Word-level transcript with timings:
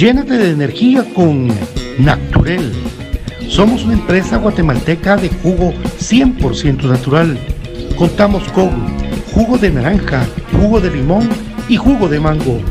Llénate 0.00 0.38
de 0.38 0.50
energía 0.52 1.04
con 1.12 1.48
Naturel. 1.98 2.72
Somos 3.46 3.84
una 3.84 3.92
empresa 3.92 4.38
guatemalteca 4.38 5.18
de 5.18 5.28
jugo 5.28 5.74
100% 5.98 6.84
natural. 6.84 7.38
Contamos 7.98 8.44
con 8.52 8.70
jugo 9.34 9.58
de 9.58 9.70
naranja, 9.70 10.26
jugo 10.58 10.80
de 10.80 10.90
limón 10.90 11.28
y 11.68 11.76
jugo 11.76 12.08
de 12.08 12.18
mango. 12.18 12.62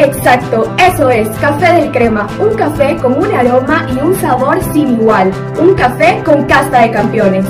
Exacto, 0.00 0.72
eso 0.78 1.10
es, 1.10 1.28
café 1.40 1.72
del 1.72 1.90
crema, 1.90 2.28
un 2.38 2.54
café 2.54 2.96
con 2.98 3.14
un 3.14 3.34
aroma 3.34 3.84
y 3.92 3.98
un 3.98 4.14
sabor 4.14 4.62
sin 4.72 4.92
igual, 4.92 5.32
un 5.60 5.74
café 5.74 6.22
con 6.24 6.44
casta 6.44 6.82
de 6.82 6.92
campeones. 6.92 7.44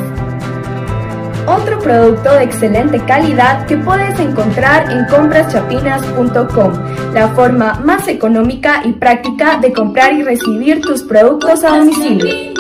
Otro 1.47 1.79
producto 1.79 2.33
de 2.33 2.45
excelente 2.45 3.01
calidad 3.05 3.67
que 3.67 3.77
puedes 3.77 4.19
encontrar 4.19 4.91
en 4.91 5.05
compraschapinas.com, 5.07 6.73
la 7.13 7.29
forma 7.29 7.81
más 7.85 8.09
económica 8.09 8.81
y 8.83 8.93
práctica 8.93 9.59
de 9.59 9.71
comprar 9.71 10.15
y 10.15 10.23
recibir 10.23 10.81
tus 10.81 11.03
productos 11.03 11.65
a 11.65 11.77
domicilio. 11.77 12.55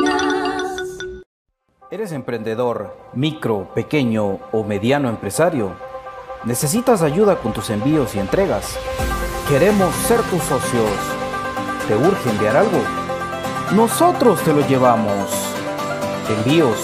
¿Eres 1.90 2.12
emprendedor, 2.12 2.94
micro, 3.14 3.72
pequeño 3.74 4.38
o 4.52 4.64
mediano 4.64 5.08
empresario? 5.08 5.72
¿Necesitas 6.44 7.00
ayuda 7.00 7.36
con 7.36 7.54
tus 7.54 7.70
envíos 7.70 8.14
y 8.14 8.18
entregas? 8.18 8.78
Queremos 9.48 9.94
ser 10.06 10.20
tus 10.24 10.42
socios. 10.42 10.90
¿Te 11.88 11.96
urge 11.96 12.28
enviar 12.28 12.54
algo? 12.58 12.82
Nosotros 13.74 14.42
te 14.44 14.52
lo 14.52 14.60
llevamos. 14.68 15.30
Envíos 16.28 16.76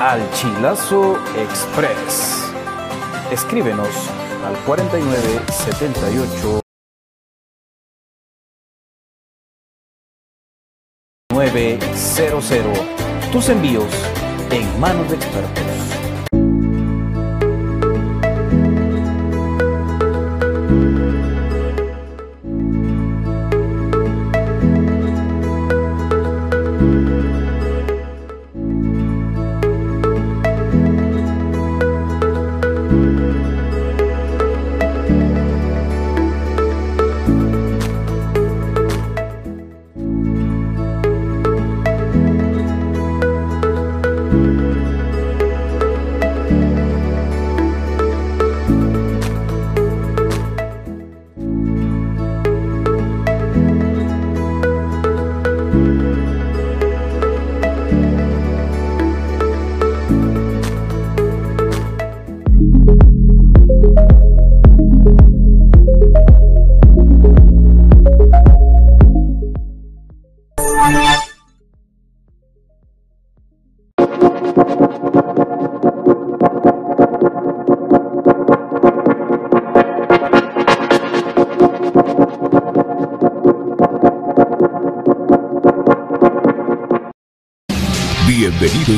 al 0.00 0.22
Chilazo 0.30 1.18
Express. 1.36 2.50
Escríbenos 3.30 3.90
al 4.46 4.56
4978 4.64 6.60
900. 11.30 12.52
Tus 13.30 13.50
envíos 13.50 13.92
en 14.50 14.80
manos 14.80 15.10
de 15.10 15.16
expertos. 15.16 16.03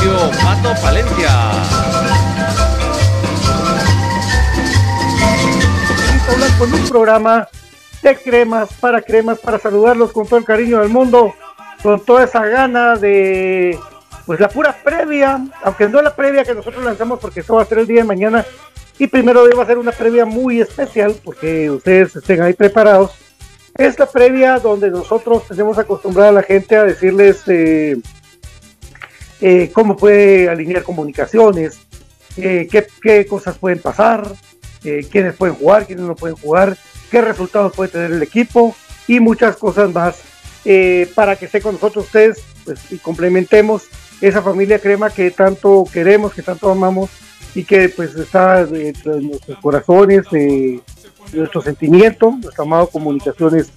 Pato 0.00 0.80
Palencia. 0.80 1.28
con 6.58 6.72
un 6.72 6.88
programa 6.88 7.48
de 8.02 8.16
cremas 8.16 8.70
para 8.80 9.02
cremas 9.02 9.38
para 9.38 9.58
saludarlos 9.58 10.12
con 10.12 10.26
todo 10.26 10.38
el 10.38 10.44
cariño 10.46 10.80
del 10.80 10.88
mundo, 10.88 11.34
con 11.82 12.00
toda 12.00 12.24
esa 12.24 12.46
gana 12.46 12.96
de 12.96 13.78
pues 14.24 14.40
la 14.40 14.48
pura 14.48 14.74
previa, 14.82 15.38
aunque 15.62 15.86
no 15.86 16.00
la 16.00 16.16
previa 16.16 16.44
que 16.44 16.54
nosotros 16.54 16.82
lanzamos 16.82 17.18
porque 17.18 17.40
esto 17.40 17.56
va 17.56 17.62
a 17.62 17.66
ser 17.66 17.80
el 17.80 17.86
día 17.86 18.00
de 18.00 18.04
mañana 18.04 18.46
y 18.98 19.06
primero 19.06 19.44
va 19.54 19.62
a 19.64 19.66
ser 19.66 19.76
una 19.76 19.92
previa 19.92 20.24
muy 20.24 20.62
especial 20.62 21.14
porque 21.22 21.70
ustedes 21.70 22.16
estén 22.16 22.40
ahí 22.40 22.54
preparados. 22.54 23.12
Es 23.76 23.98
la 23.98 24.06
previa 24.06 24.58
donde 24.58 24.90
nosotros 24.90 25.46
tenemos 25.46 25.76
acostumbrada 25.78 26.30
a 26.30 26.32
la 26.32 26.42
gente 26.42 26.76
a 26.76 26.84
decirles 26.84 27.42
eh, 27.48 27.98
eh, 29.40 29.70
cómo 29.72 29.96
puede 29.96 30.48
alinear 30.48 30.82
comunicaciones, 30.82 31.78
eh, 32.36 32.68
qué, 33.02 33.26
cosas 33.26 33.58
pueden 33.58 33.80
pasar, 33.80 34.26
quiénes 34.82 35.34
pueden 35.34 35.56
jugar, 35.56 35.86
quiénes 35.86 36.04
no 36.04 36.14
pueden 36.14 36.36
jugar, 36.36 36.76
qué 37.10 37.20
resultados 37.20 37.74
puede 37.74 37.90
tener 37.90 38.12
el 38.12 38.22
equipo 38.22 38.74
y 39.06 39.20
muchas 39.20 39.56
cosas 39.56 39.92
más. 39.92 40.22
Para 41.14 41.36
que 41.36 41.46
esté 41.46 41.60
con 41.60 41.74
nosotros 41.74 42.06
ustedes 42.06 42.42
pues, 42.64 42.92
y 42.92 42.98
complementemos 42.98 43.84
esa 44.20 44.42
familia 44.42 44.78
crema 44.78 45.10
que 45.10 45.30
tanto 45.30 45.84
queremos, 45.92 46.34
que 46.34 46.42
tanto 46.42 46.70
amamos 46.70 47.10
y 47.54 47.64
que 47.64 47.88
pues 47.88 48.14
está 48.14 48.64
dentro 48.64 49.16
de 49.16 49.22
nuestros 49.22 49.58
corazones, 49.58 50.26
nuestro 51.32 51.62
sentimiento, 51.62 52.38
nuestro 52.40 52.64
amado 52.64 52.88
comunicaciones. 52.88 53.70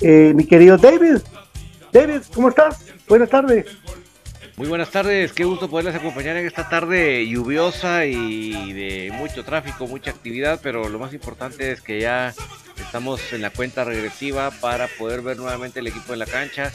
mi 0.00 0.44
querido 0.44 0.76
David, 0.76 1.18
David, 1.94 2.22
¿cómo 2.34 2.48
estás? 2.48 2.80
Buenas 3.08 3.30
tardes. 3.30 3.66
Muy 4.56 4.68
buenas 4.68 4.90
tardes, 4.90 5.32
qué 5.32 5.42
gusto 5.44 5.68
poderles 5.68 5.96
acompañar 5.96 6.36
en 6.36 6.46
esta 6.46 6.68
tarde 6.68 7.26
lluviosa 7.26 8.06
y 8.06 8.72
de 8.72 9.10
mucho 9.12 9.44
tráfico, 9.44 9.88
mucha 9.88 10.12
actividad, 10.12 10.60
pero 10.62 10.88
lo 10.88 11.00
más 11.00 11.12
importante 11.12 11.72
es 11.72 11.80
que 11.80 12.00
ya 12.00 12.32
estamos 12.76 13.20
en 13.32 13.42
la 13.42 13.50
cuenta 13.50 13.82
regresiva 13.82 14.52
para 14.60 14.86
poder 14.86 15.22
ver 15.22 15.38
nuevamente 15.38 15.80
el 15.80 15.88
equipo 15.88 16.12
en 16.12 16.20
la 16.20 16.26
cancha. 16.26 16.72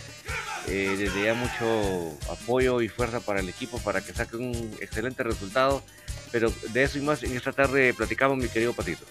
Eh, 0.68 0.96
desde 0.98 1.24
ya 1.24 1.34
mucho 1.34 2.18
apoyo 2.30 2.82
y 2.82 2.90
fuerza 2.90 3.22
para 3.22 3.40
el 3.40 3.48
equipo 3.48 3.80
para 3.80 4.02
que 4.02 4.14
saque 4.14 4.36
un 4.36 4.52
excelente 4.82 5.24
resultado, 5.24 5.82
pero 6.34 6.52
de 6.74 6.84
eso 6.84 6.98
y 6.98 7.02
más 7.02 7.24
en 7.24 7.36
esta 7.36 7.54
tarde 7.54 7.94
platicamos 7.94 8.38
mi 8.38 8.50
querido 8.50 8.74
Patito. 8.74 9.06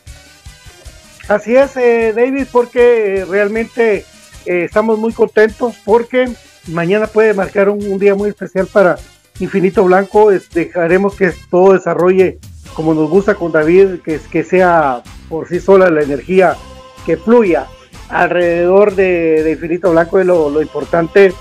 Así 1.26 1.56
es, 1.56 1.74
eh, 1.78 2.12
David, 2.14 2.46
porque 2.52 3.24
realmente 3.28 4.04
eh, 4.44 4.64
estamos 4.64 4.98
muy 4.98 5.14
contentos 5.14 5.74
porque 5.84 6.28
mañana 6.68 7.06
puede 7.06 7.34
marcar 7.34 7.68
un, 7.68 7.98
día 7.98 8.14
muy 8.14 8.30
especial 8.30 8.66
para 8.66 8.96
Infinito 9.40 9.84
Blanco. 9.84 10.30
dejaremos 10.52 11.14
que 11.14 11.32
todo 11.50 11.72
desarrolle 11.72 12.38
como 12.74 12.94
nos 12.94 13.10
gusta 13.10 13.34
con 13.34 13.50
David, 13.50 14.00
que, 14.04 14.20
que 14.30 14.44
sea 14.44 15.02
por 15.28 15.48
sí 15.48 15.60
sola 15.60 15.90
la 15.90 16.02
energía 16.02 16.56
que 17.04 17.16
fluya 17.16 17.66
alrededor 18.08 18.94
de, 18.94 19.50
Infinito 19.50 19.90
Blanco 19.90 20.18
es 20.18 20.26
lo, 20.26 20.62
importante. 20.62 21.32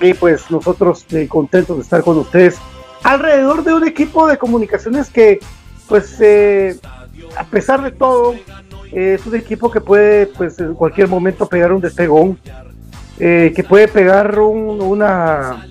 Y 0.00 0.12
pues 0.14 0.50
nosotros 0.50 1.06
eh, 1.10 1.26
contentos 1.26 1.76
de 1.76 1.82
estar 1.82 2.02
con 2.02 2.18
ustedes 2.18 2.58
alrededor 3.02 3.64
de 3.64 3.72
un 3.72 3.86
equipo 3.86 4.26
de 4.26 4.36
comunicaciones 4.36 5.08
que 5.08 5.38
pues 5.88 6.16
eh, 6.20 6.76
a 7.36 7.44
pesar 7.44 7.82
de 7.82 7.92
todo 7.92 8.34
es 8.92 9.24
un 9.24 9.36
equipo 9.36 9.70
que 9.70 9.80
puede 9.80 10.26
pues 10.26 10.58
en 10.58 10.74
cualquier 10.74 11.08
momento 11.08 11.48
pegar 11.48 11.72
un 11.72 11.80
despegón 11.80 12.38
eh, 13.18 13.52
que 13.54 13.64
puede 13.64 13.88
pegar 13.88 14.38
una, 14.38 15.66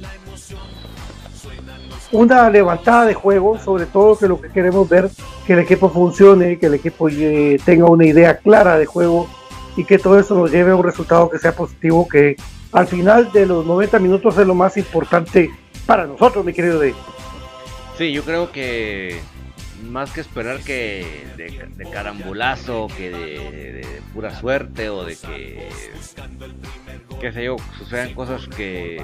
una 2.11 2.49
levantada 2.49 3.05
de 3.05 3.13
juego, 3.13 3.59
sobre 3.59 3.85
todo 3.85 4.17
que 4.17 4.27
lo 4.27 4.41
que 4.41 4.49
queremos 4.49 4.87
ver, 4.89 5.09
que 5.45 5.53
el 5.53 5.59
equipo 5.59 5.89
funcione, 5.89 6.57
que 6.57 6.65
el 6.67 6.75
equipo 6.75 7.09
eh, 7.09 7.59
tenga 7.63 7.85
una 7.85 8.05
idea 8.05 8.37
clara 8.37 8.77
de 8.77 8.85
juego 8.85 9.27
y 9.75 9.83
que 9.83 9.99
todo 9.99 10.19
eso 10.19 10.35
nos 10.35 10.51
lleve 10.51 10.71
a 10.71 10.75
un 10.75 10.83
resultado 10.83 11.29
que 11.29 11.37
sea 11.37 11.51
positivo, 11.53 12.07
que 12.07 12.35
al 12.71 12.87
final 12.87 13.31
de 13.31 13.45
los 13.45 13.65
90 13.65 13.99
minutos 13.99 14.37
es 14.37 14.47
lo 14.47 14.55
más 14.55 14.77
importante 14.77 15.49
para 15.85 16.07
nosotros, 16.07 16.43
mi 16.43 16.53
querido 16.53 16.79
Dave. 16.79 16.95
Sí, 17.97 18.11
yo 18.11 18.23
creo 18.23 18.51
que 18.51 19.19
más 19.85 20.11
que 20.11 20.21
esperar 20.21 20.59
que 20.59 21.27
de, 21.37 21.89
carambolazo, 21.89 22.87
que 22.95 23.09
de, 23.09 24.01
pura 24.13 24.37
suerte 24.39 24.89
o 24.89 25.03
de 25.03 25.15
que, 25.15 25.69
qué 27.19 27.31
sé 27.31 27.45
yo, 27.45 27.57
sucedan 27.77 28.13
cosas 28.13 28.47
que 28.47 29.03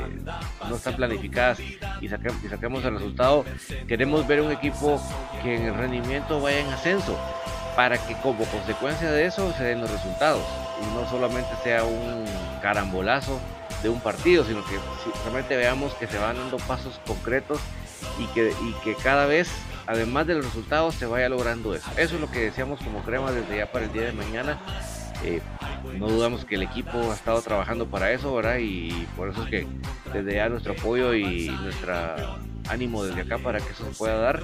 no 0.68 0.76
están 0.76 0.96
planificadas 0.96 1.60
y, 1.60 2.08
saquemos, 2.08 2.44
y 2.44 2.48
saquemos 2.48 2.86
el 2.86 2.94
resultado, 2.96 3.46
queremos 3.88 4.28
ver 4.28 4.42
un 4.42 4.52
equipo 4.52 5.02
que 5.44 5.56
en 5.56 5.64
el 5.64 5.76
rendimiento 5.76 6.42
vaya 6.42 6.60
en 6.60 6.68
ascenso 6.68 7.18
para 7.76 7.98
que 7.98 8.16
como 8.16 8.46
consecuencia 8.46 9.12
de 9.12 9.26
eso 9.26 9.54
se 9.54 9.64
den 9.64 9.82
los 9.82 9.90
resultados 9.90 10.44
y 10.82 10.96
no 10.96 11.10
solamente 11.10 11.50
sea 11.64 11.84
un 11.84 12.26
carambolazo 12.62 13.40
de 13.82 13.90
un 13.90 14.00
partido, 14.00 14.44
sino 14.44 14.64
que 14.66 14.78
realmente 15.24 15.56
veamos 15.56 15.94
que 15.96 16.08
se 16.08 16.18
van 16.18 16.38
dando 16.38 16.58
pasos 16.58 17.00
concretos 17.08 17.60
y 18.20 18.26
que, 18.28 18.54
y 18.62 18.74
que 18.84 18.96
cada 18.96 19.26
vez 19.26 19.50
además 19.92 20.26
de 20.26 20.36
los 20.36 20.46
resultados, 20.46 20.96
se 20.96 21.06
vaya 21.06 21.28
logrando 21.28 21.76
eso. 21.76 21.90
Eso 21.98 22.16
es 22.16 22.22
lo 22.22 22.32
que 22.32 22.40
decíamos 22.40 22.80
como 22.80 23.02
crema 23.04 23.32
desde 23.32 23.58
ya 23.58 23.72
para 23.72 23.86
el 23.86 23.92
día 23.92 24.04
de 24.04 24.14
mañana. 24.14 24.58
Eh, 25.24 25.42
no 26.00 26.08
dudamos 26.08 26.46
que 26.46 26.56
el 26.56 26.64
equipo 26.64 27.12
ha 27.12 27.14
estado 27.14 27.42
trabajando 27.42 27.86
para 27.86 28.12
eso, 28.12 28.34
¿verdad? 28.34 28.58
Y 28.60 29.06
por 29.18 29.30
eso 29.30 29.44
es 29.44 29.50
que 29.50 29.68
desde 30.14 30.36
ya 30.36 30.48
nuestro 30.48 30.74
apoyo 30.74 31.14
y 31.14 31.50
nuestro 31.62 31.94
ánimo 32.70 33.04
desde 33.04 33.22
acá 33.22 33.38
para 33.38 33.60
que 33.60 33.70
eso 33.70 33.84
se 33.84 33.92
pueda 33.92 34.16
dar. 34.16 34.40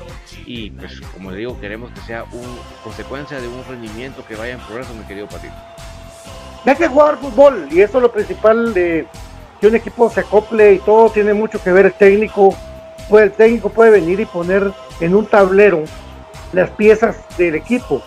Y 0.46 0.72
pues 0.72 1.00
como 1.14 1.32
le 1.32 1.38
digo, 1.38 1.60
queremos 1.62 1.92
que 1.92 2.02
sea 2.02 2.26
una 2.26 2.62
consecuencia 2.84 3.40
de 3.40 3.48
un 3.48 3.64
rendimiento 3.66 4.26
que 4.28 4.36
vaya 4.36 4.54
en 4.54 4.60
progreso, 4.60 4.94
mi 4.94 5.06
querido 5.06 5.28
Patito. 5.28 5.56
Hay 6.66 6.76
que 6.76 6.88
jugar 6.88 7.18
fútbol 7.18 7.70
y 7.72 7.80
eso 7.80 8.00
es 8.00 8.02
lo 8.02 8.12
principal 8.12 8.74
de 8.74 9.08
que 9.62 9.68
un 9.68 9.76
equipo 9.76 10.10
se 10.10 10.20
acople 10.20 10.74
y 10.74 10.80
todo 10.80 11.10
tiene 11.10 11.34
mucho 11.34 11.64
que 11.64 11.72
ver 11.72 11.86
el 11.86 11.94
técnico. 11.94 12.54
Pues 13.10 13.24
el 13.24 13.32
técnico 13.32 13.70
puede 13.70 13.92
venir 13.92 14.20
y 14.20 14.26
poner 14.26 14.72
en 15.00 15.16
un 15.16 15.26
tablero 15.26 15.84
las 16.54 16.70
piezas 16.72 17.18
del 17.38 17.56
equipo 17.56 18.02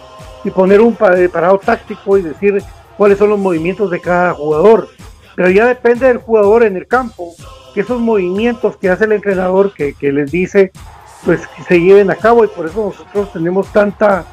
y 0.45 0.51
poner 0.51 0.81
un 0.81 0.95
parado 0.95 1.59
táctico 1.59 2.19
y 2.19 2.23
decir 2.23 2.63
cuáles 2.97 3.19
son 3.19 3.31
los 3.31 3.39
movimientos 3.39 3.91
de 3.91 4.01
cada 4.01 4.35
jugador. 4.35 4.89
Pero 5.37 5.51
ya 5.51 5.67
depende 5.67 6.07
del 6.07 6.19
jugador 6.19 6.65
en 6.65 6.77
el 6.77 6.87
campo, 6.87 7.35
que 7.73 7.81
esos 7.81 8.01
movimientos 8.01 8.77
que 8.77 8.91
hace 8.91 9.05
el 9.05 9.13
entrenador, 9.13 9.73
que, 9.73 9.95
les 10.01 10.31
dice, 10.31 10.73
pues 11.25 11.47
que 11.47 11.63
se 11.63 11.81
lleven 11.81 12.11
a 12.11 12.17
cabo 12.17 12.45
y 12.45 12.49
por 12.49 12.67
eso 12.67 12.87
nosotros 12.87 13.33
tenemos 13.33 13.73
tanta, 13.73 14.25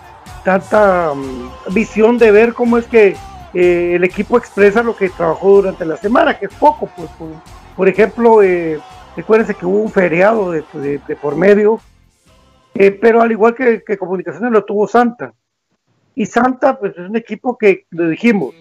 tanta 0.43 1.13
mm, 1.13 1.74
visión 1.74 2.17
de 2.17 2.31
ver 2.31 2.53
cómo 2.53 2.77
es 2.77 2.86
que 2.86 3.15
eh, 3.53 3.93
el 3.95 4.03
equipo 4.03 4.38
expresa 4.38 4.83
lo 4.83 4.95
que 4.95 5.09
trabajó 5.09 5.57
durante 5.57 5.86
la 5.86 5.97
semana, 5.97 6.38
que 6.38 6.47
es 6.47 6.53
poco. 6.53 6.89
Pues, 6.95 7.09
por, 7.75 7.88
ejemplo, 7.88 8.41
eh, 8.41 8.79
recuérdense 9.17 9.53
que 9.53 9.65
hubo 9.65 9.81
un 9.81 9.91
feriado 9.91 10.51
de 10.51 10.63
por 11.21 11.36
medio 11.36 11.81
eh, 12.79 12.91
pero 12.91 13.21
al 13.24 13.31
igual 13.31 13.55
que, 13.55 13.97
Comunicaciones 13.97 14.51
lo 14.51 14.63
tuvo 14.63 14.88
Santa. 14.88 15.33
Y 16.13 16.27
Santa, 16.27 16.77
pues 16.77 16.93
es 16.95 17.09
un 17.09 17.15
equipo 17.15 17.57
que, 17.57 17.86
le 17.89 18.09
dijimos, 18.09 18.53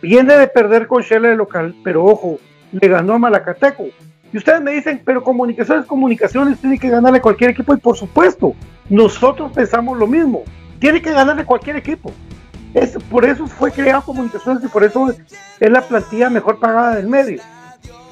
viene 0.00 0.36
de 0.36 0.46
perder 0.46 0.86
con 0.86 1.02
Shell 1.02 1.22
de 1.22 1.34
local, 1.34 1.74
pero 1.82 2.04
ojo, 2.04 2.38
le 2.70 2.88
ganó 2.88 3.14
a 3.14 3.18
Malacateco. 3.18 3.86
Y 4.32 4.36
ustedes 4.36 4.60
me 4.60 4.72
dicen, 4.72 5.02
pero 5.04 5.24
Comunicaciones, 5.24 5.86
Comunicaciones 5.86 6.60
tiene 6.60 6.78
que 6.78 6.88
ganarle 6.88 7.20
cualquier 7.20 7.50
equipo. 7.50 7.74
Y 7.74 7.78
por 7.78 7.96
supuesto, 7.96 8.54
nosotros 8.88 9.50
pensamos 9.52 9.98
lo 9.98 10.06
mismo. 10.06 10.44
Tiene 10.78 11.02
que 11.02 11.12
ganarle 11.12 11.44
cualquier 11.44 11.76
equipo. 11.76 12.12
Es, 12.74 12.96
por 13.10 13.24
eso 13.24 13.46
fue 13.48 13.72
creado 13.72 14.02
Comunicaciones 14.02 14.62
y 14.62 14.68
por 14.68 14.84
eso 14.84 15.10
es 15.58 15.70
la 15.70 15.80
plantilla 15.82 16.30
mejor 16.30 16.60
pagada 16.60 16.94
del 16.94 17.08
medio. 17.08 17.42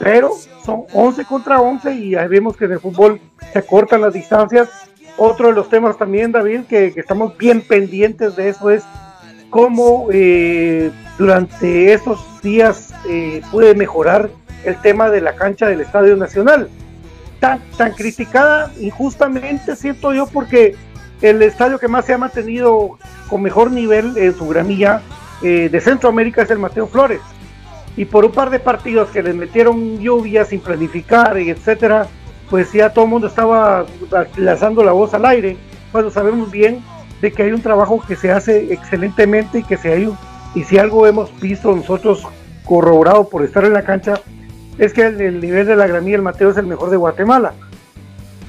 Pero 0.02 0.32
son 0.64 0.84
11 0.92 1.24
contra 1.24 1.60
11 1.60 1.94
y 1.94 2.14
ahí 2.16 2.28
vemos 2.28 2.56
que 2.56 2.64
en 2.64 2.72
el 2.72 2.80
fútbol 2.80 3.20
se 3.52 3.62
cortan 3.64 4.00
las 4.00 4.12
distancias 4.12 4.68
otro 5.16 5.48
de 5.48 5.54
los 5.54 5.68
temas 5.68 5.98
también, 5.98 6.32
David, 6.32 6.62
que, 6.68 6.92
estamos 6.96 7.36
bien 7.36 7.60
pendientes 7.60 8.36
de 8.36 8.48
eso 8.48 8.70
es 8.70 8.82
cómo 9.50 10.08
eh, 10.10 10.90
durante 11.18 11.92
estos 11.92 12.24
días 12.42 12.94
eh, 13.08 13.42
puede 13.50 13.74
mejorar 13.74 14.30
el 14.64 14.80
tema 14.80 15.10
de 15.10 15.20
la 15.20 15.34
cancha 15.34 15.66
del 15.66 15.80
Estadio 15.80 16.16
Nacional. 16.16 16.68
Tan, 17.40 17.60
tan 17.76 17.92
criticada 17.92 18.72
injustamente, 18.80 19.76
siento 19.76 20.14
yo, 20.14 20.26
porque 20.26 20.76
el 21.20 21.42
estadio 21.42 21.78
que 21.78 21.88
más 21.88 22.06
se 22.06 22.14
ha 22.14 22.18
mantenido 22.18 22.98
con 23.28 23.42
mejor 23.42 23.70
nivel 23.70 24.16
en 24.16 24.34
su 24.34 24.48
gramilla 24.48 25.02
eh, 25.42 25.68
de 25.70 25.80
Centroamérica 25.80 26.42
es 26.42 26.50
el 26.50 26.58
Mateo 26.58 26.86
Flores. 26.86 27.20
Y 27.96 28.06
por 28.06 28.24
un 28.24 28.32
par 28.32 28.50
de 28.50 28.58
partidos 28.58 29.10
que 29.10 29.22
les 29.22 29.34
metieron 29.34 29.98
lluvia 29.98 30.44
sin 30.44 30.60
planificar 30.60 31.38
y 31.38 31.50
etcétera, 31.50 32.06
pues 32.48 32.72
ya 32.72 32.90
todo 32.90 33.04
el 33.04 33.10
mundo 33.10 33.26
estaba 33.26 33.86
lanzando 34.36 34.82
la 34.82 34.92
voz 34.92 35.14
al 35.14 35.26
aire, 35.26 35.56
cuando 35.90 36.10
sabemos 36.10 36.50
bien 36.50 36.82
de 37.20 37.32
que 37.32 37.44
hay 37.44 37.52
un 37.52 37.62
trabajo 37.62 38.02
que 38.06 38.16
se 38.16 38.32
hace 38.32 38.72
excelentemente 38.72 39.60
y 39.60 39.62
que 39.62 39.76
se 39.76 39.92
hay 39.92 40.12
y 40.54 40.64
si 40.64 40.78
algo 40.78 41.06
hemos 41.06 41.38
visto 41.40 41.74
nosotros 41.74 42.26
corroborado 42.64 43.28
por 43.28 43.42
estar 43.42 43.64
en 43.64 43.72
la 43.72 43.82
cancha, 43.82 44.14
es 44.78 44.92
que 44.92 45.06
el, 45.06 45.40
nivel 45.40 45.66
de 45.66 45.76
la 45.76 45.86
gramilla 45.86 46.16
del 46.16 46.22
Mateo 46.22 46.50
es 46.50 46.56
el 46.56 46.66
mejor 46.66 46.90
de 46.90 46.96
Guatemala. 46.96 47.54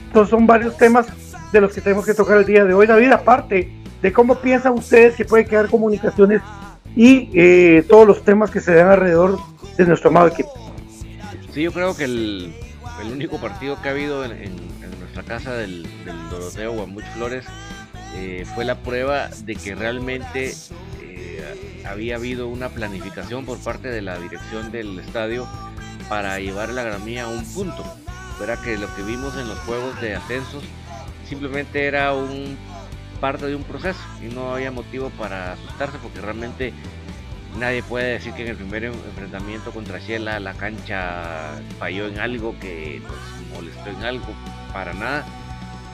Entonces 0.07 0.29
son 0.29 0.45
varios 0.45 0.77
temas 0.77 1.07
de 1.51 1.61
los 1.61 1.73
que 1.73 1.81
tenemos 1.81 2.05
que 2.05 2.13
tocar 2.13 2.37
el 2.37 2.45
día 2.45 2.65
de 2.65 2.73
hoy, 2.73 2.87
David, 2.87 3.11
aparte 3.11 3.71
de 4.01 4.11
cómo 4.11 4.35
piensan 4.35 4.73
ustedes 4.73 5.15
que 5.15 5.23
puede 5.23 5.45
quedar 5.45 5.69
comunicaciones 5.69 6.41
y 6.95 7.29
eh, 7.33 7.83
todos 7.87 8.07
los 8.07 8.23
temas 8.23 8.51
que 8.51 8.59
se 8.59 8.73
dan 8.73 8.89
alrededor 8.89 9.39
de 9.77 9.85
nuestro 9.85 10.09
amado 10.09 10.27
equipo. 10.27 10.51
Sí, 11.53 11.63
yo 11.63 11.71
creo 11.71 11.95
que 11.95 12.05
el, 12.05 12.53
único 13.11 13.39
partido 13.39 13.81
que 13.81 13.89
ha 13.89 13.91
habido 13.91 14.23
en, 14.25 14.55
nuestra 14.99 15.23
casa 15.23 15.53
del, 15.53 15.83
del 16.05 16.29
Doroteo 16.29 16.73
Guamuch 16.73 17.05
Flores 17.15 17.45
eh, 18.15 18.45
fue 18.53 18.63
la 18.65 18.75
prueba 18.79 19.29
de 19.43 19.55
que 19.55 19.75
realmente 19.75 20.53
eh, 21.01 21.83
había 21.85 22.15
habido 22.15 22.47
una 22.47 22.69
planificación 22.69 23.45
por 23.45 23.57
parte 23.59 23.89
de 23.89 24.01
la 24.01 24.17
dirección 24.19 24.71
del 24.71 24.99
estadio 24.99 25.47
para 26.09 26.39
llevar 26.39 26.69
la 26.69 26.83
gramía 26.83 27.25
a 27.25 27.27
un 27.27 27.43
punto. 27.53 27.83
Era 28.41 28.57
que 28.57 28.77
lo 28.77 28.93
que 28.95 29.03
vimos 29.03 29.35
en 29.35 29.47
los 29.47 29.57
juegos 29.59 29.99
de 30.01 30.15
ascensos 30.15 30.63
simplemente 31.27 31.85
era 31.85 32.13
un 32.13 32.57
parte 33.23 33.45
de 33.45 33.55
un 33.55 33.63
proceso 33.63 34.01
y 34.21 34.25
no 34.33 34.53
había 34.53 34.69
motivo 34.69 35.09
para 35.11 35.53
asustarse 35.53 35.97
porque 36.03 36.19
realmente 36.19 36.73
nadie 37.57 37.81
puede 37.81 38.11
decir 38.11 38.33
que 38.33 38.41
en 38.41 38.49
el 38.49 38.57
primer 38.57 38.83
enfrentamiento 38.83 39.71
contra 39.71 39.97
Shela 39.97 40.41
la 40.41 40.53
cancha 40.55 41.53
falló 41.79 42.09
en 42.09 42.19
algo 42.19 42.53
que 42.59 43.01
nos 43.01 43.55
molestó 43.55 43.91
en 43.91 44.03
algo 44.03 44.27
para 44.73 44.91
nada 44.93 45.23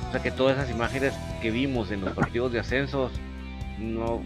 o 0.08 0.12
sea 0.12 0.24
que 0.24 0.32
todas 0.32 0.58
esas 0.58 0.72
imágenes 0.72 1.14
que 1.40 1.52
vimos 1.52 1.92
en 1.92 2.02
los 2.02 2.14
partidos 2.14 2.52
de 2.52 2.62
ascensos 2.62 3.12
no, 3.78 4.24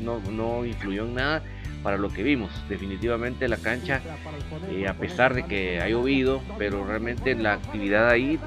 no, 0.00 0.18
no 0.30 0.64
influyó 0.64 1.04
en 1.04 1.14
nada 1.14 1.42
para 1.82 1.98
lo 1.98 2.08
que 2.08 2.22
vimos. 2.22 2.50
Definitivamente 2.70 3.46
la 3.46 3.58
cancha, 3.58 4.00
eh, 4.70 4.88
a 4.88 4.94
pesar 4.94 5.34
de 5.34 5.44
que 5.44 5.82
ha 5.82 5.88
llovido, 5.88 6.40
pero 6.56 6.86
realmente 6.86 7.34
la 7.34 7.52
actividad 7.52 8.08
ahí 8.08 8.40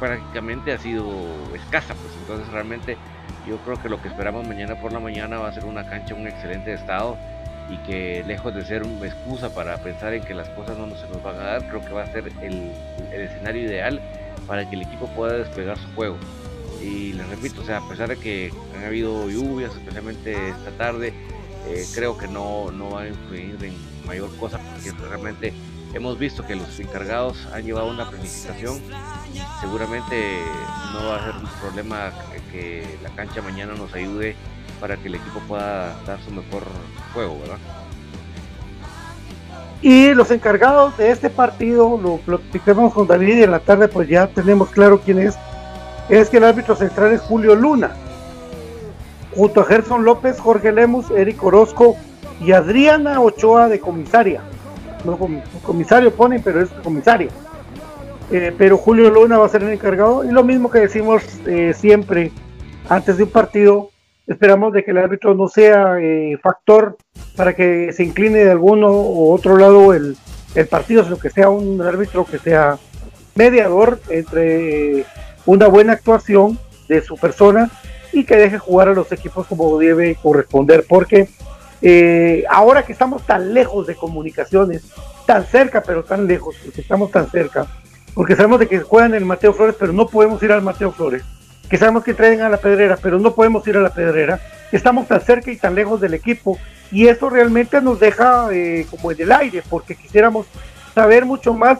prácticamente 0.00 0.72
ha 0.72 0.78
sido 0.78 1.04
escasa. 1.54 1.94
Pues 1.94 2.14
entonces 2.22 2.48
realmente 2.48 2.96
yo 3.46 3.58
creo 3.58 3.80
que 3.80 3.88
lo 3.88 4.00
que 4.00 4.08
esperamos 4.08 4.46
mañana 4.46 4.74
por 4.76 4.92
la 4.92 5.00
mañana 5.00 5.38
va 5.38 5.48
a 5.48 5.52
ser 5.52 5.64
una 5.64 5.84
cancha 5.84 6.14
en 6.14 6.22
un 6.22 6.26
excelente 6.28 6.72
estado 6.72 7.16
y 7.70 7.76
que 7.86 8.24
lejos 8.26 8.54
de 8.54 8.64
ser 8.64 8.82
excusa 9.02 9.54
para 9.54 9.76
pensar 9.78 10.12
en 10.14 10.22
que 10.22 10.34
las 10.34 10.48
cosas 10.50 10.76
no 10.76 10.86
se 10.96 11.08
nos 11.08 11.22
van 11.22 11.36
a 11.36 11.44
dar, 11.44 11.68
creo 11.68 11.80
que 11.80 11.92
va 11.92 12.02
a 12.02 12.12
ser 12.12 12.24
el, 12.42 12.72
el 13.12 13.20
escenario 13.20 13.62
ideal 13.62 14.00
para 14.46 14.68
que 14.68 14.76
el 14.76 14.82
equipo 14.82 15.06
pueda 15.14 15.34
despegar 15.34 15.78
su 15.78 15.88
juego. 15.94 16.16
Y 16.82 17.12
les 17.12 17.28
repito, 17.28 17.60
o 17.60 17.64
sea, 17.64 17.78
a 17.78 17.88
pesar 17.88 18.08
de 18.08 18.16
que 18.16 18.50
han 18.76 18.84
habido 18.84 19.28
lluvias, 19.28 19.72
especialmente 19.74 20.48
esta 20.48 20.70
tarde, 20.72 21.12
eh, 21.68 21.84
creo 21.94 22.16
que 22.16 22.26
no, 22.26 22.70
no 22.70 22.90
va 22.90 23.02
a 23.02 23.08
influir 23.08 23.56
en 23.62 23.74
mayor 24.06 24.34
cosa 24.38 24.58
porque 24.58 24.90
realmente 25.08 25.52
hemos 25.94 26.18
visto 26.18 26.46
que 26.46 26.56
los 26.56 26.78
encargados 26.80 27.46
han 27.52 27.64
llevado 27.64 27.88
una 27.88 28.08
planificación 28.08 28.80
seguramente 29.60 30.38
no 30.92 31.08
va 31.08 31.16
a 31.16 31.24
ser 31.24 31.34
un 31.36 31.50
problema 31.60 32.12
que 32.50 32.84
la 33.02 33.10
cancha 33.10 33.42
mañana 33.42 33.74
nos 33.74 33.94
ayude 33.94 34.34
para 34.80 34.96
que 34.96 35.08
el 35.08 35.16
equipo 35.16 35.40
pueda 35.46 35.94
dar 36.06 36.18
su 36.24 36.30
mejor 36.30 36.62
juego, 37.12 37.38
¿verdad? 37.40 37.58
Y 39.82 40.12
los 40.14 40.30
encargados 40.30 40.96
de 40.98 41.10
este 41.10 41.30
partido, 41.30 41.98
lo 42.02 42.16
platicamos 42.18 42.92
con 42.92 43.06
David 43.06 43.38
y 43.38 43.42
en 43.44 43.50
la 43.50 43.60
tarde 43.60 43.88
pues 43.88 44.08
ya 44.08 44.26
tenemos 44.26 44.70
claro 44.70 45.00
quién 45.00 45.18
es. 45.18 45.36
Es 46.08 46.28
que 46.28 46.38
el 46.38 46.44
árbitro 46.44 46.76
central 46.76 47.12
es 47.12 47.20
Julio 47.20 47.54
Luna. 47.54 47.92
Junto 49.34 49.60
a 49.60 49.64
Gerson 49.64 50.04
López, 50.04 50.38
Jorge 50.38 50.72
Lemus, 50.72 51.10
Eric 51.10 51.42
Orozco 51.42 51.96
y 52.40 52.52
Adriana 52.52 53.20
Ochoa 53.20 53.68
de 53.68 53.80
comisaria. 53.80 54.42
No 55.04 55.18
comisario 55.62 56.12
ponen, 56.12 56.42
pero 56.42 56.62
es 56.62 56.70
comisaria. 56.82 57.28
Eh, 58.30 58.54
pero 58.56 58.76
Julio 58.76 59.10
Luna 59.10 59.38
va 59.38 59.46
a 59.46 59.48
ser 59.48 59.62
el 59.62 59.72
encargado. 59.72 60.24
Y 60.24 60.30
lo 60.30 60.44
mismo 60.44 60.70
que 60.70 60.80
decimos 60.80 61.22
eh, 61.46 61.74
siempre 61.74 62.30
antes 62.88 63.16
de 63.16 63.24
un 63.24 63.30
partido, 63.30 63.90
esperamos 64.26 64.72
de 64.72 64.84
que 64.84 64.92
el 64.92 64.98
árbitro 64.98 65.34
no 65.34 65.48
sea 65.48 65.98
eh, 66.00 66.38
factor 66.42 66.96
para 67.36 67.54
que 67.54 67.92
se 67.92 68.04
incline 68.04 68.44
de 68.44 68.50
alguno 68.50 68.90
u 68.90 69.32
otro 69.32 69.56
lado 69.56 69.92
el, 69.94 70.16
partido, 70.68 71.04
sino 71.04 71.16
que 71.16 71.30
sea 71.30 71.48
un 71.48 71.80
árbitro 71.80 72.24
que 72.24 72.38
sea 72.38 72.76
mediador 73.36 74.00
entre 74.08 75.04
una 75.46 75.68
buena 75.68 75.92
actuación 75.92 76.58
de 76.88 77.02
su 77.02 77.16
persona 77.16 77.70
y 78.12 78.24
que 78.24 78.36
deje 78.36 78.58
jugar 78.58 78.88
a 78.88 78.94
los 78.94 79.12
equipos 79.12 79.46
como 79.46 79.78
debe 79.78 80.16
corresponder, 80.16 80.84
porque 80.88 81.28
eh, 81.82 82.44
ahora 82.50 82.84
que 82.84 82.92
estamos 82.92 83.24
tan 83.26 83.54
lejos 83.54 83.86
de 83.86 83.94
comunicaciones, 83.94 84.84
tan 85.26 85.46
cerca, 85.46 85.82
pero 85.82 86.04
tan 86.04 86.26
lejos, 86.26 86.56
porque 86.64 86.80
estamos 86.80 87.10
tan 87.10 87.30
cerca, 87.30 87.66
porque 88.14 88.36
sabemos 88.36 88.60
de 88.60 88.68
que 88.68 88.80
juegan 88.80 89.14
el 89.14 89.24
Mateo 89.24 89.52
Flores, 89.52 89.76
pero 89.78 89.92
no 89.92 90.06
podemos 90.08 90.42
ir 90.42 90.52
al 90.52 90.62
Mateo 90.62 90.92
Flores, 90.92 91.22
que 91.68 91.78
sabemos 91.78 92.04
que 92.04 92.14
traen 92.14 92.40
a 92.42 92.48
la 92.48 92.58
pedrera, 92.58 92.98
pero 93.00 93.18
no 93.18 93.34
podemos 93.34 93.66
ir 93.66 93.76
a 93.76 93.80
la 93.80 93.94
pedrera, 93.94 94.40
estamos 94.72 95.08
tan 95.08 95.20
cerca 95.20 95.50
y 95.50 95.56
tan 95.56 95.74
lejos 95.74 96.00
del 96.00 96.14
equipo 96.14 96.58
y 96.92 97.06
eso 97.06 97.30
realmente 97.30 97.80
nos 97.80 98.00
deja 98.00 98.48
eh, 98.52 98.86
como 98.90 99.12
en 99.12 99.20
el 99.20 99.32
aire 99.32 99.62
porque 99.68 99.94
quisiéramos 99.94 100.46
saber 100.94 101.24
mucho 101.24 101.54
más 101.54 101.78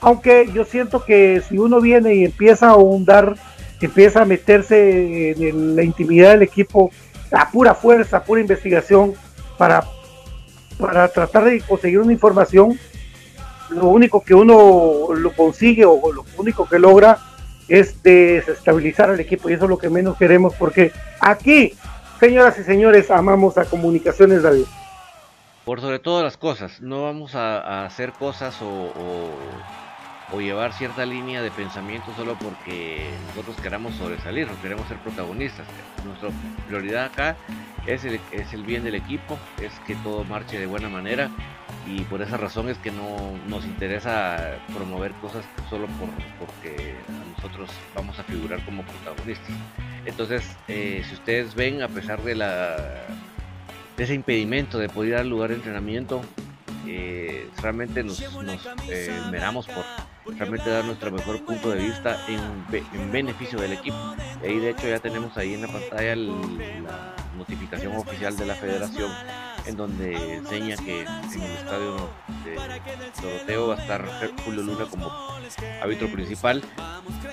aunque 0.00 0.48
yo 0.52 0.64
siento 0.64 1.04
que 1.04 1.42
si 1.46 1.58
uno 1.58 1.80
viene 1.80 2.14
y 2.14 2.24
empieza 2.24 2.68
a 2.68 2.70
ahondar 2.70 3.36
empieza 3.80 4.22
a 4.22 4.26
meterse 4.26 5.30
en 5.30 5.76
la 5.76 5.82
intimidad 5.82 6.32
del 6.32 6.42
equipo 6.42 6.90
a 7.32 7.50
pura 7.50 7.74
fuerza, 7.74 8.18
a 8.18 8.24
pura 8.24 8.40
investigación 8.40 9.14
para, 9.60 9.84
para 10.78 11.06
tratar 11.08 11.44
de 11.44 11.60
conseguir 11.60 11.98
una 11.98 12.14
información 12.14 12.80
lo 13.68 13.88
único 13.88 14.24
que 14.24 14.34
uno 14.34 15.14
lo 15.14 15.32
consigue 15.36 15.84
o 15.84 16.00
lo 16.12 16.24
único 16.38 16.66
que 16.66 16.78
logra 16.78 17.18
es 17.68 18.02
desestabilizar 18.02 19.10
al 19.10 19.20
equipo 19.20 19.50
y 19.50 19.52
eso 19.52 19.64
es 19.64 19.70
lo 19.70 19.78
que 19.78 19.90
menos 19.90 20.16
queremos 20.16 20.54
porque 20.54 20.92
aquí 21.20 21.74
Señoras 22.20 22.58
y 22.58 22.64
señores, 22.64 23.10
amamos 23.10 23.56
a 23.56 23.64
Comunicaciones 23.64 24.42
David. 24.42 24.66
Por 25.64 25.80
sobre 25.80 26.00
todas 26.00 26.22
las 26.22 26.36
cosas, 26.36 26.82
no 26.82 27.04
vamos 27.04 27.34
a, 27.34 27.86
hacer 27.86 28.12
cosas 28.12 28.54
o, 30.32 30.40
llevar 30.40 30.72
cierta 30.72 31.06
línea 31.06 31.42
de 31.42 31.50
pensamiento 31.50 32.12
solo 32.16 32.36
porque 32.38 33.10
nosotros 33.28 33.56
queramos 33.62 33.94
sobresalir, 33.94 34.48
o 34.48 34.62
queremos 34.62 34.86
ser 34.88 34.98
protagonistas. 34.98 35.66
Nuestra 36.04 36.30
prioridad 36.68 37.06
acá 37.06 37.36
es 37.86 38.04
el, 38.04 38.20
es 38.32 38.52
el 38.52 38.64
bien 38.64 38.84
del 38.84 38.94
equipo, 38.94 39.38
es 39.60 39.72
que 39.86 39.94
todo 39.96 40.24
marche 40.24 40.58
de 40.58 40.66
buena 40.66 40.88
manera 40.88 41.30
y 41.86 42.02
por 42.02 42.22
esa 42.22 42.36
razón 42.36 42.68
es 42.68 42.78
que 42.78 42.90
no 42.90 43.32
nos 43.48 43.64
interesa 43.64 44.58
promover 44.74 45.12
cosas 45.14 45.44
solo 45.68 45.86
por, 45.86 46.08
porque 46.38 46.94
nosotros 47.36 47.70
vamos 47.94 48.18
a 48.18 48.22
figurar 48.24 48.64
como 48.64 48.82
protagonistas. 48.82 49.50
Entonces, 50.04 50.44
eh, 50.68 51.02
si 51.08 51.14
ustedes 51.14 51.54
ven, 51.54 51.82
a 51.82 51.88
pesar 51.88 52.22
de, 52.22 52.34
la, 52.34 52.76
de 53.96 54.04
ese 54.04 54.14
impedimento 54.14 54.78
de 54.78 54.88
poder 54.88 55.10
ir 55.10 55.16
al 55.16 55.28
lugar 55.28 55.50
de 55.50 55.56
entrenamiento, 55.56 56.22
eh, 56.86 57.48
realmente 57.60 58.02
nos, 58.02 58.20
nos 58.42 58.66
eh, 58.88 59.10
por 59.74 59.84
realmente 60.36 60.70
dar 60.70 60.84
nuestro 60.84 61.10
mejor 61.10 61.44
punto 61.44 61.70
de 61.70 61.82
vista 61.82 62.18
en, 62.28 62.40
en 62.92 63.12
beneficio 63.12 63.60
del 63.60 63.72
equipo. 63.72 63.96
Y 64.42 64.58
de 64.58 64.70
hecho 64.70 64.88
ya 64.88 64.98
tenemos 64.98 65.36
ahí 65.36 65.54
en 65.54 65.62
la 65.62 65.68
pantalla 65.68 66.16
la 66.16 67.14
notificación 67.36 67.96
oficial 67.96 68.36
de 68.36 68.46
la 68.46 68.54
federación 68.54 69.10
en 69.66 69.76
donde 69.76 70.34
enseña 70.36 70.76
que 70.76 71.02
en 71.02 71.42
el 71.42 71.52
estadio 71.52 72.10
de 72.44 72.54
Doroteo 73.22 73.68
va 73.68 73.74
a 73.74 73.78
estar 73.78 74.08
Julio 74.44 74.62
Luna 74.62 74.86
como 74.86 75.10
árbitro 75.82 76.10
principal 76.10 76.62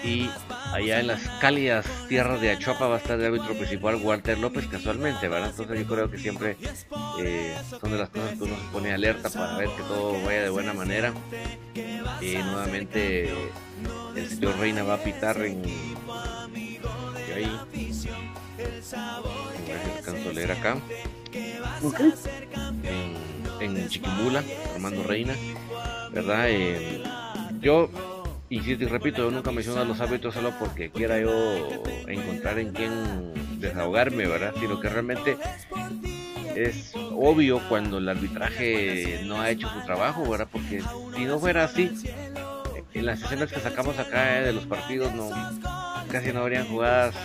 y 0.04 0.30
allá 0.74 1.00
en 1.00 1.08
las 1.08 1.22
cálidas 1.40 1.86
tierras 2.08 2.42
de 2.42 2.52
Achuapa 2.52 2.88
va 2.88 2.96
a 2.96 2.98
estar 3.00 3.20
el 3.20 3.26
árbitro 3.26 3.56
principal 3.56 3.96
Walter 3.96 4.38
López 4.38 4.68
casualmente, 4.68 5.28
¿verdad? 5.28 5.50
Entonces 5.50 5.80
yo 5.80 5.88
creo 5.88 6.10
que 6.10 6.18
siempre 6.18 6.58
eh, 7.20 7.56
son 7.80 7.92
de 7.92 7.98
las 7.98 8.10
cosas 8.10 8.38
que 8.38 8.44
uno 8.44 8.56
se 8.56 8.72
pone 8.72 8.94
alerta 8.94 9.30
para 9.30 9.58
ver 9.58 9.70
que 9.70 9.84
todo 9.84 10.14
vaya 10.26 10.44
de 10.44 10.50
buena 10.50 10.74
manera. 10.74 11.14
Y 12.22 12.36
nuevamente 12.38 13.34
el 14.16 14.30
señor 14.30 14.58
Reina 14.58 14.84
va 14.84 14.96
a 14.96 15.04
pitar 15.04 15.38
en 15.42 15.64
ahí. 17.36 17.60
A 20.08 20.34
leer 20.34 20.52
acá 20.52 20.78
en, 23.60 23.88
Chiquimula, 23.90 24.44
Armando 24.76 25.04
Reina, 25.04 25.34
¿verdad? 26.12 26.50
Eh, 26.50 27.04
yo 27.60 27.90
insisto 28.50 28.84
y 28.84 28.88
repito, 28.88 29.24
yo 29.24 29.32
nunca 29.32 29.52
menciono 29.52 29.82
a 29.82 29.86
los 29.86 30.00
árbitros 30.00 30.34
solo 30.34 30.54
porque 30.60 30.90
quiera 30.90 31.20
yo 31.20 31.84
encontrar 32.08 32.60
en 32.60 32.72
quién 32.72 33.60
desahogarme, 33.60 34.28
¿verdad? 34.28 34.54
Sino 34.60 34.80
que 34.80 34.90
realmente 34.90 35.38
es 36.56 36.94
obvio 36.96 37.62
cuando 37.70 37.98
el 37.98 38.10
arbitraje 38.10 39.22
no 39.26 39.42
ha 39.42 39.50
hecho 39.50 39.70
su 39.70 39.86
trabajo, 39.86 40.30
¿verdad? 40.30 40.48
Porque 40.52 40.82
si 41.16 41.26
no 41.26 41.40
fuera 41.40 41.66
así, 41.66 41.92
en 42.94 43.06
las 43.06 43.22
escenas 43.22 43.52
que 43.52 43.60
sacamos 43.60 44.00
acá 44.00 44.40
eh, 44.40 44.46
de 44.46 44.54
los 44.54 44.66
partidos 44.66 45.14
no 45.14 45.30
casi 46.10 46.32
no 46.32 46.40
habrían 46.40 46.66
jugadas 46.68 47.16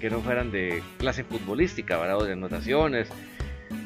que 0.00 0.10
no 0.10 0.20
fueran 0.20 0.50
de 0.50 0.82
clase 0.98 1.22
futbolística, 1.22 1.96
¿verdad? 1.96 2.18
O 2.18 2.24
de 2.24 2.32
anotaciones, 2.32 3.08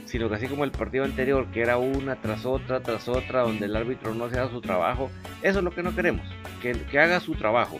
sino 0.06 0.28
que 0.28 0.36
así 0.36 0.46
como 0.46 0.64
el 0.64 0.70
partido 0.70 1.04
anterior, 1.04 1.46
que 1.52 1.60
era 1.60 1.76
una 1.76 2.16
tras 2.16 2.46
otra, 2.46 2.80
tras 2.82 3.08
otra, 3.08 3.42
donde 3.42 3.66
el 3.66 3.76
árbitro 3.76 4.14
no 4.14 4.24
hace 4.24 4.48
su 4.50 4.60
trabajo, 4.60 5.10
eso 5.42 5.58
es 5.58 5.64
lo 5.64 5.70
que 5.70 5.82
no 5.82 5.94
queremos, 5.94 6.26
que, 6.62 6.72
que 6.72 6.98
haga 6.98 7.20
su 7.20 7.34
trabajo, 7.34 7.78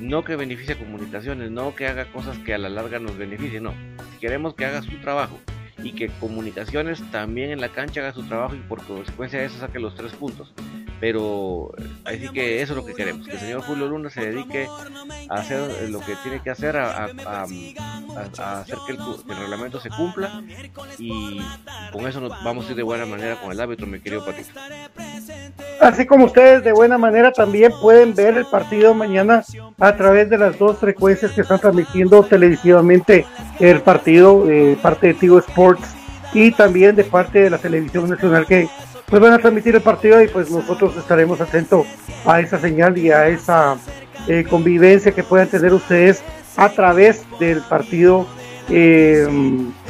no 0.00 0.24
que 0.24 0.36
beneficie 0.36 0.76
comunicaciones, 0.76 1.50
no 1.50 1.74
que 1.74 1.86
haga 1.86 2.10
cosas 2.12 2.36
que 2.38 2.54
a 2.54 2.58
la 2.58 2.68
larga 2.68 2.98
nos 2.98 3.16
beneficien, 3.16 3.64
no, 3.64 3.74
queremos 4.20 4.54
que 4.54 4.64
haga 4.64 4.82
su 4.82 4.98
trabajo 5.00 5.38
y 5.82 5.92
que 5.92 6.08
Comunicaciones 6.20 7.02
también 7.10 7.50
en 7.50 7.60
la 7.60 7.70
cancha 7.70 8.00
haga 8.00 8.12
su 8.12 8.22
trabajo 8.24 8.54
y 8.54 8.58
por 8.58 8.84
consecuencia 8.84 9.38
de 9.38 9.46
eso 9.46 9.58
saque 9.58 9.78
los 9.78 9.94
tres 9.94 10.12
puntos. 10.12 10.52
Pero 11.00 11.72
así 12.04 12.28
que 12.28 12.60
eso 12.60 12.74
es 12.74 12.76
lo 12.76 12.84
que 12.84 12.94
queremos, 12.94 13.26
que 13.26 13.32
el 13.32 13.40
señor 13.40 13.62
Julio 13.62 13.88
Luna 13.88 14.10
se 14.10 14.20
dedique 14.20 14.68
a 15.28 15.34
hacer 15.34 15.88
lo 15.88 16.00
que 16.00 16.14
tiene 16.22 16.42
que 16.42 16.50
hacer, 16.50 16.76
a, 16.76 17.06
hacer 17.06 18.76
que 18.86 18.92
el, 18.92 19.38
reglamento 19.38 19.80
se 19.80 19.88
cumpla 19.88 20.42
y 20.98 21.40
con 21.90 22.06
eso 22.06 22.20
nos 22.20 22.44
vamos 22.44 22.66
a 22.66 22.70
ir 22.72 22.76
de 22.76 22.82
buena 22.82 23.06
manera 23.06 23.40
con 23.40 23.50
el 23.50 23.60
árbitro, 23.60 23.86
mi 23.86 23.98
querido 24.00 24.24
Patito. 24.24 24.50
Así 25.80 26.04
como 26.04 26.26
ustedes 26.26 26.62
de 26.64 26.72
buena 26.72 26.98
manera 26.98 27.32
también 27.32 27.72
pueden 27.80 28.14
ver 28.14 28.36
el 28.36 28.44
partido 28.44 28.92
mañana 28.92 29.42
a 29.78 29.96
través 29.96 30.28
de 30.28 30.36
las 30.36 30.58
dos 30.58 30.76
frecuencias 30.78 31.32
que 31.32 31.40
están 31.40 31.60
transmitiendo 31.60 32.22
televisivamente 32.22 33.24
el 33.58 33.80
partido, 33.80 34.50
eh, 34.50 34.78
parte 34.82 35.08
de 35.08 35.14
Tigo 35.14 35.38
Sports 35.38 35.94
y 36.34 36.50
también 36.52 36.94
de 36.94 37.04
parte 37.04 37.40
de 37.40 37.50
la 37.50 37.58
televisión 37.58 38.08
nacional 38.08 38.46
que 38.46 38.68
pues 39.10 39.20
van 39.20 39.32
a 39.32 39.38
transmitir 39.38 39.74
el 39.74 39.82
partido 39.82 40.22
y 40.22 40.28
pues 40.28 40.50
nosotros 40.50 40.96
estaremos 40.96 41.40
atentos 41.40 41.86
a 42.24 42.40
esa 42.40 42.58
señal 42.58 42.96
y 42.96 43.10
a 43.10 43.28
esa 43.28 43.76
eh, 44.28 44.44
convivencia 44.48 45.12
que 45.12 45.24
puedan 45.24 45.48
tener 45.48 45.74
ustedes 45.74 46.22
a 46.56 46.68
través 46.70 47.24
del 47.40 47.60
partido 47.60 48.26
eh, 48.68 49.26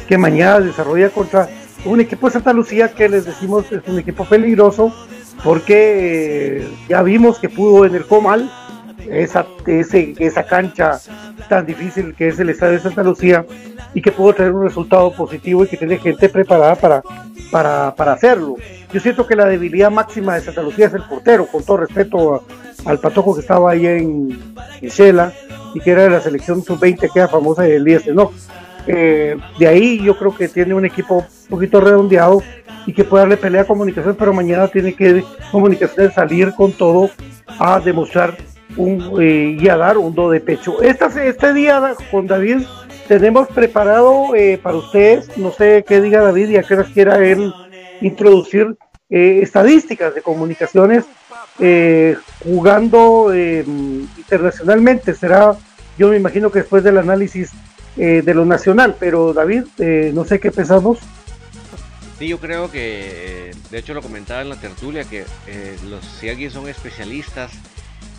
que 0.07 0.17
mañana 0.17 0.59
desarrolla 0.59 1.09
contra 1.09 1.47
un 1.85 2.01
equipo 2.01 2.27
de 2.27 2.33
Santa 2.33 2.51
Lucía 2.51 2.89
que 2.89 3.07
les 3.07 3.25
decimos 3.25 3.71
es 3.71 3.87
un 3.87 3.99
equipo 3.99 4.25
peligroso 4.25 4.93
porque 5.43 6.57
eh, 6.57 6.67
ya 6.89 7.03
vimos 7.03 7.39
que 7.39 7.49
pudo 7.49 7.85
en 7.85 7.95
el 7.95 8.05
Comal, 8.05 8.51
esa, 9.09 9.45
esa 9.65 10.45
cancha 10.45 10.99
tan 11.49 11.65
difícil 11.65 12.13
que 12.15 12.27
es 12.27 12.39
el 12.39 12.49
Estadio 12.49 12.73
de 12.73 12.79
Santa 12.79 13.03
Lucía, 13.03 13.45
y 13.93 14.01
que 14.01 14.11
pudo 14.11 14.33
tener 14.33 14.51
un 14.51 14.63
resultado 14.63 15.11
positivo 15.13 15.63
y 15.63 15.67
que 15.67 15.77
tiene 15.77 15.97
gente 15.97 16.29
preparada 16.29 16.75
para, 16.75 17.03
para, 17.91 18.13
hacerlo. 18.13 18.55
Yo 18.93 18.99
siento 18.99 19.27
que 19.27 19.35
la 19.35 19.45
debilidad 19.45 19.91
máxima 19.91 20.35
de 20.35 20.41
Santa 20.41 20.61
Lucía 20.61 20.87
es 20.87 20.93
el 20.93 21.03
portero, 21.03 21.45
con 21.47 21.63
todo 21.63 21.77
respeto 21.77 22.43
al 22.85 22.99
patojo 22.99 23.35
que 23.35 23.41
estaba 23.41 23.71
ahí 23.71 23.85
en, 23.85 24.39
en 24.81 25.31
y 25.73 25.79
que 25.79 25.91
era 25.91 26.03
de 26.03 26.09
la 26.09 26.21
selección 26.21 26.63
sub-20 26.63 27.11
que 27.11 27.19
era 27.19 27.27
famosa 27.27 27.63
del 27.63 27.83
10, 27.83 28.07
¿no? 28.13 28.31
De 28.85 29.67
ahí 29.67 30.01
yo 30.03 30.17
creo 30.17 30.35
que 30.35 30.47
tiene 30.47 30.73
un 30.73 30.85
equipo 30.85 31.17
un 31.17 31.47
poquito 31.49 31.79
redondeado 31.79 32.41
y 32.85 32.93
que 32.93 33.03
puede 33.03 33.23
darle 33.23 33.37
pelea 33.37 33.61
a 33.61 33.65
comunicación, 33.65 34.15
pero 34.17 34.33
mañana 34.33 34.67
tiene 34.67 34.93
que 34.93 35.23
comunicación 35.51 36.11
salir 36.11 36.53
con 36.53 36.71
todo 36.71 37.09
a 37.59 37.79
demostrar 37.79 38.35
un, 38.77 39.21
eh, 39.21 39.57
y 39.59 39.67
a 39.67 39.77
dar 39.77 39.97
un 39.97 40.15
do 40.15 40.29
de 40.29 40.39
pecho. 40.39 40.81
Esta, 40.81 41.07
este 41.23 41.53
día 41.53 41.93
con 42.09 42.27
David 42.27 42.59
tenemos 43.19 43.47
preparado 43.49 44.35
eh, 44.35 44.59
para 44.61 44.77
ustedes, 44.77 45.37
no 45.37 45.51
sé 45.51 45.83
qué 45.87 45.99
diga 45.99 46.21
David 46.21 46.49
y 46.49 46.57
a 46.57 46.63
qué 46.63 46.77
quiera 46.93 47.17
él 47.17 47.53
introducir 48.01 48.75
estadísticas 49.09 50.15
de 50.15 50.21
comunicaciones 50.21 51.03
jugando 52.43 53.33
internacionalmente. 53.35 55.13
Será, 55.13 55.57
yo 55.97 56.07
me 56.07 56.15
imagino 56.15 56.49
que 56.49 56.59
después 56.59 56.83
del 56.83 56.97
análisis 56.97 57.51
eh, 57.97 58.21
de 58.23 58.33
lo 58.33 58.45
nacional. 58.45 58.95
Pero 58.99 59.33
David, 59.33 59.65
eh, 59.77 60.11
no 60.13 60.23
sé 60.23 60.39
qué 60.39 60.51
pensamos. 60.51 60.99
Sí, 62.17 62.27
yo 62.27 62.39
creo 62.39 62.71
que, 62.71 63.49
eh, 63.49 63.51
de 63.69 63.79
hecho 63.79 63.93
lo 63.93 64.01
comentaba 64.01 64.41
en 64.41 64.49
la 64.49 64.55
tertulia, 64.55 65.03
que 65.03 65.25
los 65.89 66.05
si 66.05 66.29
alguien 66.29 66.51
son 66.51 66.69
especialistas 66.69 67.51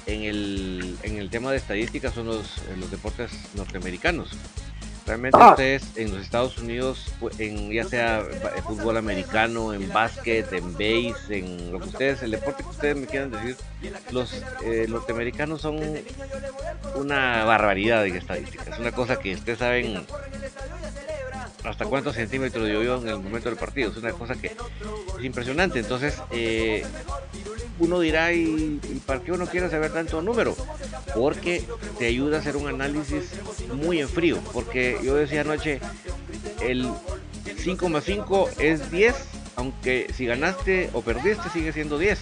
en 0.07 0.25
el, 0.25 0.97
en 1.05 1.17
el 1.17 1.31
tema 1.31 1.53
de 1.53 1.57
estadísticas 1.57 2.13
son 2.13 2.27
los, 2.27 2.61
los 2.79 2.91
deportes 2.91 3.31
norteamericanos. 3.55 4.37
Realmente 5.07 5.39
ah. 5.41 5.51
ustedes 5.51 5.97
en 5.97 6.13
los 6.13 6.23
Estados 6.23 6.59
Unidos, 6.59 7.13
en 7.39 7.73
ya 7.73 7.85
sea 7.85 8.23
fútbol 8.65 8.97
americano, 8.97 9.73
en 9.75 9.93
básquet, 9.93 10.53
en 10.53 10.73
base, 10.75 11.39
en 11.39 11.73
lo 11.73 11.81
que 11.81 11.89
ustedes, 11.89 12.23
el 12.23 12.31
deporte 12.31 12.63
que 12.63 12.71
ustedes 12.71 12.97
me 12.97 13.07
quieran 13.07 13.31
decir, 13.33 13.57
los 14.13 14.33
eh, 14.65 14.87
norteamericanos 14.89 15.61
son 15.61 15.81
una 16.95 17.45
barbaridad 17.45 18.07
en 18.07 18.17
estadísticas. 18.17 18.69
Es 18.69 18.79
una 18.79 18.93
cosa 18.93 19.19
que 19.19 19.35
ustedes 19.35 19.59
saben 19.59 20.07
hasta 21.65 21.85
cuántos 21.85 22.15
centímetros 22.15 22.69
yo 22.69 22.97
en 22.97 23.09
el 23.09 23.21
momento 23.21 23.49
del 23.49 23.59
partido. 23.59 23.91
Es 23.91 23.97
una 23.97 24.13
cosa 24.13 24.35
que 24.35 24.49
es 24.49 25.25
impresionante. 25.25 25.79
Entonces, 25.79 26.21
eh, 26.31 26.85
uno 27.79 28.01
dirá, 28.01 28.33
¿y, 28.33 28.81
para 29.07 29.21
qué 29.21 29.33
uno 29.33 29.47
quiere 29.47 29.71
saber 29.71 29.93
tanto 29.93 30.23
número? 30.23 30.57
Porque 31.15 31.65
te 31.99 32.07
ayuda 32.07 32.39
a 32.39 32.41
hacer 32.41 32.57
un 32.57 32.69
análisis 32.69 33.33
muy 33.75 34.01
en 34.01 34.09
frío. 34.09 34.39
Porque 34.53 34.99
yo 35.03 35.15
decía 35.15 35.43
anoche, 35.43 35.81
el 36.61 36.91
5 37.59 37.89
más 37.89 38.05
5 38.05 38.51
es 38.59 38.91
10, 38.91 39.15
aunque 39.57 40.09
si 40.15 40.27
ganaste 40.27 40.91
o 40.93 41.03
perdiste 41.03 41.49
sigue 41.51 41.73
siendo 41.73 41.99
10. 41.99 42.19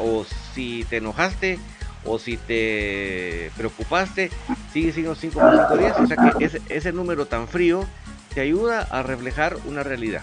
O 0.00 0.24
si 0.54 0.84
te 0.84 0.98
enojaste 0.98 1.58
o 2.04 2.18
si 2.18 2.36
te 2.36 3.50
preocupaste, 3.56 4.30
sigue 4.72 4.92
siendo 4.92 5.14
5 5.14 5.40
más 5.40 5.68
5, 5.68 5.78
10. 5.78 5.92
O 5.98 6.06
sea 6.06 6.16
que 6.16 6.60
ese 6.68 6.92
número 6.92 7.26
tan 7.26 7.48
frío 7.48 7.86
te 8.34 8.40
ayuda 8.40 8.82
a 8.82 9.02
reflejar 9.02 9.56
una 9.66 9.82
realidad. 9.82 10.22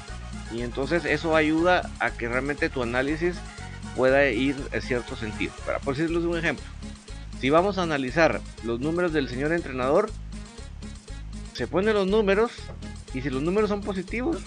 Y 0.54 0.62
entonces 0.62 1.06
eso 1.06 1.36
ayuda 1.36 1.90
a 2.00 2.12
que 2.12 2.28
realmente 2.28 2.70
tu 2.70 2.84
análisis 2.84 3.36
pueda 3.96 4.28
ir 4.30 4.56
en 4.72 4.82
cierto 4.82 5.16
sentido. 5.16 5.54
Para 5.66 5.80
por 5.80 5.96
decirles 5.96 6.24
un 6.24 6.38
ejemplo, 6.38 6.66
si 7.40 7.50
vamos 7.50 7.78
a 7.78 7.84
analizar 7.84 8.42
los 8.64 8.80
números 8.80 9.14
del 9.14 9.30
señor 9.30 9.54
entrenador, 9.54 10.12
se 11.54 11.68
ponen 11.68 11.94
los 11.94 12.08
números 12.08 12.52
y 13.14 13.22
si 13.22 13.30
los 13.30 13.42
números 13.42 13.70
son 13.70 13.82
positivos, 13.82 14.38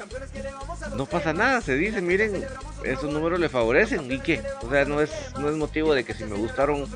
no 0.97 1.07
pasa 1.07 1.33
nada. 1.33 1.61
Se 1.61 1.75
dice, 1.75 2.01
miren, 2.01 2.45
esos 2.85 3.13
números 3.13 3.41
le 3.41 3.49
favorecen 3.49 4.11
y 4.11 4.19
qué. 4.21 4.43
O 4.63 4.71
sea, 4.71 4.85
no 4.85 5.01
es, 5.01 5.11
no 5.39 5.49
es 5.49 5.57
motivo 5.57 5.95
de 5.95 6.05
que 6.05 6.15
si 6.15 6.25
me 6.25 6.37
gustaron 6.37 6.87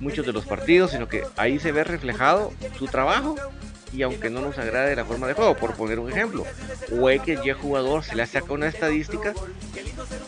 muchos 0.00 0.24
de 0.24 0.32
los 0.32 0.46
partidos, 0.46 0.92
sino 0.92 1.08
que 1.08 1.24
ahí 1.36 1.58
se 1.58 1.72
ve 1.72 1.84
reflejado 1.84 2.52
su 2.78 2.86
trabajo 2.86 3.36
y 3.92 4.02
aunque 4.02 4.30
no 4.30 4.40
nos 4.40 4.58
agrade 4.58 4.94
la 4.96 5.04
forma 5.04 5.26
de 5.26 5.34
juego, 5.34 5.56
por 5.56 5.74
poner 5.74 5.98
un 5.98 6.10
ejemplo, 6.10 6.44
o 6.92 7.10
X 7.10 7.40
Y 7.44 7.52
jugador 7.52 8.04
se 8.04 8.14
le 8.14 8.26
saca 8.26 8.52
una 8.52 8.68
estadística 8.68 9.34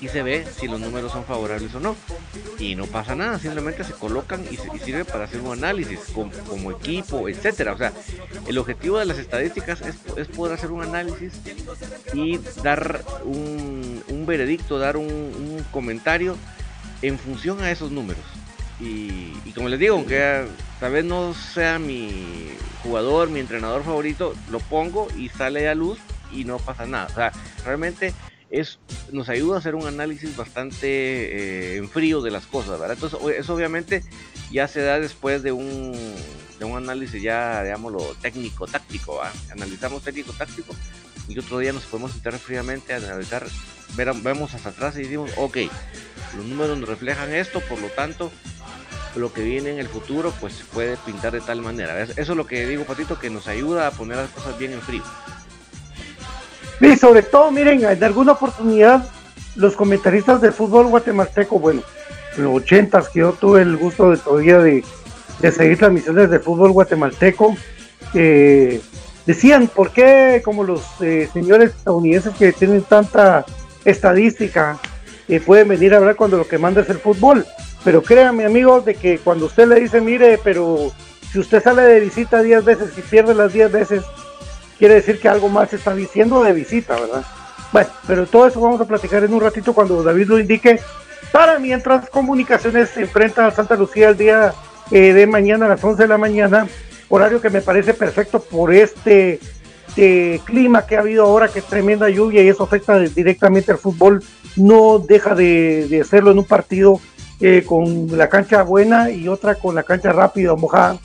y 0.00 0.08
se 0.08 0.22
ve 0.22 0.44
si 0.58 0.68
los 0.68 0.80
números 0.80 1.12
son 1.12 1.24
favorables 1.24 1.74
o 1.74 1.80
no. 1.80 1.96
Y 2.58 2.74
no 2.74 2.86
pasa 2.86 3.14
nada, 3.14 3.38
simplemente 3.38 3.84
se 3.84 3.92
colocan 3.92 4.44
y, 4.50 4.56
sirve 4.78 5.04
para 5.04 5.24
hacer 5.24 5.40
un 5.40 5.52
análisis 5.52 6.00
como, 6.12 6.70
equipo, 6.72 7.28
etcétera. 7.28 7.72
O 7.72 7.78
sea, 7.78 7.92
el 8.46 8.58
objetivo 8.58 8.98
de 8.98 9.06
las 9.06 9.18
estadísticas 9.18 9.80
es, 9.82 10.28
poder 10.28 10.54
hacer 10.54 10.70
un 10.70 10.82
análisis 10.82 11.32
y 12.14 12.38
dar 12.62 13.02
un, 13.24 14.24
veredicto, 14.26 14.78
dar 14.78 14.96
un 14.96 15.64
comentario 15.72 16.36
en 17.02 17.18
función 17.18 17.60
a 17.60 17.70
esos 17.70 17.90
números. 17.90 18.24
Y, 18.80 19.52
como 19.54 19.68
les 19.68 19.78
digo, 19.78 19.94
aunque 19.96 20.44
tal 20.80 20.92
vez 20.92 21.04
no 21.04 21.34
sea 21.34 21.78
mi 21.78 22.48
jugador, 22.82 23.30
mi 23.30 23.40
entrenador 23.40 23.84
favorito, 23.84 24.34
lo 24.50 24.60
pongo 24.60 25.08
y 25.16 25.28
sale 25.28 25.68
a 25.68 25.74
luz 25.74 25.98
y 26.32 26.44
no 26.44 26.58
pasa 26.58 26.86
nada. 26.86 27.06
O 27.10 27.14
sea, 27.14 27.32
realmente 27.64 28.14
es, 28.50 28.78
nos 29.10 29.28
ayuda 29.28 29.56
a 29.56 29.58
hacer 29.58 29.74
un 29.74 29.86
análisis 29.86 30.36
bastante 30.36 30.86
eh, 30.86 31.76
en 31.76 31.88
frío 31.88 32.20
de 32.20 32.30
las 32.30 32.46
cosas, 32.46 32.78
¿verdad? 32.78 32.92
Entonces, 32.92 33.18
eso 33.38 33.54
obviamente 33.54 34.04
ya 34.50 34.68
se 34.68 34.82
da 34.82 35.00
después 35.00 35.42
de 35.42 35.52
un, 35.52 35.92
de 36.58 36.64
un 36.64 36.76
análisis 36.76 37.22
ya, 37.22 37.62
digámoslo, 37.62 38.14
técnico-táctico, 38.20 39.20
Analizamos 39.50 40.02
técnico-táctico 40.02 40.74
y 41.28 41.38
otro 41.38 41.58
día 41.58 41.72
nos 41.72 41.84
podemos 41.84 42.12
sentar 42.12 42.38
fríamente 42.38 42.92
a 42.92 42.96
analizar, 42.96 43.46
vemos 43.96 44.54
hasta 44.54 44.70
atrás 44.70 44.96
y 44.96 45.02
decimos, 45.02 45.30
ok, 45.36 45.58
los 46.36 46.44
números 46.44 46.78
nos 46.78 46.88
reflejan 46.88 47.32
esto, 47.32 47.60
por 47.60 47.80
lo 47.80 47.88
tanto, 47.88 48.30
lo 49.16 49.32
que 49.32 49.42
viene 49.42 49.70
en 49.70 49.78
el 49.78 49.88
futuro 49.88 50.32
pues 50.40 50.64
puede 50.72 50.96
pintar 50.98 51.32
de 51.32 51.40
tal 51.40 51.60
manera. 51.60 52.00
Eso 52.02 52.14
es 52.16 52.28
lo 52.28 52.46
que 52.46 52.66
digo, 52.66 52.84
Patito, 52.84 53.18
que 53.18 53.30
nos 53.30 53.48
ayuda 53.48 53.86
a 53.86 53.90
poner 53.90 54.16
las 54.16 54.30
cosas 54.30 54.58
bien 54.58 54.72
en 54.72 54.80
frío. 54.80 55.02
Y 56.80 56.96
sobre 56.96 57.22
todo, 57.22 57.50
miren, 57.50 57.84
en 57.84 58.04
alguna 58.04 58.32
oportunidad 58.32 59.06
los 59.54 59.76
comentaristas 59.76 60.40
de 60.40 60.50
fútbol 60.50 60.86
guatemalteco, 60.86 61.58
bueno, 61.58 61.82
en 62.36 62.44
los 62.44 62.56
ochentas 62.56 63.08
que 63.08 63.20
yo 63.20 63.32
tuve 63.32 63.62
el 63.62 63.76
gusto 63.76 64.10
de 64.10 64.16
todavía 64.16 64.58
de, 64.58 64.84
de 65.40 65.52
seguir 65.52 65.78
transmisiones 65.78 66.30
de 66.30 66.38
fútbol 66.38 66.72
guatemalteco, 66.72 67.56
eh, 68.14 68.80
decían, 69.26 69.68
¿por 69.68 69.90
qué 69.90 70.42
como 70.44 70.64
los 70.64 70.82
eh, 71.00 71.28
señores 71.32 71.70
estadounidenses 71.70 72.34
que 72.34 72.52
tienen 72.52 72.82
tanta 72.82 73.44
estadística 73.84 74.78
eh, 75.28 75.40
pueden 75.40 75.68
venir 75.68 75.94
a 75.94 75.98
hablar 75.98 76.16
cuando 76.16 76.38
lo 76.38 76.48
que 76.48 76.58
manda 76.58 76.80
es 76.80 76.90
el 76.90 76.98
fútbol? 76.98 77.46
Pero 77.84 78.02
créanme 78.02 78.44
amigos 78.44 78.84
de 78.84 78.94
que 78.94 79.18
cuando 79.18 79.46
usted 79.46 79.66
le 79.66 79.80
dice, 79.80 80.00
mire, 80.00 80.38
pero 80.42 80.92
si 81.32 81.38
usted 81.38 81.62
sale 81.62 81.82
de 81.82 82.00
visita 82.00 82.42
10 82.42 82.64
veces 82.64 82.96
y 82.96 83.00
pierde 83.00 83.34
las 83.34 83.52
10 83.52 83.72
veces, 83.72 84.02
quiere 84.78 84.94
decir 84.94 85.18
que 85.18 85.28
algo 85.28 85.48
más 85.48 85.72
está 85.72 85.94
diciendo 85.94 86.42
de 86.42 86.52
visita, 86.52 86.94
¿verdad? 86.98 87.24
Bueno, 87.72 87.88
pero 88.06 88.26
todo 88.26 88.46
eso 88.46 88.60
vamos 88.60 88.80
a 88.80 88.84
platicar 88.84 89.24
en 89.24 89.32
un 89.32 89.40
ratito 89.40 89.72
cuando 89.72 90.02
David 90.02 90.28
lo 90.28 90.38
indique. 90.38 90.80
Para 91.32 91.58
mientras 91.58 92.10
Comunicaciones 92.10 92.90
se 92.90 93.00
enfrenta 93.02 93.46
a 93.46 93.50
Santa 93.50 93.76
Lucía 93.76 94.10
el 94.10 94.18
día 94.18 94.52
eh, 94.90 95.12
de 95.12 95.26
mañana 95.26 95.66
a 95.66 95.70
las 95.70 95.82
11 95.82 96.02
de 96.02 96.08
la 96.08 96.18
mañana, 96.18 96.68
horario 97.08 97.40
que 97.40 97.48
me 97.48 97.62
parece 97.62 97.94
perfecto 97.94 98.40
por 98.40 98.72
este 98.74 99.40
de 99.96 100.40
clima 100.44 100.86
que 100.86 100.96
ha 100.96 101.00
habido 101.00 101.24
ahora, 101.24 101.48
que 101.48 101.58
es 101.58 101.64
tremenda 101.66 102.08
lluvia 102.08 102.42
y 102.42 102.48
eso 102.48 102.62
afecta 102.62 102.98
directamente 102.98 103.72
al 103.72 103.78
fútbol, 103.78 104.22
no 104.56 104.98
deja 104.98 105.34
de, 105.34 106.00
hacerlo 106.02 106.30
en 106.30 106.38
un 106.38 106.44
partido 106.44 107.00
eh, 107.44 107.64
con 107.66 108.06
la 108.16 108.28
cancha 108.28 108.62
buena 108.62 109.10
y 109.10 109.26
otra 109.26 109.56
con 109.56 109.74
la 109.74 109.82
cancha 109.82 110.12
rápida 110.12 110.52
o 110.52 110.56
mojada. 110.56 110.96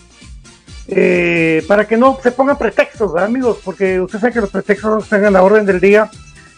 Eh, 0.88 1.66
para 1.68 1.88
que 1.88 1.98
no 1.98 2.20
se 2.22 2.32
pongan 2.32 2.60
pretextos, 2.60 3.16
amigos, 3.18 3.58
porque 3.66 4.00
usted 4.00 4.20
sabe 4.20 4.34
que 4.34 4.42
los 4.42 4.52
pretextos 4.52 5.04
están 5.04 5.26
a 5.26 5.32
la 5.32 5.42
orden 5.42 5.66
del 5.66 5.80
día. 5.80 6.12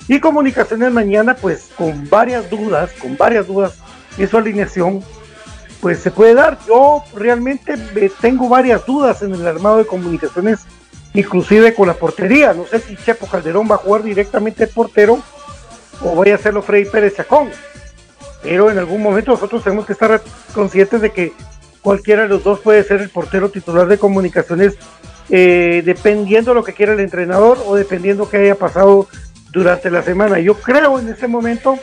Y 0.10 0.20
comunicaciones 0.20 0.92
mañana, 0.92 1.34
pues 1.34 1.70
con 1.78 2.10
varias 2.10 2.50
dudas, 2.50 2.92
con 3.02 3.16
varias 3.16 3.48
dudas 3.48 3.78
en 4.18 4.28
su 4.28 4.38
alineación, 4.38 5.02
pues 5.80 6.00
se 6.00 6.12
puede 6.12 6.34
dar. 6.34 6.60
Yo 6.68 7.02
realmente 7.16 7.78
tengo 8.20 8.50
varias 8.50 8.86
dudas 8.86 9.22
en 9.22 9.34
el 9.34 9.48
armado 9.48 9.78
de 9.78 9.86
comunicaciones 9.86 10.60
inclusive 11.14 11.74
con 11.74 11.88
la 11.88 11.94
portería. 11.94 12.54
No 12.54 12.66
sé 12.66 12.80
si 12.80 12.98
Chepo 12.98 13.28
Calderón 13.28 13.70
va 13.72 13.76
a 13.76 13.80
jugar 13.80 14.04
directamente 14.04 14.66
el 14.66 14.70
portero 14.72 15.20
o 16.04 16.16
vaya 16.16 16.34
a 16.34 16.36
hacerlo 16.36 16.62
Freddy 16.62 16.86
Pérez 16.86 17.16
Chacón. 17.16 17.50
Pero 18.42 18.72
en 18.72 18.78
algún 18.78 19.02
momento 19.02 19.32
nosotros 19.32 19.64
tenemos 19.64 19.86
que 19.86 19.94
estar 19.94 20.22
conscientes 20.54 21.02
de 21.02 21.12
que 21.12 21.34
cualquiera 21.82 22.24
de 22.24 22.30
los 22.30 22.44
dos 22.44 22.60
puede 22.60 22.84
ser 22.84 23.02
el 23.02 23.10
portero 23.10 23.50
titular 23.50 23.88
de 23.88 23.98
comunicaciones, 23.98 24.78
eh, 25.30 25.82
dependiendo 25.86 26.54
lo 26.54 26.64
que 26.64 26.74
quiera 26.74 26.94
el 26.94 27.00
entrenador 27.00 27.58
o 27.66 27.76
dependiendo 27.76 28.30
que 28.30 28.38
haya 28.38 28.56
pasado 28.56 29.08
durante 29.52 29.90
la 29.90 30.02
semana. 30.04 30.40
Yo 30.40 30.56
creo 30.56 31.00
en 31.00 31.10
ese 31.10 31.28
momento 31.28 31.78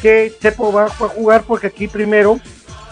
que 0.00 0.32
Chepo 0.40 0.72
va 0.72 0.86
a 0.86 0.88
jugar 0.88 1.44
porque 1.46 1.68
aquí 1.68 1.86
primero 1.86 2.40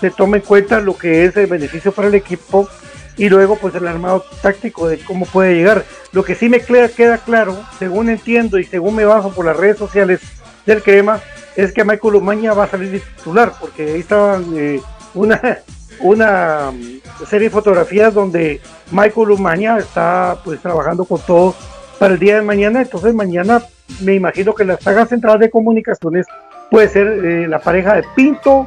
se 0.01 0.11
toma 0.11 0.37
en 0.37 0.43
cuenta 0.43 0.81
lo 0.81 0.97
que 0.97 1.25
es 1.25 1.37
el 1.37 1.47
beneficio 1.47 1.93
para 1.93 2.09
el 2.09 2.15
equipo 2.15 2.69
y 3.17 3.29
luego 3.29 3.57
pues 3.57 3.75
el 3.75 3.87
armado 3.87 4.25
táctico 4.41 4.89
de 4.89 4.99
cómo 4.99 5.27
puede 5.27 5.55
llegar. 5.55 5.85
Lo 6.13 6.25
que 6.25 6.35
sí 6.35 6.49
me 6.49 6.61
queda, 6.61 6.89
queda 6.89 7.19
claro, 7.19 7.59
según 7.79 8.09
entiendo 8.09 8.59
y 8.59 8.65
según 8.65 8.95
me 8.95 9.05
bajo 9.05 9.31
por 9.31 9.45
las 9.45 9.57
redes 9.57 9.77
sociales 9.77 10.21
del 10.67 10.83
Crema, 10.83 11.21
es 11.57 11.73
que 11.73 11.85
Michael 11.85 12.17
Umaña 12.17 12.55
va 12.55 12.65
a 12.65 12.69
salir 12.69 12.91
de 12.91 13.01
titular, 13.01 13.53
porque 13.61 13.93
ahí 13.93 14.01
estaban 14.01 14.47
eh, 14.57 14.81
una, 15.15 15.41
una 16.01 16.71
mm, 16.73 17.27
serie 17.27 17.49
de 17.49 17.55
fotografías 17.55 18.15
donde 18.15 18.61
Michael 18.91 19.31
Umaña 19.31 19.79
está 19.79 20.39
pues 20.45 20.61
trabajando 20.61 21.05
con 21.05 21.21
todos 21.21 21.57
para 21.99 22.15
el 22.15 22.21
día 22.21 22.37
de 22.37 22.43
mañana, 22.43 22.81
entonces 22.81 23.15
mañana 23.15 23.63
me 24.01 24.15
imagino 24.15 24.55
que 24.55 24.65
la 24.65 24.79
saga 24.79 25.07
central 25.07 25.39
de 25.39 25.51
comunicaciones 25.51 26.27
puede 26.71 26.89
ser 26.89 27.07
eh, 27.07 27.49
la 27.49 27.59
pareja 27.59 27.97
de 27.97 28.05
Pinto 28.15 28.67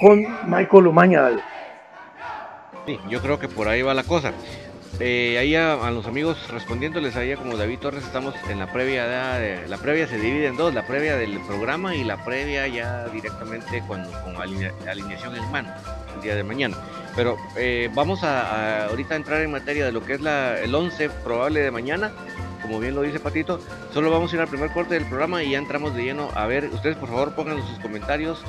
con 0.00 0.26
Michael 0.46 0.86
Umaña. 0.88 1.30
Sí, 2.84 2.98
yo 3.08 3.22
creo 3.22 3.38
que 3.38 3.48
por 3.48 3.68
ahí 3.68 3.80
va 3.80 3.94
la 3.94 4.02
cosa. 4.02 4.32
Eh, 5.00 5.38
ahí 5.38 5.56
a, 5.56 5.90
los 5.90 6.06
amigos 6.06 6.38
respondiéndoles 6.50 7.16
ahí 7.16 7.34
como 7.34 7.56
David 7.56 7.80
Torres 7.80 8.04
estamos 8.04 8.32
en 8.48 8.60
la 8.60 8.72
previa 8.72 9.06
de, 9.38 9.66
la 9.66 9.76
previa 9.76 10.06
se 10.06 10.18
divide 10.18 10.46
en 10.46 10.56
dos 10.56 10.72
la 10.72 10.86
previa 10.86 11.16
del 11.16 11.40
programa 11.40 11.96
y 11.96 12.04
la 12.04 12.24
previa 12.24 12.68
ya 12.68 13.08
directamente 13.08 13.82
cuando 13.88 14.10
con 14.22 14.36
alineación 14.36 15.34
en 15.34 15.50
mano 15.50 15.68
el 16.14 16.22
día 16.22 16.36
de 16.36 16.44
mañana. 16.44 16.76
Pero 17.16 17.36
eh, 17.56 17.90
vamos 17.92 18.22
a, 18.22 18.86
ahorita 18.86 19.16
entrar 19.16 19.40
en 19.40 19.50
materia 19.50 19.84
de 19.84 19.90
lo 19.90 20.04
que 20.04 20.14
es 20.14 20.20
la, 20.20 20.60
el 20.60 20.72
11 20.72 21.10
probable 21.24 21.60
de 21.60 21.72
mañana. 21.72 22.12
Como 22.62 22.78
bien 22.78 22.94
lo 22.94 23.02
dice 23.02 23.18
Patito 23.18 23.60
solo 23.92 24.10
vamos 24.10 24.32
a 24.32 24.36
ir 24.36 24.42
al 24.42 24.48
primer 24.48 24.70
corte 24.70 24.94
del 24.94 25.06
programa 25.06 25.42
y 25.42 25.50
ya 25.50 25.58
entramos 25.58 25.94
de 25.96 26.04
lleno. 26.04 26.30
A 26.36 26.46
ver 26.46 26.66
ustedes 26.72 26.96
por 26.96 27.08
favor 27.08 27.34
pongan 27.34 27.58
sus 27.66 27.80
comentarios 27.80 28.44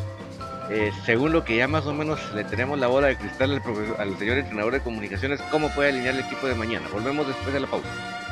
eh, 0.69 0.91
según 1.06 1.32
lo 1.32 1.43
que 1.43 1.58
ya 1.58 1.67
más 1.67 1.86
o 1.86 1.93
menos 1.93 2.19
le 2.34 2.43
tenemos 2.43 2.80
la 2.80 2.88
bola 2.88 3.08
de 3.08 3.17
cristal 3.17 3.51
al, 3.51 3.62
al 3.99 4.17
señor 4.17 4.38
entrenador 4.38 4.73
de 4.73 4.82
comunicaciones, 4.82 5.41
cómo 5.51 5.69
puede 5.69 5.89
alinear 5.89 6.15
el 6.15 6.21
equipo 6.21 6.47
de 6.47 6.56
mañana. 6.56 6.88
Volvemos 6.91 7.28
después 7.28 7.54
de 7.54 7.60
la 7.60 7.67
pausa. 7.67 8.24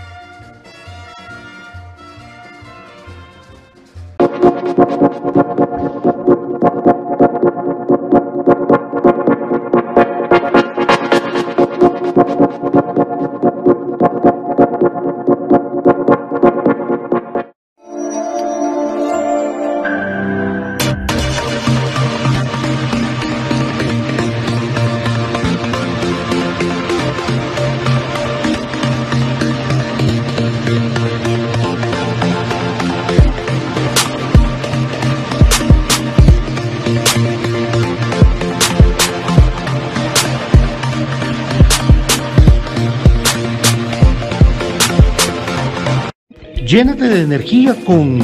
Llénate 46.74 47.06
de 47.08 47.22
energía 47.22 47.76
con 47.86 48.18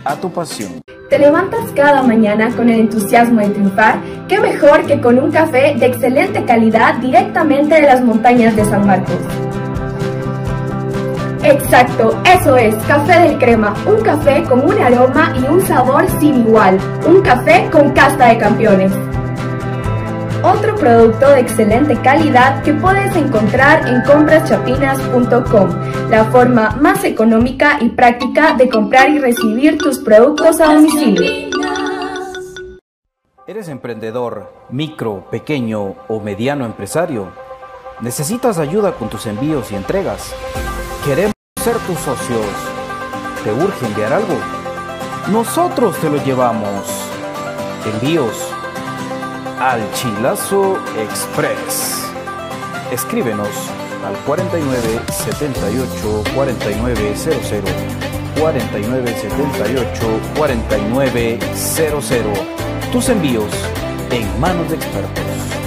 a 0.04 0.16
tu 0.16 0.32
pasión. 0.32 0.80
¿Te 1.10 1.18
levantas 1.20 1.70
cada 1.76 2.02
mañana 2.02 2.50
con 2.56 2.68
el 2.68 2.80
entusiasmo 2.80 3.40
de 3.40 3.50
triunfar? 3.50 4.00
¿Qué 4.28 4.40
mejor 4.40 4.84
que 4.86 5.00
con 5.00 5.20
un 5.20 5.30
café 5.30 5.76
de 5.78 5.86
excelente 5.86 6.44
calidad 6.44 6.96
directamente 6.96 7.76
de 7.76 7.82
las 7.82 8.02
montañas 8.02 8.56
de 8.56 8.64
San 8.64 8.84
Marcos? 8.84 9.45
Exacto, 11.48 12.20
eso 12.24 12.56
es, 12.56 12.74
Café 12.86 13.20
del 13.20 13.38
Crema, 13.38 13.72
un 13.86 14.02
café 14.02 14.42
con 14.42 14.68
un 14.68 14.82
aroma 14.82 15.32
y 15.40 15.46
un 15.46 15.60
sabor 15.60 16.04
sin 16.18 16.40
igual, 16.40 16.76
un 17.06 17.22
café 17.22 17.70
con 17.70 17.92
casta 17.92 18.30
de 18.30 18.38
campeones. 18.38 18.92
Otro 20.42 20.74
producto 20.74 21.30
de 21.30 21.38
excelente 21.38 21.94
calidad 22.02 22.64
que 22.64 22.74
puedes 22.74 23.14
encontrar 23.14 23.86
en 23.86 24.02
compraschapinas.com, 24.02 26.10
la 26.10 26.24
forma 26.24 26.70
más 26.80 27.04
económica 27.04 27.78
y 27.80 27.90
práctica 27.90 28.54
de 28.54 28.68
comprar 28.68 29.10
y 29.10 29.20
recibir 29.20 29.78
tus 29.78 30.00
productos 30.00 30.60
a 30.60 30.74
domicilio. 30.74 31.48
¿Eres 33.46 33.68
emprendedor, 33.68 34.52
micro, 34.70 35.30
pequeño 35.30 35.94
o 36.08 36.18
mediano 36.18 36.66
empresario? 36.66 37.28
¿Necesitas 38.00 38.58
ayuda 38.58 38.94
con 38.94 39.08
tus 39.08 39.26
envíos 39.26 39.70
y 39.70 39.76
entregas? 39.76 40.34
Queremos 41.04 41.35
ser 41.66 41.78
tus 41.78 41.98
socios. 41.98 42.46
¿Te 43.42 43.52
urge 43.52 43.86
enviar 43.86 44.12
algo? 44.12 44.36
Nosotros 45.32 45.96
te 46.00 46.08
lo 46.08 46.22
llevamos. 46.22 46.86
Envíos 47.92 48.36
al 49.58 49.80
Chilazo 49.94 50.78
Express. 50.96 52.04
Escríbenos 52.92 53.48
al 54.06 54.14
49 54.26 55.00
78 55.10 56.22
4900 56.36 57.60
49 58.38 59.16
78 59.20 60.06
4900 60.38 62.12
Tus 62.92 63.08
envíos 63.08 63.50
en 64.12 64.40
manos 64.40 64.70
de 64.70 64.76
expertos. 64.76 65.65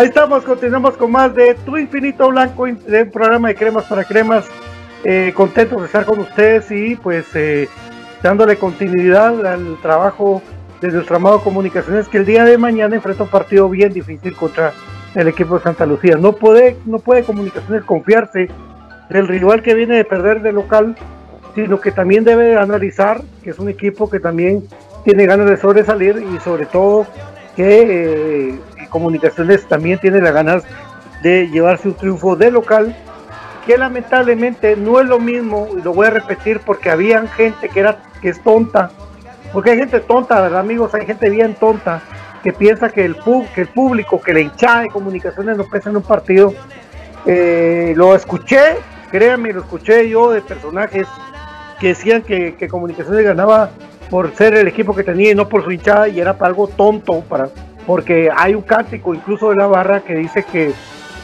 Ahí 0.00 0.06
estamos, 0.06 0.44
continuamos 0.44 0.96
con 0.96 1.12
más 1.12 1.34
de 1.34 1.54
Tu 1.56 1.76
Infinito 1.76 2.30
Blanco, 2.30 2.64
de 2.64 3.02
un 3.02 3.10
programa 3.10 3.48
de 3.48 3.54
cremas 3.54 3.84
para 3.84 4.02
cremas. 4.02 4.46
Eh, 5.04 5.30
contentos 5.36 5.78
de 5.78 5.84
estar 5.84 6.06
con 6.06 6.20
ustedes 6.20 6.70
y 6.70 6.96
pues 6.96 7.26
eh, 7.34 7.68
dándole 8.22 8.56
continuidad 8.56 9.46
al 9.46 9.76
trabajo 9.82 10.40
de 10.80 10.88
nuestro 10.88 11.16
amado 11.16 11.42
Comunicaciones 11.42 12.08
que 12.08 12.16
el 12.16 12.24
día 12.24 12.46
de 12.46 12.56
mañana 12.56 12.96
enfrenta 12.96 13.24
un 13.24 13.28
partido 13.28 13.68
bien 13.68 13.92
difícil 13.92 14.34
contra 14.34 14.72
el 15.14 15.28
equipo 15.28 15.58
de 15.58 15.64
Santa 15.64 15.84
Lucía. 15.84 16.16
No 16.16 16.32
puede, 16.32 16.78
no 16.86 16.98
puede 16.98 17.22
Comunicaciones 17.22 17.84
confiarse 17.84 18.48
del 19.10 19.28
rival 19.28 19.60
que 19.60 19.74
viene 19.74 19.96
de 19.96 20.06
perder 20.06 20.40
de 20.40 20.52
local, 20.52 20.96
sino 21.54 21.78
que 21.78 21.92
también 21.92 22.24
debe 22.24 22.56
analizar 22.56 23.20
que 23.44 23.50
es 23.50 23.58
un 23.58 23.68
equipo 23.68 24.08
que 24.08 24.18
también 24.18 24.66
tiene 25.04 25.26
ganas 25.26 25.50
de 25.50 25.58
sobresalir 25.58 26.24
y 26.34 26.40
sobre 26.40 26.64
todo 26.64 27.06
que 27.54 28.54
eh, 28.54 28.58
Comunicaciones 28.90 29.66
también 29.66 29.98
tiene 29.98 30.20
las 30.20 30.34
ganas 30.34 30.64
de 31.22 31.48
llevarse 31.48 31.88
un 31.88 31.94
triunfo 31.94 32.36
de 32.36 32.50
local, 32.50 32.96
que 33.66 33.78
lamentablemente 33.78 34.76
no 34.76 35.00
es 35.00 35.06
lo 35.06 35.18
mismo, 35.18 35.68
y 35.76 35.82
lo 35.82 35.94
voy 35.94 36.08
a 36.08 36.10
repetir 36.10 36.60
porque 36.60 36.90
había 36.90 37.26
gente 37.28 37.68
que 37.68 37.80
era 37.80 37.98
que 38.20 38.28
es 38.28 38.42
tonta, 38.42 38.90
porque 39.52 39.70
hay 39.70 39.78
gente 39.78 40.00
tonta, 40.00 40.40
¿verdad 40.40 40.60
amigos? 40.60 40.94
Hay 40.94 41.06
gente 41.06 41.28
bien 41.30 41.54
tonta 41.54 42.02
que 42.42 42.52
piensa 42.52 42.88
que 42.88 43.04
el, 43.04 43.16
que 43.54 43.60
el 43.62 43.68
público, 43.68 44.20
que 44.20 44.32
la 44.32 44.40
hinchada 44.40 44.82
de 44.82 44.88
comunicaciones 44.88 45.56
no 45.56 45.64
pesa 45.64 45.90
en 45.90 45.96
un 45.96 46.02
partido. 46.02 46.54
Eh, 47.26 47.92
lo 47.96 48.14
escuché, 48.14 48.76
créanme, 49.10 49.52
lo 49.52 49.60
escuché 49.60 50.08
yo 50.08 50.30
de 50.30 50.40
personajes 50.40 51.06
que 51.78 51.88
decían 51.88 52.22
que, 52.22 52.54
que 52.54 52.68
comunicaciones 52.68 53.24
ganaba 53.24 53.70
por 54.08 54.34
ser 54.34 54.54
el 54.54 54.68
equipo 54.68 54.94
que 54.94 55.04
tenía 55.04 55.32
y 55.32 55.34
no 55.34 55.48
por 55.48 55.64
su 55.64 55.70
hinchada 55.70 56.08
y 56.08 56.20
era 56.20 56.36
para 56.36 56.48
algo 56.48 56.68
tonto, 56.68 57.20
para, 57.22 57.48
porque 57.90 58.30
hay 58.32 58.54
un 58.54 58.62
cántico 58.62 59.12
incluso 59.12 59.50
de 59.50 59.56
la 59.56 59.66
barra 59.66 59.98
que 59.98 60.14
dice 60.14 60.44
que, 60.44 60.72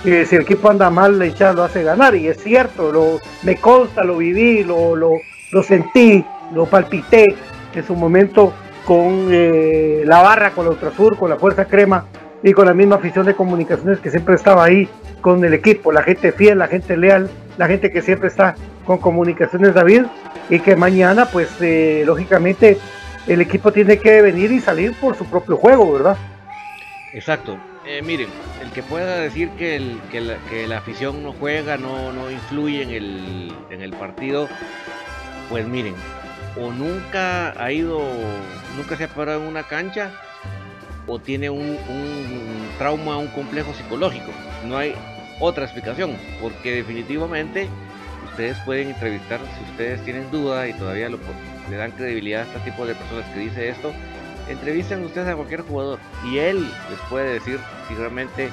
si 0.02 0.34
el 0.34 0.42
equipo 0.42 0.68
anda 0.68 0.90
mal, 0.90 1.16
la 1.16 1.26
hinchada 1.26 1.52
lo 1.52 1.62
hace 1.62 1.84
ganar 1.84 2.16
y 2.16 2.26
es 2.26 2.42
cierto, 2.42 2.90
lo, 2.90 3.20
me 3.44 3.54
consta, 3.54 4.02
lo 4.02 4.16
viví, 4.16 4.64
lo, 4.64 4.96
lo, 4.96 5.62
sentí, 5.62 6.24
lo 6.52 6.66
palpité 6.66 7.36
en 7.72 7.86
su 7.86 7.94
momento 7.94 8.52
con 8.84 9.28
eh, 9.30 10.02
la 10.06 10.22
barra, 10.22 10.50
con 10.50 10.64
la 10.64 10.72
Ultrasur, 10.72 11.16
con 11.16 11.30
la 11.30 11.36
Fuerza 11.36 11.66
Crema 11.66 12.06
y 12.42 12.52
con 12.52 12.66
la 12.66 12.74
misma 12.74 12.96
afición 12.96 13.26
de 13.26 13.36
comunicaciones 13.36 14.00
que 14.00 14.10
siempre 14.10 14.34
estaba 14.34 14.64
ahí 14.64 14.88
con 15.20 15.44
el 15.44 15.54
equipo, 15.54 15.92
la 15.92 16.02
gente 16.02 16.32
fiel, 16.32 16.58
la 16.58 16.66
gente 16.66 16.96
leal, 16.96 17.30
la 17.58 17.68
gente 17.68 17.92
que 17.92 18.02
siempre 18.02 18.26
está 18.26 18.56
con 18.84 18.98
comunicaciones 18.98 19.72
David 19.72 20.06
y 20.50 20.58
que 20.58 20.74
mañana 20.74 21.26
pues 21.26 21.48
eh, 21.60 22.02
lógicamente 22.04 22.76
el 23.28 23.40
equipo 23.40 23.70
tiene 23.70 23.98
que 23.98 24.20
venir 24.20 24.50
y 24.50 24.58
salir 24.58 24.94
por 24.94 25.14
su 25.14 25.26
propio 25.26 25.56
juego, 25.56 25.92
¿verdad? 25.92 26.16
Exacto. 27.12 27.58
Eh, 27.84 28.02
miren, 28.02 28.28
el 28.60 28.70
que 28.72 28.82
pueda 28.82 29.18
decir 29.18 29.50
que, 29.50 29.78
la, 30.68 30.78
afición 30.78 31.22
no 31.22 31.32
juega, 31.32 31.76
no, 31.76 32.12
no 32.12 32.30
influye 32.30 32.82
en 32.82 32.90
el, 32.90 33.52
en 33.70 33.80
el 33.80 33.92
partido, 33.92 34.48
pues 35.48 35.66
miren, 35.68 35.94
o 36.60 36.72
nunca 36.72 37.52
ha 37.62 37.72
ido, 37.72 38.02
nunca 38.76 38.96
se 38.96 39.04
ha 39.04 39.08
parado 39.08 39.42
en 39.42 39.48
una 39.48 39.62
cancha, 39.62 40.10
o 41.06 41.20
tiene 41.20 41.48
un, 41.48 41.78
un 41.88 42.68
trauma, 42.78 43.18
un 43.18 43.28
complejo 43.28 43.72
psicológico. 43.72 44.32
No 44.64 44.76
hay 44.76 44.94
otra 45.38 45.64
explicación, 45.64 46.16
porque 46.40 46.74
definitivamente 46.74 47.68
ustedes 48.30 48.58
pueden 48.64 48.88
entrevistar 48.88 49.40
si 49.56 49.70
ustedes 49.70 50.02
tienen 50.04 50.30
duda 50.30 50.66
y 50.68 50.72
todavía 50.72 51.08
lo, 51.08 51.18
le 51.70 51.76
dan 51.76 51.92
credibilidad 51.92 52.42
a 52.42 52.44
este 52.44 52.70
tipo 52.70 52.84
de 52.84 52.94
personas 52.94 53.24
que 53.32 53.40
dice 53.40 53.68
esto, 53.68 53.92
entrevisten 54.48 55.04
ustedes 55.04 55.28
a 55.28 55.36
cualquier 55.36 55.62
jugador 55.62 55.98
y 56.24 56.38
él 56.38 56.60
les 56.90 57.00
puede 57.08 57.32
decir 57.32 57.58
si 57.88 57.94
realmente 57.94 58.50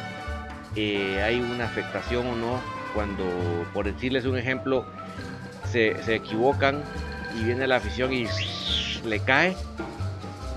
eh, 0.75 1.21
hay 1.21 1.39
una 1.39 1.65
afectación 1.65 2.25
o 2.27 2.35
no 2.35 2.59
cuando, 2.93 3.25
por 3.73 3.85
decirles 3.85 4.25
un 4.25 4.37
ejemplo, 4.37 4.85
se, 5.71 6.01
se 6.03 6.15
equivocan 6.15 6.83
y 7.39 7.43
viene 7.43 7.67
la 7.67 7.77
afición 7.77 8.13
y 8.13 8.27
le 9.05 9.19
cae. 9.19 9.55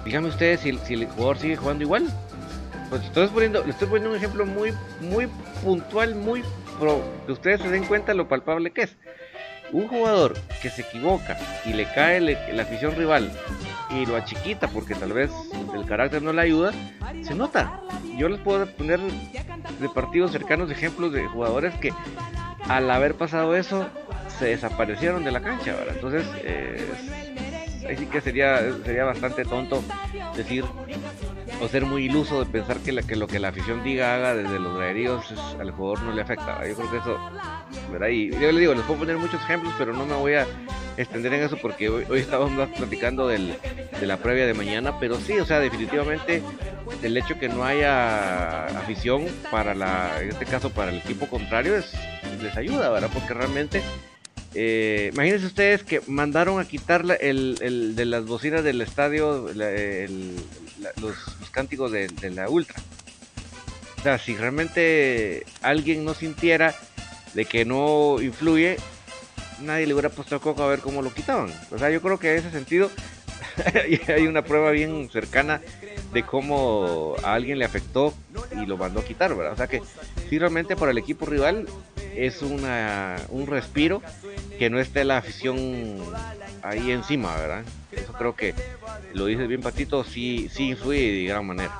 Díganme 0.04 0.28
ustedes 0.28 0.60
si, 0.60 0.76
si, 0.78 0.94
el 0.94 1.06
jugador 1.06 1.38
sigue 1.38 1.56
jugando 1.56 1.82
igual. 1.82 2.06
Pues 2.90 3.02
estoy 3.02 3.26
poniendo, 3.28 3.64
le 3.64 3.70
estoy 3.70 3.88
poniendo 3.88 4.10
un 4.10 4.16
ejemplo 4.16 4.46
muy, 4.46 4.72
muy 5.00 5.28
puntual, 5.64 6.14
muy 6.14 6.44
pro, 6.78 7.02
que 7.26 7.32
ustedes 7.32 7.60
se 7.60 7.70
den 7.70 7.84
cuenta 7.84 8.14
lo 8.14 8.28
palpable 8.28 8.70
que 8.70 8.82
es. 8.82 8.96
Un 9.72 9.88
jugador 9.88 10.34
que 10.62 10.70
se 10.70 10.82
equivoca 10.82 11.36
y 11.64 11.72
le 11.72 11.86
cae 11.92 12.20
la 12.20 12.62
afición 12.62 12.94
rival 12.94 13.30
y 13.90 14.06
lo 14.06 14.16
achiquita 14.16 14.68
porque 14.68 14.94
tal 14.94 15.12
vez 15.12 15.30
el 15.74 15.84
carácter 15.84 16.22
no 16.22 16.32
le 16.32 16.42
ayuda, 16.42 16.72
se 17.22 17.34
nota. 17.34 17.80
Yo 18.16 18.28
les 18.28 18.40
puedo 18.40 18.66
poner 18.66 19.00
de 19.00 19.88
partidos 19.88 20.32
cercanos 20.32 20.70
ejemplos 20.70 21.12
de 21.12 21.26
jugadores 21.26 21.74
que 21.76 21.92
al 22.68 22.90
haber 22.90 23.14
pasado 23.14 23.56
eso 23.56 23.86
se 24.38 24.46
desaparecieron 24.46 25.24
de 25.24 25.32
la 25.32 25.40
cancha. 25.40 25.74
Entonces, 25.88 26.26
eh, 26.42 27.35
ahí 27.88 27.96
sí 27.96 28.06
que 28.06 28.20
sería, 28.20 28.60
sería 28.84 29.04
bastante 29.04 29.44
tonto 29.44 29.82
decir 30.36 30.64
o 31.60 31.68
ser 31.68 31.84
muy 31.84 32.04
iluso 32.04 32.44
de 32.44 32.50
pensar 32.50 32.78
que, 32.78 32.92
la, 32.92 33.02
que 33.02 33.16
lo 33.16 33.26
que 33.26 33.38
la 33.38 33.48
afición 33.48 33.82
diga, 33.82 34.14
haga 34.14 34.34
desde 34.34 34.58
los 34.58 34.76
graderíos 34.76 35.32
al 35.58 35.70
jugador 35.70 36.02
no 36.02 36.12
le 36.12 36.22
afecta. 36.22 36.66
Yo 36.66 36.74
creo 36.76 36.90
que 36.90 36.96
eso, 36.98 37.18
¿verdad? 37.90 38.08
Y 38.08 38.30
yo 38.30 38.52
le 38.52 38.60
digo, 38.60 38.74
les 38.74 38.82
puedo 38.84 39.00
poner 39.00 39.16
muchos 39.16 39.42
ejemplos, 39.42 39.72
pero 39.78 39.92
no 39.92 40.04
me 40.04 40.14
voy 40.14 40.34
a 40.34 40.46
extender 40.96 41.32
en 41.34 41.42
eso 41.42 41.56
porque 41.60 41.88
hoy, 41.88 42.04
hoy 42.08 42.20
estábamos 42.20 42.68
platicando 42.70 43.28
del, 43.28 43.54
de 43.98 44.06
la 44.06 44.16
previa 44.18 44.46
de 44.46 44.54
mañana, 44.54 44.98
pero 44.98 45.16
sí, 45.16 45.38
o 45.38 45.44
sea, 45.44 45.60
definitivamente 45.60 46.42
el 47.02 47.16
hecho 47.16 47.38
que 47.38 47.48
no 47.48 47.64
haya 47.64 48.66
afición 48.66 49.26
para 49.50 49.74
la, 49.74 50.20
en 50.20 50.30
este 50.30 50.46
caso 50.46 50.70
para 50.70 50.90
el 50.90 50.98
equipo 50.98 51.26
contrario, 51.26 51.76
es, 51.76 51.92
les 52.42 52.56
ayuda, 52.56 52.90
¿verdad? 52.90 53.10
Porque 53.12 53.34
realmente 53.34 53.82
eh, 54.58 55.10
imagínense 55.12 55.44
ustedes 55.44 55.82
que 55.82 56.00
mandaron 56.06 56.58
a 56.58 56.64
quitar 56.66 57.04
el, 57.20 57.58
el, 57.60 57.94
de 57.94 58.04
las 58.06 58.24
bocinas 58.24 58.64
del 58.64 58.80
estadio 58.80 59.50
la, 59.54 59.70
el, 59.70 60.34
la, 60.80 60.92
los, 61.02 61.14
cánticos 61.50 61.92
de, 61.92 62.08
la 62.30 62.48
Ultra. 62.48 62.76
O 63.98 64.02
sea, 64.02 64.18
si 64.18 64.34
realmente 64.34 65.44
alguien 65.60 66.06
no 66.06 66.14
sintiera 66.14 66.74
de 67.34 67.44
que 67.44 67.66
no 67.66 68.16
influye, 68.22 68.78
nadie 69.60 69.86
le 69.86 69.92
hubiera 69.92 70.08
puesto 70.08 70.36
a 70.36 70.40
coco 70.40 70.62
a 70.62 70.68
ver 70.68 70.80
cómo 70.80 71.02
lo 71.02 71.12
quitaban. 71.12 71.52
O 71.70 71.78
sea, 71.78 71.90
yo 71.90 72.00
creo 72.00 72.18
que 72.18 72.32
en 72.32 72.38
ese 72.38 72.50
sentido 72.50 72.90
hay 74.08 74.26
una 74.26 74.40
prueba 74.42 74.70
bien 74.70 75.10
cercana 75.12 75.60
de 76.14 76.22
cómo 76.22 77.14
a 77.22 77.34
alguien 77.34 77.58
le 77.58 77.66
afectó 77.66 78.14
y 78.52 78.64
lo 78.64 78.78
mandó 78.78 79.00
a 79.00 79.04
quitar, 79.04 79.34
¿verdad? 79.34 79.52
O 79.52 79.56
sea 79.56 79.66
que 79.66 79.82
sí 80.30 80.38
realmente 80.38 80.76
para 80.76 80.92
el 80.92 80.98
equipo 80.98 81.26
rival 81.26 81.66
es 82.16 82.42
una, 82.42 83.16
un 83.28 83.46
respiro 83.46 84.02
que 84.58 84.70
no 84.70 84.80
esté 84.80 85.04
la 85.04 85.18
afición 85.18 85.98
ahí 86.62 86.90
encima, 86.90 87.36
¿verdad? 87.36 87.62
Eso 87.92 88.12
creo 88.12 88.34
que 88.34 88.54
lo 89.12 89.26
dices 89.26 89.46
bien 89.48 89.60
Patito, 89.60 90.02
sí, 90.04 90.48
sí 90.52 90.70
influye 90.70 91.12
de 91.12 91.24
gran 91.24 91.46
manera. 91.46 91.72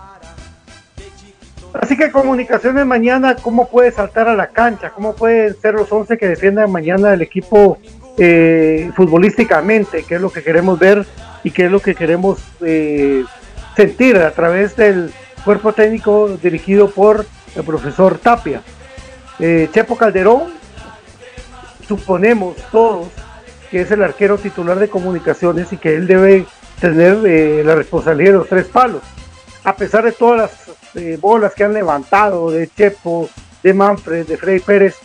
Así 1.73 1.97
que 1.97 2.11
comunicaciones 2.11 2.87
mañana, 2.87 3.37
¿cómo 3.37 3.69
puede 3.69 3.91
saltar 3.91 4.29
a 4.29 4.35
la 4.35 4.49
cancha? 4.49 4.91
¿Cómo 4.91 5.15
pueden 5.15 5.55
ser 5.61 5.75
los 5.75 5.91
11 5.91 6.17
que 6.17 6.29
defiendan 6.29 6.71
mañana 6.71 7.13
el 7.13 7.23
equipo 7.23 7.79
eh, 8.19 8.91
futbolísticamente? 8.95 10.05
¿Qué 10.05 10.15
es 10.15 10.21
lo 10.21 10.31
que 10.31 10.43
queremos 10.43 10.79
ver 10.79 11.05
y 11.45 11.51
qué 11.51 11.67
es 11.67 11.71
lo 11.71 11.81
que 11.81 11.95
queremos 11.95 12.39
eh, 12.65 13.25
sentir 13.75 14.17
a 14.17 14.31
través 14.31 14.77
del 14.77 15.11
cuerpo 15.45 15.73
técnico 15.73 16.29
dirigido 16.43 16.91
por 16.91 17.27
el 17.55 17.65
profesor 17.65 18.19
Tapia? 18.19 18.63
Eh, 19.39 19.69
Chepo 19.73 19.97
Calderón, 19.97 20.45
suponemos 21.87 22.57
todos 22.71 23.09
que 23.71 23.83
es 23.83 23.91
el 23.91 24.03
arquero 24.03 24.39
titular 24.39 24.79
de 24.79 24.89
comunicaciones 24.89 25.73
y 25.73 25.77
que 25.77 25.97
él 25.97 26.07
debe 26.07 26.47
tener 26.81 27.19
eh, 27.27 27.63
la 27.65 27.75
responsabilidad 27.75 28.33
de 28.33 28.39
los 28.39 28.49
tres 28.49 28.67
palos. 28.67 29.03
A 29.65 29.75
pesar 29.75 30.05
de 30.05 30.13
todas 30.13 30.39
las 30.39 30.97
eh, 30.97 31.19
bolas 31.21 31.53
que 31.55 31.65
han 31.65 31.75
levantado 31.75 32.51
de 32.51 32.69
Chepo, 32.69 33.29
de 33.63 33.75
Manfred, 33.75 34.27
de 34.27 34.37
Freddy 34.37 34.61
Pérez, 34.61 34.97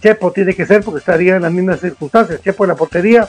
Chepo 0.00 0.32
tiene 0.32 0.54
que 0.54 0.64
ser 0.64 0.82
porque 0.82 1.00
estaría 1.00 1.36
en 1.36 1.42
las 1.42 1.52
mismas 1.52 1.80
circunstancias. 1.80 2.40
Chepo 2.40 2.64
en 2.64 2.68
la 2.68 2.76
portería, 2.76 3.28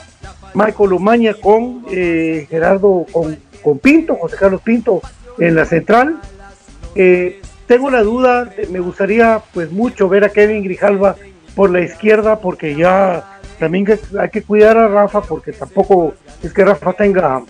Michael 0.54 0.94
Umaña 0.94 1.34
con 1.34 1.84
Gerardo, 1.86 3.04
con, 3.12 3.78
Pinto, 3.78 4.14
José 4.16 4.36
Carlos 4.38 4.62
Pinto 4.62 5.02
en 5.38 5.54
la 5.54 5.66
central. 5.66 6.20
Tengo 7.72 7.88
la 7.88 8.02
duda, 8.02 8.50
me 8.68 8.80
gustaría 8.80 9.40
pues 9.54 9.72
mucho 9.72 10.06
ver 10.06 10.24
a 10.24 10.28
Kevin 10.28 10.62
Grijalva 10.62 11.16
por 11.54 11.70
la 11.70 11.80
izquierda 11.80 12.38
porque 12.38 12.74
ya 12.74 13.38
también 13.58 13.86
hay 14.20 14.28
que 14.28 14.42
cuidar 14.42 14.76
a 14.76 14.88
Rafa 14.88 15.22
porque 15.22 15.52
tampoco 15.52 16.12
es 16.42 16.52
que 16.52 16.66
Rafa 16.66 16.92
tenga 16.92 17.42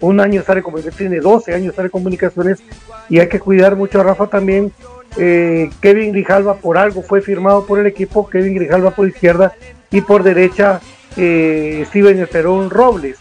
un 0.00 0.20
año 0.20 0.40
estar 0.40 0.58
en 0.58 0.64
comunicaciones, 0.64 0.98
tiene 0.98 1.20
12 1.22 1.54
años 1.54 1.70
estar 1.70 1.86
en 1.86 1.90
comunicaciones 1.90 2.62
y 3.08 3.20
hay 3.20 3.30
que 3.30 3.40
cuidar 3.40 3.74
mucho 3.74 4.02
a 4.02 4.04
Rafa 4.04 4.26
también 4.26 4.70
eh, 5.16 5.70
Kevin 5.80 6.12
Grijalva 6.12 6.56
por 6.56 6.76
algo 6.76 7.00
fue 7.00 7.22
firmado 7.22 7.64
por 7.64 7.78
el 7.78 7.86
equipo, 7.86 8.28
Kevin 8.28 8.56
Grijalva 8.56 8.90
por 8.90 9.08
izquierda 9.08 9.54
y 9.90 10.02
por 10.02 10.22
derecha 10.22 10.82
eh, 11.16 11.86
Steven 11.88 12.20
Esperón 12.20 12.68
Robles 12.68 13.16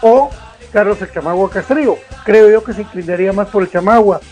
o 0.00 0.30
Carlos 0.72 1.02
el 1.02 1.12
Chamagua 1.12 1.50
Castrillo. 1.50 1.98
Creo 2.24 2.50
yo 2.50 2.64
que 2.64 2.72
se 2.72 2.80
inclinaría 2.80 3.34
más 3.34 3.48
por 3.48 3.62
el 3.62 3.70
Chamagua. 3.70 4.22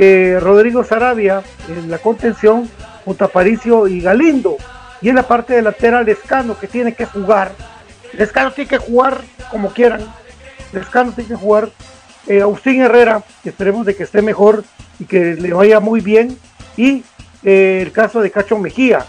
Eh, 0.00 0.38
Rodrigo 0.40 0.84
Sarabia 0.84 1.42
en 1.68 1.90
la 1.90 1.98
contención 1.98 2.70
junto 3.04 3.24
a 3.24 3.28
Paricio 3.28 3.88
y 3.88 4.00
Galindo. 4.00 4.56
Y 5.02 5.08
en 5.08 5.16
la 5.16 5.24
parte 5.24 5.54
delantera 5.54 6.02
Lescano 6.02 6.58
que 6.58 6.68
tiene 6.68 6.94
que 6.94 7.04
jugar. 7.04 7.52
Lescano 8.12 8.52
tiene 8.52 8.70
que 8.70 8.78
jugar 8.78 9.20
como 9.50 9.72
quieran. 9.72 10.00
Lescano 10.72 11.12
tiene 11.12 11.28
que 11.28 11.34
jugar. 11.34 11.70
Eh, 12.28 12.42
Agustín 12.42 12.80
Herrera, 12.80 13.22
que 13.42 13.48
esperemos 13.48 13.86
de 13.86 13.96
que 13.96 14.02
esté 14.04 14.22
mejor 14.22 14.62
y 15.00 15.04
que 15.04 15.34
le 15.34 15.52
vaya 15.52 15.80
muy 15.80 16.00
bien. 16.00 16.38
Y 16.76 17.02
eh, 17.42 17.80
el 17.82 17.90
caso 17.90 18.20
de 18.20 18.30
Cacho 18.30 18.58
Mejía, 18.58 19.04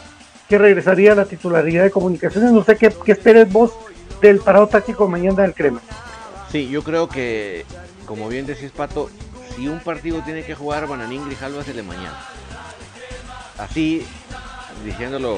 que 0.47 0.57
regresaría 0.57 1.11
a 1.11 1.15
la 1.15 1.25
titularidad 1.25 1.83
de 1.83 1.91
comunicaciones. 1.91 2.51
No 2.51 2.63
sé 2.63 2.77
qué, 2.77 2.91
qué 3.05 3.11
esperes 3.11 3.51
vos 3.51 3.73
del 4.21 4.39
parado 4.39 4.67
táctico 4.67 5.07
mañana 5.07 5.43
del 5.43 5.53
Crema. 5.53 5.81
Sí, 6.51 6.67
yo 6.67 6.83
creo 6.83 7.07
que, 7.07 7.65
como 8.05 8.27
bien 8.27 8.47
decís, 8.47 8.71
Pato, 8.71 9.09
si 9.59 9.67
un 9.67 9.81
partido 9.81 10.21
tiene 10.21 10.43
que 10.43 10.55
jugar 10.55 10.87
Bananín 10.87 11.25
Grijalva 11.25 11.63
de 11.63 11.83
mañana. 11.83 12.17
Así, 13.57 14.05
diciéndolo 14.85 15.37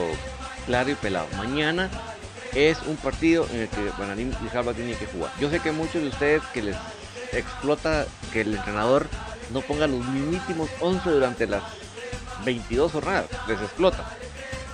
claro 0.68 0.92
y 0.92 0.96
pelado. 0.96 1.26
Mañana 1.38 1.90
es 2.54 2.78
un 2.86 2.98
partido 2.98 3.48
en 3.52 3.62
el 3.62 3.68
que 3.68 3.90
Bananín 3.98 4.32
Grijalva 4.40 4.74
tiene 4.74 4.94
que 4.94 5.08
jugar. 5.08 5.32
Yo 5.40 5.50
sé 5.50 5.60
que 5.60 5.72
muchos 5.72 6.04
de 6.04 6.10
ustedes 6.10 6.44
que 6.54 6.62
les 6.62 6.76
explota 7.34 8.06
que 8.32 8.42
el 8.42 8.54
entrenador 8.54 9.08
no 9.52 9.62
ponga 9.62 9.88
los 9.88 10.06
mismísimos 10.06 10.70
11 10.82 11.10
durante 11.10 11.48
las 11.48 11.64
22 12.46 12.92
jornadas. 12.92 13.26
Les 13.48 13.60
explota. 13.60 14.06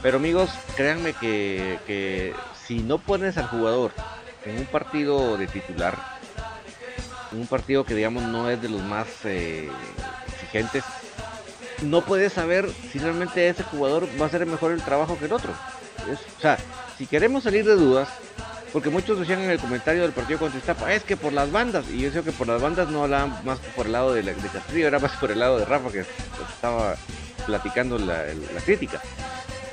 Pero 0.01 0.17
amigos, 0.17 0.49
créanme 0.75 1.13
que, 1.13 1.79
que 1.88 2.33
si 2.65 2.79
no 2.79 2.97
pones 2.97 3.38
al 3.38 3.47
jugador 3.47 3.93
en 4.43 4.57
un 4.57 4.65
partido 4.65 5.38
de 5.38 5.47
titular, 5.47 6.16
un 7.31 7.47
partido 7.47 7.83
que 7.83 7.95
digamos 7.95 8.23
no 8.23 8.49
es 8.49 8.61
de 8.61 8.69
los 8.69 8.81
más 8.81 9.07
eh, 9.25 9.69
exigentes, 10.33 10.83
no 11.83 12.01
puedes 12.01 12.33
saber 12.33 12.69
si 12.91 12.99
realmente 12.99 13.47
ese 13.47 13.63
jugador 13.63 14.07
va 14.19 14.25
a 14.25 14.27
hacer 14.27 14.45
mejor 14.45 14.71
el 14.71 14.81
trabajo 14.81 15.17
que 15.17 15.25
el 15.25 15.33
otro. 15.33 15.51
o 15.51 16.41
sea, 16.41 16.57
si 16.97 17.05
queremos 17.05 17.43
salir 17.43 17.65
de 17.65 17.75
dudas, 17.75 18.09
porque 18.73 18.89
muchos 18.89 19.19
decían 19.19 19.41
en 19.41 19.51
el 19.51 19.59
comentario 19.59 20.01
del 20.01 20.11
partido 20.11 20.39
contra 20.39 20.59
Iztapa, 20.59 20.93
es 20.93 21.03
que 21.03 21.15
por 21.15 21.33
las 21.33 21.51
bandas, 21.51 21.85
y 21.89 22.01
yo 22.01 22.11
sé 22.11 22.21
que 22.23 22.31
por 22.31 22.47
las 22.47 22.61
bandas 22.61 22.89
no 22.89 23.03
hablaban 23.03 23.33
más 23.45 23.59
por 23.75 23.85
el 23.85 23.91
lado 23.91 24.13
de, 24.13 24.23
la, 24.23 24.33
de 24.33 24.49
Castillo, 24.49 24.87
era 24.87 24.99
más 24.99 25.11
por 25.13 25.31
el 25.31 25.39
lado 25.39 25.57
de 25.59 25.65
Rafa 25.65 25.91
que 25.91 26.05
estaba 26.53 26.95
platicando 27.45 27.97
la, 27.97 28.25
la 28.25 28.61
crítica. 28.65 29.01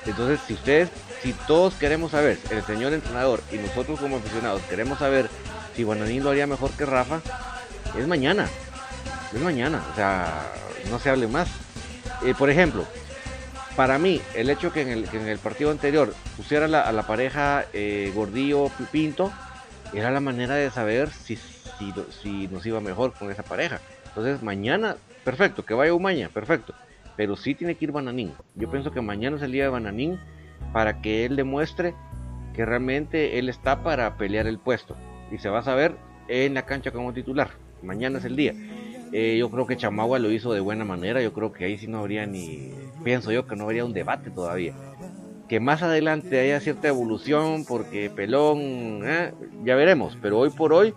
Entonces, 0.06 0.40
si 0.46 0.54
ustedes, 0.54 0.90
si 1.22 1.32
todos 1.46 1.74
queremos 1.74 2.10
saber, 2.10 2.38
el 2.50 2.62
señor 2.64 2.92
entrenador 2.92 3.40
y 3.50 3.56
nosotros 3.56 3.98
como 3.98 4.18
aficionados 4.18 4.62
queremos 4.68 4.98
saber 4.98 5.28
si 5.74 5.82
Guananín 5.82 6.22
lo 6.22 6.30
haría 6.30 6.46
mejor 6.46 6.70
que 6.72 6.86
Rafa, 6.86 7.20
es 7.98 8.06
mañana. 8.06 8.46
Es 9.34 9.40
mañana. 9.40 9.82
O 9.92 9.96
sea, 9.96 10.52
no 10.90 10.98
se 10.98 11.10
hable 11.10 11.26
más. 11.26 11.48
Eh, 12.24 12.34
por 12.38 12.50
ejemplo, 12.50 12.84
para 13.76 13.98
mí, 13.98 14.20
el 14.34 14.50
hecho 14.50 14.72
que 14.72 14.82
en 14.82 15.28
el, 15.28 15.38
partido 15.38 15.70
anterior 15.70 16.14
pusiera 16.36 16.66
a 16.66 16.92
la 16.92 17.06
pareja 17.06 17.64
eh, 17.72 18.12
Gordillo 18.14 18.70
Pinto, 18.92 19.32
era 19.92 20.10
la 20.10 20.20
manera 20.20 20.54
de 20.54 20.70
saber 20.70 21.10
si, 21.10 21.38
nos 22.50 22.64
iba 22.66 22.80
mejor 22.80 23.12
con 23.14 23.30
esa 23.30 23.42
pareja. 23.42 23.80
Entonces, 24.06 24.42
mañana, 24.42 24.96
perfecto, 25.24 25.64
que 25.64 25.74
vaya 25.74 25.92
Umaña, 25.92 26.28
perfecto. 26.28 26.74
Pero 27.16 27.36
sí 27.36 27.54
tiene 27.54 27.76
que 27.76 27.86
ir 27.86 27.92
Bananín. 27.92 28.32
Yo 28.54 28.70
pienso 28.70 28.90
que 28.90 29.00
mañana 29.00 29.36
es 29.36 29.42
el 29.42 29.52
día 29.52 29.64
de 29.64 29.70
Bananín 29.70 30.18
para 30.72 31.00
que 31.00 31.24
él 31.24 31.36
demuestre 31.36 31.94
que 32.54 32.64
realmente 32.64 33.38
él 33.38 33.48
está 33.48 33.82
para 33.82 34.16
pelear 34.16 34.46
el 34.46 34.58
puesto 34.58 34.96
y 35.34 35.38
se 35.38 35.48
va 35.48 35.58
a 35.58 35.62
saber 35.62 35.96
en 36.28 36.54
la 36.54 36.64
cancha 36.64 36.92
como 36.92 37.12
titular. 37.12 37.50
Mañana 37.82 38.18
es 38.18 38.24
el 38.24 38.36
día. 38.36 38.54
Eh, 39.12 39.36
yo 39.38 39.50
creo 39.50 39.66
que 39.66 39.76
Chamagua 39.76 40.18
lo 40.18 40.30
hizo 40.30 40.52
de 40.52 40.60
buena 40.60 40.84
manera. 40.84 41.20
Yo 41.20 41.32
creo 41.32 41.52
que 41.52 41.64
ahí 41.64 41.76
sí 41.76 41.86
no 41.86 41.98
habría 41.98 42.26
ni. 42.26 42.72
Pienso 43.02 43.32
yo 43.32 43.46
que 43.46 43.56
no 43.56 43.64
habría 43.64 43.84
un 43.84 43.92
debate 43.92 44.30
todavía. 44.30 44.74
Que 45.48 45.60
más 45.60 45.82
adelante 45.82 46.40
haya 46.40 46.60
cierta 46.60 46.88
evolución 46.88 47.64
porque 47.66 48.10
Pelón. 48.10 49.02
Eh, 49.04 49.32
ya 49.64 49.74
veremos. 49.74 50.16
Pero 50.22 50.38
hoy 50.38 50.50
por 50.50 50.72
hoy, 50.72 50.94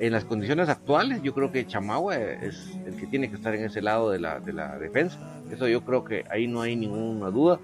en 0.00 0.12
las 0.12 0.24
condiciones 0.24 0.70
actuales, 0.70 1.22
yo 1.22 1.34
creo 1.34 1.52
que 1.52 1.66
Chamagua 1.66 2.16
es 2.16 2.74
el 2.86 2.96
que 2.96 3.06
tiene 3.06 3.28
que 3.28 3.36
estar 3.36 3.54
en 3.54 3.64
ese 3.64 3.82
lado 3.82 4.10
de 4.10 4.18
la, 4.18 4.40
de 4.40 4.54
la 4.54 4.78
defensa. 4.78 5.18
Eso 5.52 5.68
yo 5.68 5.84
creo 5.84 6.04
que 6.04 6.24
ahí 6.30 6.46
no 6.46 6.62
hay 6.62 6.74
ninguna 6.74 7.30
duda. 7.30 7.60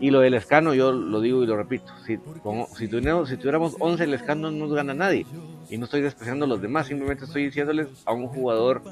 Y 0.00 0.10
lo 0.10 0.20
del 0.20 0.34
escano, 0.34 0.74
yo 0.74 0.90
lo 0.90 1.20
digo 1.20 1.42
y 1.44 1.46
lo 1.46 1.56
repito, 1.56 1.92
si, 2.04 2.18
tuviéramos, 2.18 3.28
si 3.28 3.36
tuviéramos 3.36 3.76
11 3.78 4.04
el 4.04 4.14
escano 4.14 4.50
no 4.50 4.66
nos 4.66 4.74
gana 4.74 4.92
nadie. 4.92 5.24
Y 5.70 5.78
no 5.78 5.84
estoy 5.84 6.00
despreciando 6.00 6.46
a 6.46 6.48
los 6.48 6.60
demás, 6.60 6.88
simplemente 6.88 7.24
estoy 7.24 7.44
diciéndoles 7.44 7.88
a 8.04 8.12
un 8.12 8.26
jugador 8.26 8.82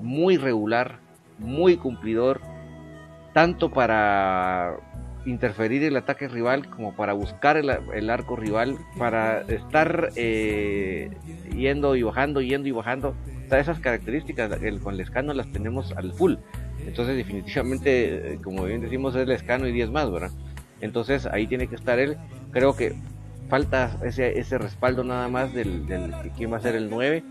muy 0.00 0.38
regular, 0.38 1.00
muy 1.38 1.76
cumplidor, 1.76 2.40
tanto 3.34 3.70
para 3.70 4.76
interferir 5.26 5.82
el 5.84 5.96
ataque 5.96 6.28
rival 6.28 6.68
como 6.68 6.94
para 6.94 7.12
buscar 7.12 7.56
el, 7.56 7.70
el 7.94 8.10
arco 8.10 8.36
rival, 8.36 8.76
para 8.98 9.42
estar 9.42 10.10
eh, 10.16 11.10
yendo 11.54 11.96
y 11.96 12.02
bajando, 12.02 12.40
yendo 12.40 12.68
y 12.68 12.72
bajando. 12.72 13.14
Todas 13.48 13.62
esas 13.62 13.80
características 13.80 14.62
el, 14.62 14.80
con 14.80 14.96
las 14.96 15.52
tenemos 15.52 15.92
al 15.92 16.12
full. 16.12 16.36
Entonces 16.86 17.16
definitivamente, 17.16 18.34
eh, 18.34 18.38
como 18.42 18.64
bien 18.64 18.80
decimos, 18.80 19.14
es 19.16 19.26
Lescano 19.26 19.66
y 19.66 19.72
10 19.72 19.90
más, 19.90 20.10
¿verdad? 20.10 20.30
Entonces 20.80 21.26
ahí 21.26 21.46
tiene 21.46 21.66
que 21.66 21.74
estar 21.74 21.98
él. 21.98 22.16
Creo 22.52 22.76
que 22.76 22.94
falta 23.48 23.98
ese, 24.04 24.38
ese 24.38 24.58
respaldo 24.58 25.04
nada 25.04 25.28
más 25.28 25.52
del, 25.54 25.86
del 25.86 26.12
quién 26.36 26.52
va 26.52 26.58
a 26.58 26.60
ser 26.60 26.76
el 26.76 26.90
9 26.90 27.24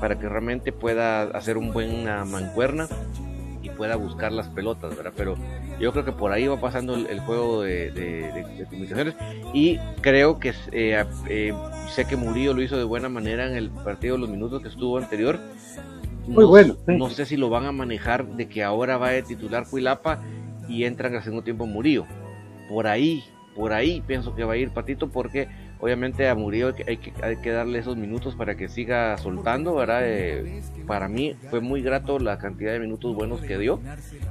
para 0.00 0.18
que 0.18 0.28
realmente 0.28 0.72
pueda 0.72 1.22
hacer 1.22 1.56
un 1.56 1.72
buen 1.72 2.04
mancuerna 2.04 2.88
pueda 3.80 3.96
buscar 3.96 4.30
las 4.30 4.46
pelotas, 4.48 4.94
¿verdad? 4.94 5.14
Pero 5.16 5.36
yo 5.80 5.90
creo 5.90 6.04
que 6.04 6.12
por 6.12 6.32
ahí 6.32 6.46
va 6.46 6.60
pasando 6.60 6.96
el, 6.96 7.18
juego 7.20 7.62
de, 7.62 7.90
de, 7.90 8.66
comunicaciones 8.68 9.14
y 9.54 9.78
creo 10.02 10.38
que 10.38 10.52
eh, 10.70 11.02
eh, 11.30 11.54
sé 11.88 12.04
que 12.04 12.14
Murillo 12.14 12.52
lo 12.52 12.60
hizo 12.60 12.76
de 12.76 12.84
buena 12.84 13.08
manera 13.08 13.46
en 13.46 13.56
el 13.56 13.70
partido 13.70 14.16
de 14.16 14.20
los 14.20 14.28
minutos 14.28 14.60
que 14.60 14.68
estuvo 14.68 14.98
anterior 14.98 15.40
muy 16.26 16.44
bueno. 16.44 16.76
No 16.88 17.08
sé 17.08 17.24
si 17.24 17.38
lo 17.38 17.48
van 17.48 17.64
a 17.64 17.72
manejar 17.72 18.26
de 18.26 18.50
que 18.50 18.62
ahora 18.62 18.98
va 18.98 19.12
de 19.12 19.22
titular 19.22 19.64
Cuilapa 19.66 20.20
y 20.68 20.84
entran 20.84 21.14
al 21.14 21.22
segundo 21.22 21.42
tiempo 21.42 21.64
Murillo. 21.64 22.04
Por 22.68 22.86
ahí, 22.86 23.24
por 23.56 23.72
ahí 23.72 24.02
pienso 24.06 24.34
que 24.34 24.44
va 24.44 24.52
a 24.52 24.56
ir 24.58 24.72
Patito 24.72 25.08
porque 25.08 25.48
obviamente 25.80 26.28
a 26.28 26.34
Murillo 26.34 26.74
hay 26.86 26.98
que, 26.98 27.12
hay 27.22 27.36
que, 27.36 27.50
darle 27.50 27.78
esos 27.78 27.96
minutos 27.96 28.34
para 28.34 28.56
que 28.56 28.68
siga 28.68 29.16
soltando, 29.18 29.74
¿verdad? 29.74 30.02
Eh, 30.04 30.62
para 30.86 31.08
mí 31.08 31.34
fue 31.48 31.60
muy 31.60 31.82
grato 31.82 32.18
la 32.18 32.38
cantidad 32.38 32.72
de 32.72 32.80
minutos 32.80 33.14
buenos 33.14 33.40
que 33.40 33.58
dio. 33.58 33.80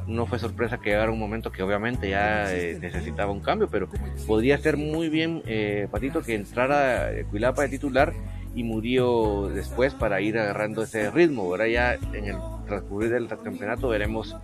No 0.07 0.25
fue 0.25 0.39
sorpresa 0.39 0.77
que 0.77 0.91
llegara 0.91 1.11
un 1.11 1.19
momento 1.19 1.51
que 1.51 1.63
obviamente 1.63 2.09
ya 2.09 2.53
eh, 2.53 2.77
necesitaba 2.79 3.31
un 3.31 3.41
cambio, 3.41 3.67
pero 3.69 3.89
podría 4.27 4.57
ser 4.57 4.77
muy 4.77 5.09
bien, 5.09 5.41
eh, 5.45 5.87
Patito, 5.91 6.21
que 6.21 6.35
entrara 6.35 7.09
Cuilapa 7.29 7.63
de 7.63 7.69
titular 7.69 8.13
y 8.55 8.63
murió 8.63 9.49
después 9.53 9.93
para 9.93 10.21
ir 10.21 10.37
agarrando 10.37 10.83
ese 10.83 11.11
ritmo. 11.11 11.43
Ahora 11.43 11.67
ya 11.67 11.95
en 11.95 12.25
el 12.25 12.37
transcurrir 12.67 13.11
del 13.11 13.27
campeonato 13.27 13.89
veremos 13.89 14.35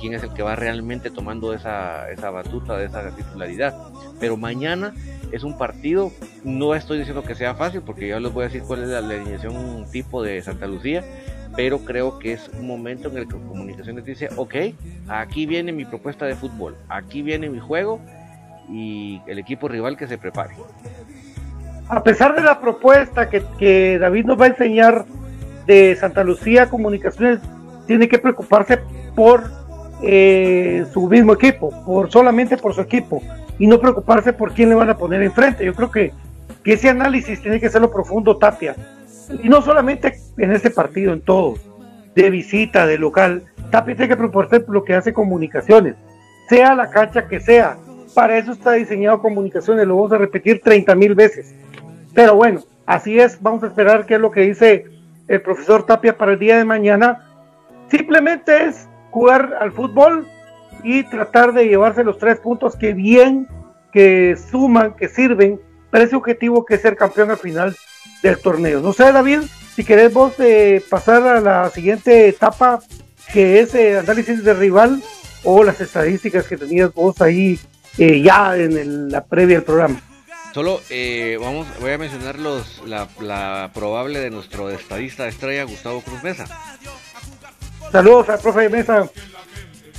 quién 0.00 0.14
es 0.14 0.22
el 0.22 0.32
que 0.32 0.42
va 0.42 0.56
realmente 0.56 1.10
tomando 1.10 1.52
esa, 1.52 2.10
esa 2.10 2.30
batuta 2.30 2.76
de 2.76 2.86
esa 2.86 3.14
titularidad. 3.14 3.76
Pero 4.18 4.36
mañana 4.36 4.94
es 5.32 5.44
un 5.44 5.56
partido, 5.56 6.12
no 6.44 6.74
estoy 6.74 6.98
diciendo 6.98 7.22
que 7.22 7.34
sea 7.34 7.54
fácil 7.54 7.82
porque 7.82 8.08
ya 8.08 8.20
les 8.20 8.32
voy 8.32 8.44
a 8.44 8.46
decir 8.48 8.62
cuál 8.62 8.82
es 8.82 8.88
la 8.88 8.98
alineación 8.98 9.86
tipo 9.90 10.22
de 10.22 10.42
Santa 10.42 10.66
Lucía, 10.66 11.04
pero 11.56 11.80
creo 11.80 12.18
que 12.18 12.32
es 12.32 12.50
un 12.58 12.66
momento 12.66 13.08
en 13.08 13.18
el 13.18 13.28
que 13.28 13.32
Comunicaciones 13.32 14.04
dice, 14.04 14.28
ok, 14.36 14.54
aquí 15.08 15.46
viene 15.46 15.72
mi 15.72 15.84
propuesta 15.84 16.26
de 16.26 16.34
fútbol, 16.34 16.76
aquí 16.88 17.22
viene 17.22 17.50
mi 17.50 17.60
juego 17.60 18.00
y 18.70 19.20
el 19.26 19.38
equipo 19.38 19.68
rival 19.68 19.96
que 19.96 20.06
se 20.06 20.18
prepare 20.18 20.54
a 21.92 22.02
pesar 22.02 22.34
de 22.34 22.40
la 22.40 22.58
propuesta 22.58 23.28
que, 23.28 23.98
David 23.98 24.24
nos 24.24 24.40
va 24.40 24.46
a 24.46 24.48
enseñar 24.48 25.04
de 25.66 25.94
Santa 25.94 26.24
Lucía 26.24 26.70
Comunicaciones, 26.70 27.40
tiene 27.86 28.08
que 28.08 28.18
preocuparse 28.18 28.78
por 29.14 29.42
eh, 30.02 30.86
su 30.90 31.06
mismo 31.06 31.34
equipo, 31.34 31.70
por 31.84 32.10
solamente 32.10 32.56
por 32.56 32.72
su 32.72 32.80
equipo, 32.80 33.22
y 33.58 33.66
no 33.66 33.78
preocuparse 33.78 34.32
por 34.32 34.54
quién 34.54 34.70
le 34.70 34.74
van 34.74 34.88
a 34.88 34.96
poner 34.96 35.22
enfrente. 35.22 35.66
Yo 35.66 35.74
creo 35.74 35.90
que, 35.90 36.12
ese 36.64 36.88
análisis 36.88 37.42
tiene 37.42 37.60
que 37.60 37.68
serlo 37.68 37.90
profundo 37.90 38.38
Tapia, 38.38 38.74
y 39.42 39.50
no 39.50 39.60
solamente 39.60 40.14
en 40.38 40.52
este 40.52 40.70
partido, 40.70 41.12
en 41.12 41.20
todos, 41.20 41.60
de 42.14 42.30
visita, 42.30 42.86
de 42.86 42.96
local. 42.96 43.42
Tapia 43.70 43.96
tiene 43.96 44.08
que 44.08 44.16
preocuparse 44.16 44.60
por 44.60 44.74
lo 44.74 44.84
que 44.84 44.94
hace 44.94 45.12
comunicaciones, 45.12 45.96
sea 46.48 46.74
la 46.74 46.88
cancha 46.88 47.28
que 47.28 47.38
sea. 47.38 47.76
Para 48.14 48.38
eso 48.38 48.52
está 48.52 48.72
diseñado 48.72 49.20
comunicaciones, 49.20 49.86
lo 49.86 49.96
vamos 49.96 50.12
a 50.12 50.18
repetir 50.18 50.62
30 50.62 50.94
mil 50.94 51.14
veces 51.14 51.54
pero 52.14 52.34
bueno, 52.34 52.62
así 52.86 53.18
es, 53.18 53.40
vamos 53.40 53.62
a 53.62 53.68
esperar 53.68 54.06
qué 54.06 54.14
es 54.14 54.20
lo 54.20 54.30
que 54.30 54.42
dice 54.42 54.86
el 55.28 55.40
profesor 55.40 55.86
Tapia 55.86 56.16
para 56.16 56.32
el 56.32 56.38
día 56.38 56.58
de 56.58 56.64
mañana. 56.64 57.28
Simplemente 57.90 58.64
es 58.64 58.88
jugar 59.10 59.56
al 59.60 59.72
fútbol 59.72 60.26
y 60.82 61.04
tratar 61.04 61.52
de 61.52 61.68
llevarse 61.68 62.04
los 62.04 62.18
tres 62.18 62.38
puntos 62.38 62.76
que 62.76 62.92
bien, 62.92 63.46
que 63.92 64.36
suman, 64.50 64.94
que 64.94 65.08
sirven 65.08 65.60
para 65.90 66.04
ese 66.04 66.16
objetivo 66.16 66.64
que 66.64 66.74
es 66.74 66.82
ser 66.82 66.96
campeón 66.96 67.30
al 67.30 67.36
final 67.36 67.76
del 68.22 68.38
torneo. 68.38 68.80
No 68.80 68.92
sé, 68.92 69.12
David, 69.12 69.42
si 69.74 69.84
querés 69.84 70.12
vos 70.12 70.34
eh, 70.38 70.82
pasar 70.88 71.26
a 71.26 71.40
la 71.40 71.70
siguiente 71.70 72.28
etapa, 72.28 72.80
que 73.32 73.60
es 73.60 73.74
el 73.74 73.98
análisis 73.98 74.42
de 74.44 74.54
rival 74.54 75.02
o 75.44 75.64
las 75.64 75.80
estadísticas 75.80 76.46
que 76.46 76.56
tenías 76.56 76.92
vos 76.92 77.20
ahí 77.20 77.58
eh, 77.98 78.20
ya 78.20 78.56
en 78.56 79.10
la 79.10 79.24
previa 79.24 79.56
del 79.56 79.64
programa. 79.64 80.00
Solo 80.52 80.82
eh, 80.90 81.38
vamos, 81.40 81.66
voy 81.80 81.92
a 81.92 81.98
mencionar 81.98 82.38
los, 82.38 82.82
la, 82.86 83.70
probable 83.72 84.20
de 84.20 84.30
nuestro 84.30 84.68
estadista 84.70 85.26
estrella 85.26 85.64
Gustavo 85.64 86.02
Cruz 86.02 86.22
Mesa. 86.22 86.46
Saludos 87.90 88.28
al 88.28 88.38
profe 88.38 88.68
Mesa. 88.68 89.08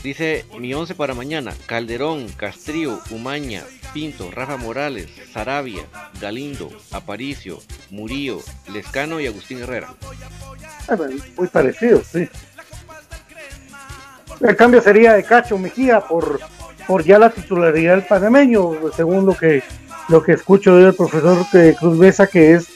Dice 0.04 0.46
mi 0.60 0.74
once 0.74 0.94
para 0.94 1.16
mañana: 1.16 1.54
Calderón, 1.66 2.28
Castrillo, 2.38 3.00
Umaña, 3.10 3.64
Pinto, 3.94 4.30
Rafa 4.30 4.58
Morales, 4.58 5.10
Sarabia, 5.32 5.86
Galindo, 6.22 6.70
Aparicio, 6.92 7.60
Murillo, 7.90 8.40
Lescano 8.72 9.20
y 9.20 9.26
Agustín 9.26 9.60
Herrera. 9.60 9.96
Ah, 10.88 10.98
muy 11.36 11.48
parecido, 11.48 12.04
sí. 12.04 12.30
El 14.40 14.56
cambio 14.56 14.82
sería 14.82 15.14
de 15.14 15.24
Cacho 15.24 15.58
Mejía 15.58 16.02
por, 16.02 16.40
por 16.86 17.04
ya 17.04 17.18
la 17.18 17.30
titularidad 17.30 17.96
del 17.96 18.06
panameño, 18.06 18.72
según 18.96 19.26
lo 19.26 19.38
que, 19.38 19.64
lo 20.10 20.24
que 20.24 20.34
escucho 20.34 20.76
del 20.76 20.94
profesor 20.94 21.38
eh, 21.54 21.76
Cruz 21.80 21.98
Besa, 21.98 22.28
que 22.28 22.54
es 22.54 22.68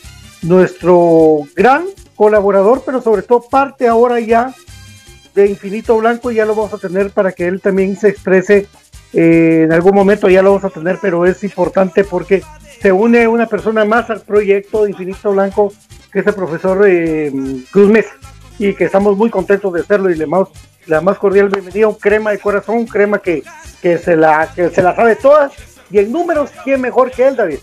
nuestro 0.41 1.41
gran 1.55 1.85
colaborador, 2.15 2.83
pero 2.85 3.01
sobre 3.01 3.21
todo 3.21 3.41
parte 3.41 3.87
ahora 3.87 4.19
ya 4.19 4.53
de 5.35 5.47
Infinito 5.47 5.97
Blanco, 5.97 6.31
y 6.31 6.35
ya 6.35 6.45
lo 6.45 6.55
vamos 6.55 6.73
a 6.73 6.77
tener 6.77 7.11
para 7.11 7.31
que 7.31 7.47
él 7.47 7.61
también 7.61 7.95
se 7.95 8.09
exprese 8.09 8.67
eh, 9.13 9.61
en 9.63 9.71
algún 9.71 9.95
momento, 9.95 10.29
ya 10.29 10.41
lo 10.41 10.53
vamos 10.53 10.65
a 10.65 10.73
tener, 10.73 10.97
pero 11.01 11.25
es 11.25 11.43
importante 11.43 12.03
porque 12.03 12.43
se 12.81 12.91
une 12.91 13.27
una 13.27 13.45
persona 13.45 13.85
más 13.85 14.09
al 14.09 14.21
proyecto 14.21 14.83
de 14.83 14.91
Infinito 14.91 15.31
Blanco, 15.31 15.73
que 16.11 16.19
es 16.19 16.27
el 16.27 16.33
profesor 16.33 16.85
eh, 16.87 17.31
Cruz 17.71 17.89
Mesa, 17.89 18.13
y 18.59 18.73
que 18.73 18.85
estamos 18.85 19.15
muy 19.15 19.29
contentos 19.29 19.71
de 19.73 19.81
hacerlo 19.81 20.09
y 20.09 20.15
le 20.15 20.25
damos 20.25 20.49
la 20.87 21.01
más 21.01 21.17
cordial 21.17 21.49
bienvenida, 21.49 21.87
un 21.87 21.95
crema 21.95 22.31
de 22.31 22.39
corazón, 22.39 22.85
crema 22.85 23.19
que, 23.19 23.43
que, 23.81 23.97
se 23.97 24.15
la, 24.15 24.51
que 24.55 24.69
se 24.69 24.81
la 24.81 24.95
sabe 24.95 25.15
todas. 25.15 25.51
Y 25.89 25.99
en 25.99 26.11
números, 26.11 26.51
¿quién 26.63 26.81
mejor 26.81 27.11
que 27.11 27.27
él, 27.27 27.35
David? 27.35 27.59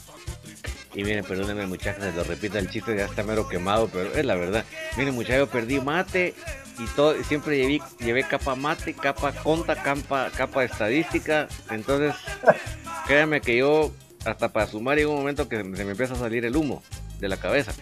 Y 0.95 1.03
miren, 1.03 1.25
perdónenme 1.25 1.67
muchachos, 1.67 2.05
se 2.05 2.13
lo 2.13 2.23
repito 2.23 2.57
el 2.57 2.71
chiste, 2.71 2.97
ya 2.97 3.07
está 3.07 3.25
mero 3.25 3.49
quemado, 3.49 3.89
pero 3.93 4.15
es 4.15 4.25
la 4.25 4.37
verdad. 4.37 4.65
Miren 4.97 5.15
muchachos, 5.15 5.49
perdí 5.49 5.81
mate 5.81 6.35
y 6.79 6.87
todo, 6.95 7.21
siempre 7.25 7.57
llevé, 7.57 7.81
llevé 7.99 8.23
capa 8.23 8.55
mate, 8.55 8.95
capa 8.95 9.33
conta, 9.33 9.75
capa, 9.75 10.31
capa 10.37 10.63
estadística. 10.63 11.49
Entonces, 11.71 12.15
créanme 13.07 13.41
que 13.41 13.57
yo, 13.57 13.93
hasta 14.25 14.53
para 14.53 14.69
sumar, 14.69 14.97
llega 14.97 15.11
un 15.11 15.17
momento 15.17 15.49
que 15.49 15.57
se 15.57 15.65
me 15.85 15.91
empieza 15.91 16.15
a 16.15 16.19
salir 16.19 16.45
el 16.45 16.55
humo 16.55 16.83
de 17.19 17.29
la 17.29 17.39
cabeza. 17.39 17.73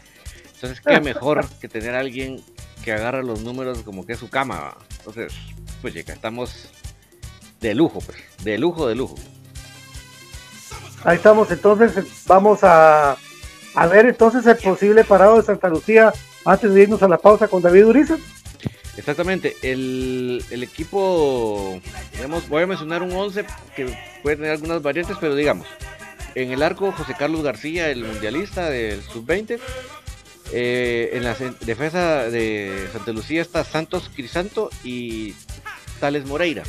Entonces, 0.55 0.81
qué 0.81 1.01
mejor 1.03 1.47
que 1.61 1.69
tener 1.69 1.95
a 1.95 2.01
alguien 2.01 2.43
que 2.83 2.93
agarra 2.93 3.23
los 3.23 3.43
números 3.43 3.83
como 3.83 4.07
que 4.07 4.15
es 4.15 4.19
su 4.19 4.31
cama. 4.31 4.75
Entonces, 4.99 5.35
pues 5.83 5.93
llega, 5.93 6.15
estamos 6.15 6.71
de 7.61 7.75
lujo, 7.75 8.01
pues, 8.01 8.19
de 8.43 8.57
lujo, 8.57 8.89
de 8.89 8.95
lujo. 8.95 9.17
Ahí 11.05 11.17
estamos, 11.17 11.51
entonces 11.51 12.05
vamos 12.27 12.63
a, 12.63 13.17
a 13.75 13.87
ver 13.87 14.07
entonces 14.07 14.47
el 14.47 14.57
posible 14.57 15.05
parado 15.05 15.37
de 15.37 15.43
Santa 15.43 15.69
Lucía 15.69 16.13
antes 16.45 16.73
de 16.73 16.83
irnos 16.83 17.03
a 17.03 17.09
la 17.09 17.19
pausa 17.19 17.49
con 17.49 17.63
David 17.63 17.87
Uriza. 17.87 18.19
Exactamente, 18.97 19.57
el, 19.63 20.45
el 20.51 20.63
equipo, 20.63 21.81
digamos, 22.13 22.49
voy 22.49 22.63
a 22.63 22.67
mencionar 22.67 23.03
un 23.03 23.13
11 23.13 23.45
que 23.75 23.97
puede 24.23 24.37
tener 24.37 24.53
algunas 24.53 24.83
variantes, 24.83 25.17
pero 25.21 25.35
digamos, 25.35 25.67
en 26.35 26.53
el 26.53 26.63
arco 26.63 26.93
José 26.93 27.15
Carlos 27.19 27.43
García, 27.43 27.91
el 27.91 28.05
mundialista 28.05 28.69
del 28.69 29.03
sub-20, 29.03 29.59
eh, 30.53 31.11
en 31.15 31.25
la 31.25 31.35
defensa 31.61 32.29
de 32.31 32.87
Santa 32.93 33.13
Lucía 33.13 33.41
está 33.41 33.65
Santos 33.65 34.11
Crisanto 34.15 34.71
y 34.85 35.35
Tales 35.99 36.27
Moreira. 36.27 36.63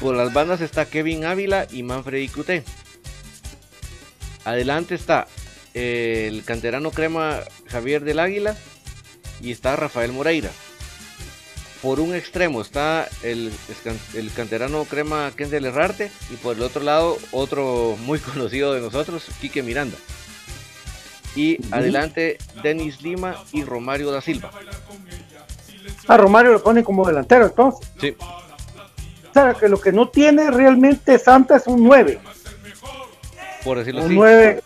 Por 0.00 0.14
las 0.14 0.32
bandas 0.32 0.60
está 0.60 0.86
Kevin 0.86 1.24
Ávila 1.24 1.66
y 1.70 1.82
Manfredi 1.82 2.28
Cuté. 2.28 2.62
Adelante 4.44 4.94
está 4.94 5.26
el 5.74 6.44
canterano 6.44 6.90
crema 6.90 7.40
Javier 7.66 8.04
del 8.04 8.20
Águila 8.20 8.56
y 9.40 9.50
está 9.50 9.76
Rafael 9.76 10.12
Moreira. 10.12 10.50
Por 11.82 12.00
un 12.00 12.14
extremo 12.14 12.60
está 12.60 13.08
el, 13.22 13.52
el 14.14 14.32
canterano 14.32 14.84
crema 14.84 15.30
Ken 15.36 15.50
del 15.50 15.66
Herrarte 15.66 16.10
y 16.30 16.36
por 16.36 16.56
el 16.56 16.62
otro 16.62 16.82
lado 16.82 17.18
otro 17.30 17.96
muy 18.00 18.18
conocido 18.20 18.74
de 18.74 18.80
nosotros, 18.80 19.26
Quique 19.40 19.62
Miranda. 19.62 19.96
Y 21.36 21.58
adelante 21.72 22.38
Denis 22.62 23.02
Lima 23.02 23.44
y 23.52 23.62
Romario 23.64 24.10
da 24.10 24.20
Silva. 24.20 24.50
A 26.08 26.14
ah, 26.14 26.16
Romario 26.16 26.52
lo 26.52 26.62
pone 26.62 26.82
como 26.82 27.06
delantero 27.06 27.46
entonces. 27.46 27.88
Sí. 28.00 28.16
Sea, 29.38 29.54
que 29.54 29.68
lo 29.68 29.80
que 29.80 29.92
no 29.92 30.08
tiene 30.08 30.50
realmente 30.50 31.18
Santa 31.18 31.56
es 31.56 31.66
un 31.66 31.84
9. 31.84 32.18
Por 33.64 33.78
decirlo 33.78 34.00
un 34.00 34.06
así. 34.06 34.14
9, 34.14 34.62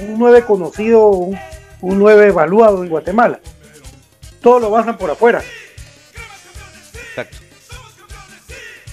un 0.00 0.18
9 0.18 0.42
conocido, 0.42 1.08
un, 1.08 1.38
9 1.80 2.28
evaluado 2.28 2.82
en 2.82 2.88
Guatemala. 2.88 3.40
Todo 4.40 4.60
lo 4.60 4.70
basan 4.70 4.96
por 4.98 5.10
afuera. 5.10 5.42
Exacto. 7.10 7.36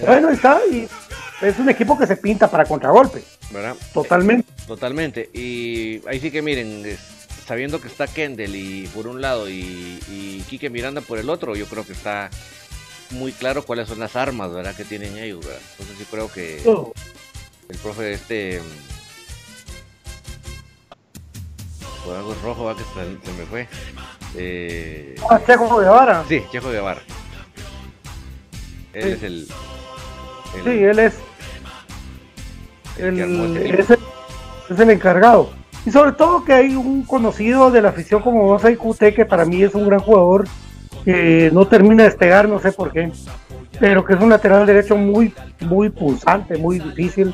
Bueno, 0.05 0.29
está. 0.29 0.59
Y 0.71 0.87
es 1.41 1.57
un 1.59 1.69
equipo 1.69 1.97
que 1.97 2.05
se 2.05 2.17
pinta 2.17 2.49
para 2.49 2.65
contragolpe. 2.65 3.23
¿verdad? 3.51 3.75
Totalmente. 3.93 4.51
Totalmente. 4.67 5.29
Y 5.33 6.01
ahí 6.07 6.19
sí 6.19 6.29
que 6.29 6.41
miren, 6.41 6.83
sabiendo 7.47 7.81
que 7.81 7.87
está 7.87 8.07
Kendall 8.07 8.55
y 8.55 8.87
por 8.93 9.07
un 9.07 9.21
lado 9.21 9.49
y, 9.49 9.99
y 10.09 10.43
Quique 10.49 10.69
Miranda 10.69 11.01
por 11.01 11.17
el 11.17 11.29
otro, 11.29 11.55
yo 11.55 11.65
creo 11.65 11.85
que 11.85 11.93
está 11.93 12.29
muy 13.11 13.31
claro 13.31 13.65
cuáles 13.65 13.87
son 13.87 13.99
las 13.99 14.15
armas, 14.15 14.53
¿verdad? 14.53 14.75
Que 14.75 14.83
tienen 14.83 15.17
ellos, 15.17 15.45
¿verdad? 15.45 15.61
Entonces 15.71 15.99
yo 15.99 16.05
creo 16.05 16.31
que 16.31 16.61
el 17.69 17.77
profe 17.77 18.13
este 18.13 18.61
por 22.05 22.15
algo 22.15 22.35
rojo 22.43 22.65
va 22.65 22.75
que 22.75 22.83
se, 22.83 23.31
me 23.31 23.45
fue. 23.45 23.67
Eh, 24.35 25.15
ah, 25.29 25.39
Chejo 25.45 25.77
Guevara. 25.77 26.23
Sí, 26.27 26.43
Chejo 26.51 26.69
Guevara. 26.69 27.01
Él 28.93 29.13
es 29.13 29.23
el, 29.23 29.47
Sí, 30.63 30.69
él 30.69 30.99
es. 30.99 31.15
El, 32.97 33.19
es, 33.19 34.79
el, 34.79 34.89
encargado. 34.89 35.49
Y 35.85 35.91
sobre 35.91 36.13
todo 36.13 36.45
que 36.45 36.53
hay 36.53 36.75
un 36.75 37.03
conocido 37.03 37.69
de 37.71 37.81
la 37.81 37.89
afición 37.89 38.21
como 38.21 38.43
vos 38.43 38.61
QT, 38.61 39.13
que 39.13 39.25
para 39.25 39.43
mí 39.43 39.61
es 39.63 39.75
un 39.75 39.85
gran 39.85 39.99
jugador, 39.99 40.47
que 41.05 41.51
no 41.53 41.67
termina 41.67 42.03
de 42.03 42.09
despegar, 42.09 42.49
no 42.49 42.59
sé 42.59 42.71
por 42.71 42.91
qué, 42.91 43.11
pero 43.79 44.03
que 44.03 44.13
es 44.13 44.19
un 44.19 44.29
lateral 44.29 44.65
derecho 44.65 44.97
muy, 44.97 45.33
muy 45.61 45.89
pulsante, 45.89 46.57
muy 46.57 46.79
difícil, 46.79 47.33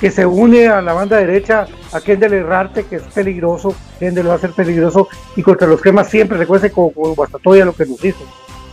que 0.00 0.10
se 0.10 0.24
une 0.26 0.68
a 0.68 0.80
la 0.80 0.94
banda 0.94 1.18
derecha 1.18 1.66
a 1.92 2.00
Kendall 2.00 2.32
Errarte, 2.32 2.84
que 2.84 2.96
es 2.96 3.02
peligroso, 3.02 3.74
Kendall 3.98 4.30
va 4.30 4.34
a 4.34 4.38
ser 4.38 4.52
peligroso, 4.52 5.08
y 5.36 5.42
contra 5.42 5.68
los 5.68 5.80
cremas 5.80 6.08
siempre, 6.08 6.38
recuerde 6.38 6.72
con, 6.72 6.90
con 6.90 7.14
Bastatoya 7.14 7.66
lo 7.66 7.74
que 7.74 7.86
nos 7.86 8.02
hizo, 8.02 8.24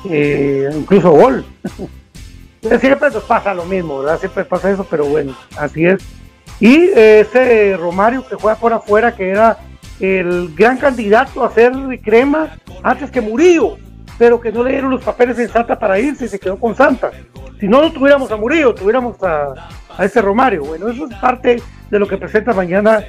eh, 0.09 0.69
incluso 0.73 1.11
gol. 1.11 1.45
Siempre 2.61 3.09
nos 3.09 3.23
pasa 3.23 3.55
lo 3.55 3.65
mismo, 3.65 3.99
¿verdad? 3.99 4.19
Siempre 4.19 4.45
pasa 4.45 4.69
eso, 4.69 4.85
pero 4.87 5.05
bueno, 5.05 5.35
así 5.57 5.83
es. 5.83 6.03
Y 6.59 6.89
ese 6.93 7.75
Romario 7.75 8.23
que 8.27 8.35
juega 8.35 8.55
por 8.55 8.71
afuera, 8.71 9.15
que 9.15 9.31
era 9.31 9.57
el 9.99 10.53
gran 10.55 10.77
candidato 10.77 11.43
a 11.43 11.51
ser 11.51 11.73
crema 12.03 12.55
antes 12.83 13.09
que 13.09 13.19
Murillo, 13.19 13.77
pero 14.17 14.39
que 14.39 14.51
no 14.51 14.63
le 14.63 14.71
dieron 14.71 14.91
los 14.91 15.03
papeles 15.03 15.37
en 15.39 15.49
Santa 15.49 15.77
para 15.77 15.99
irse 15.99 16.25
y 16.25 16.27
se 16.27 16.39
quedó 16.39 16.57
con 16.57 16.75
Santa. 16.75 17.11
Si 17.59 17.67
no, 17.67 17.81
no 17.81 17.91
tuviéramos 17.91 18.31
a 18.31 18.37
Murillo, 18.37 18.73
tuviéramos 18.73 19.17
a, 19.23 19.53
ese 19.99 20.21
Romario. 20.21 20.63
Bueno, 20.63 20.89
eso 20.89 21.05
es 21.05 21.15
parte 21.17 21.61
de 21.89 21.99
lo 21.99 22.07
que 22.07 22.17
presenta 22.17 22.53
mañana 22.53 23.03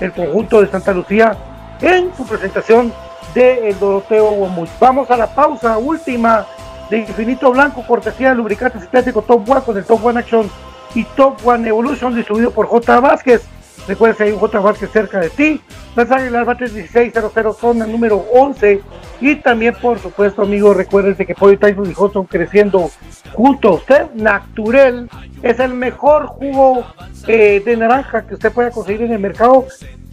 el 0.00 0.12
conjunto 0.12 0.60
de 0.60 0.68
Santa 0.68 0.92
Lucía 0.92 1.36
en 1.80 2.14
su 2.14 2.26
presentación 2.26 2.92
de 3.34 3.68
el 3.68 3.78
Doroteo 3.78 4.30
Guamuch. 4.30 4.70
Vamos 4.80 5.10
a 5.10 5.16
la 5.16 5.34
pausa 5.34 5.76
última 5.78 6.46
de 6.90 6.98
Infinito 6.98 7.50
Blanco, 7.50 7.84
cortesía 7.86 8.30
de 8.30 8.36
lubricante 8.36 8.80
sintético 8.80 9.22
Top 9.22 9.48
One 9.48 9.60
con 9.60 9.76
el 9.76 9.84
Top 9.84 10.04
One 10.04 10.20
Action 10.20 10.50
y 10.94 11.04
Top 11.04 11.38
One 11.44 11.68
Evolution, 11.68 12.14
distribuido 12.14 12.50
por 12.50 12.66
J. 12.66 13.00
Vázquez. 13.00 13.46
Recuerda 13.88 14.16
que 14.16 14.22
hay 14.24 14.32
un 14.32 14.38
J. 14.38 14.60
Vázquez 14.60 14.90
cerca 14.90 15.18
de 15.18 15.30
ti. 15.30 15.60
Plaza 15.94 16.16
Aguilar 16.16 16.44
Bates 16.44 16.72
1600, 16.72 17.56
zona 17.58 17.86
número 17.86 18.18
11. 18.32 18.82
Y 19.20 19.36
también, 19.36 19.74
por 19.80 19.98
supuesto, 19.98 20.42
amigos, 20.42 20.76
recuerden 20.76 21.16
que 21.16 21.34
Pollo 21.34 21.58
Tyson 21.58 21.90
y 21.90 21.94
Hudson 21.98 22.26
creciendo 22.26 22.90
junto 23.32 23.68
a 23.68 23.72
usted. 23.72 24.06
Naturel 24.14 25.08
es 25.42 25.58
el 25.58 25.72
mejor 25.74 26.26
jugo 26.26 26.84
eh, 27.26 27.62
de 27.64 27.76
naranja 27.76 28.26
que 28.26 28.34
usted 28.34 28.52
pueda 28.52 28.70
conseguir 28.70 29.02
en 29.02 29.12
el 29.12 29.18
mercado. 29.18 29.66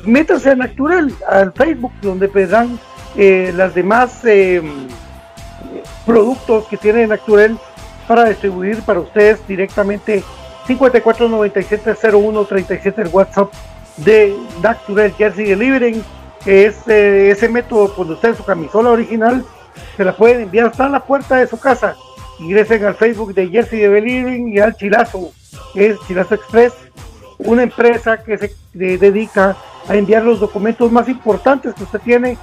Métanse 0.06 0.52
a 0.52 0.56
Naturel, 0.56 1.14
al 1.28 1.52
Facebook, 1.52 1.92
donde 2.02 2.30
pedirán 2.30 2.80
eh, 3.16 3.52
las 3.56 3.76
demás. 3.76 4.24
Eh, 4.24 4.62
productos 6.06 6.68
que 6.68 6.78
tiene 6.78 7.08
Naturel 7.08 7.58
para 8.08 8.26
distribuir 8.26 8.82
para 8.84 9.00
ustedes 9.00 9.46
directamente 9.48 10.24
54970137 10.68 12.94
el 12.98 13.08
WhatsApp 13.10 13.54
de 13.98 14.36
Natural 14.62 15.12
Jersey 15.14 15.46
Delivering, 15.46 16.04
que 16.44 16.66
es 16.66 16.88
eh, 16.88 17.30
ese 17.32 17.50
método 17.50 17.94
cuando 17.94 18.16
usted 18.16 18.36
su 18.36 18.44
camisola 18.44 18.90
original 18.92 19.46
se 19.96 20.04
la 20.04 20.16
pueden 20.16 20.42
enviar 20.42 20.68
hasta 20.68 20.90
la 20.90 21.06
puerta 21.06 21.38
de 21.38 21.48
su 21.48 21.60
casa. 21.60 21.96
Ingresen 22.40 22.84
al 22.86 22.96
Facebook 22.96 23.34
de 23.34 23.48
Jersey 23.48 23.80
Delivering 23.80 24.50
y 24.50 24.60
al 24.60 24.76
Chilazo, 24.76 25.32
es 25.74 25.98
Chilazo 26.08 26.36
Express, 26.36 26.74
una 27.38 27.64
empresa 27.64 28.22
que 28.22 28.38
se 28.38 28.54
dedica 28.74 29.56
a 29.88 29.96
enviar 29.96 30.24
los 30.24 30.40
documentos 30.40 30.92
más 30.92 31.08
importantes 31.08 31.74
que 31.74 31.84
usted 31.84 32.02
tiene. 32.02 32.38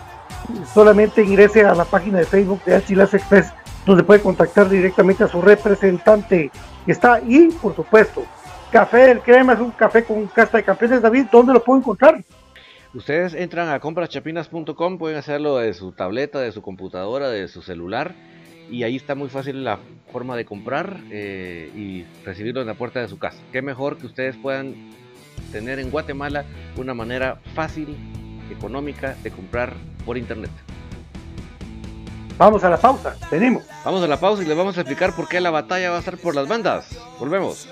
Solamente 0.73 1.23
ingrese 1.23 1.64
a 1.64 1.75
la 1.75 1.85
página 1.85 2.18
de 2.18 2.25
Facebook 2.25 2.62
de 2.64 2.83
Chilazo 2.85 3.16
Express 3.16 3.53
donde 3.87 4.05
puede 4.05 4.20
contactar 4.20 4.68
directamente 4.68 5.25
a 5.25 5.29
su 5.29 5.43
representante 5.43 6.51
está 6.91 7.14
ahí, 7.14 7.49
por 7.61 7.76
supuesto. 7.76 8.24
Café 8.70 9.09
del 9.09 9.20
Crema 9.20 9.53
es 9.53 9.61
un 9.61 9.70
café 9.70 10.03
con 10.05 10.26
casta 10.26 10.57
de 10.57 10.64
campeones. 10.64 11.03
David, 11.03 11.26
¿dónde 11.30 11.53
lo 11.53 11.62
puedo 11.62 11.78
encontrar? 11.78 12.24
Ustedes 12.95 13.35
entran 13.35 13.68
a 13.68 13.80
compraschapinas.com, 13.80 14.99
pueden 14.99 15.16
hacerlo 15.16 15.59
de 15.59 15.72
su 15.74 15.93
tableta, 15.93 16.41
de 16.41 16.53
su 16.53 16.62
computadora, 16.62 17.30
de 17.30 17.49
su 17.49 17.62
celular. 17.62 18.14
Y 18.70 18.85
ahí 18.85 18.97
está 18.97 19.14
muy 19.14 19.28
fácil 19.28 19.64
la 19.64 19.78
forma 20.11 20.37
de 20.37 20.45
comprar 20.45 21.01
eh, 21.11 21.70
y 21.74 22.05
recibirlo 22.24 22.61
en 22.61 22.66
la 22.66 22.74
puerta 22.74 23.01
de 23.01 23.09
su 23.09 23.18
casa. 23.18 23.39
Qué 23.53 23.61
mejor 23.61 23.99
que 23.99 24.07
ustedes 24.07 24.37
puedan 24.37 24.91
tener 25.53 25.78
en 25.78 25.91
Guatemala 25.91 26.45
una 26.76 26.95
manera 26.95 27.41
fácil, 27.55 27.97
económica 28.51 29.16
de 29.22 29.30
comprar 29.30 29.74
por 30.05 30.16
internet. 30.16 30.51
Vamos 32.39 32.64
a 32.64 32.70
la 32.70 32.76
pausa, 32.76 33.16
venimos. 33.30 33.62
Vamos 33.85 34.03
a 34.03 34.07
la 34.07 34.18
pausa 34.18 34.43
y 34.43 34.47
les 34.47 34.57
vamos 34.57 34.76
a 34.76 34.80
explicar 34.80 35.14
por 35.14 35.28
qué 35.28 35.41
la 35.41 35.51
batalla 35.51 35.91
va 35.91 35.97
a 35.97 35.99
estar 36.01 36.18
por 36.18 36.35
las 36.35 36.49
bandas. 36.49 36.87
Volvemos. 37.18 37.68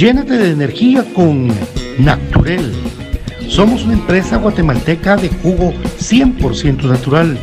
Llénate 0.00 0.38
de 0.38 0.52
energía 0.52 1.04
con 1.12 1.48
Naturel. 1.98 2.72
Somos 3.46 3.84
una 3.84 3.92
empresa 3.92 4.38
guatemalteca 4.38 5.18
de 5.18 5.28
jugo 5.28 5.74
100% 5.98 6.84
natural. 6.84 7.38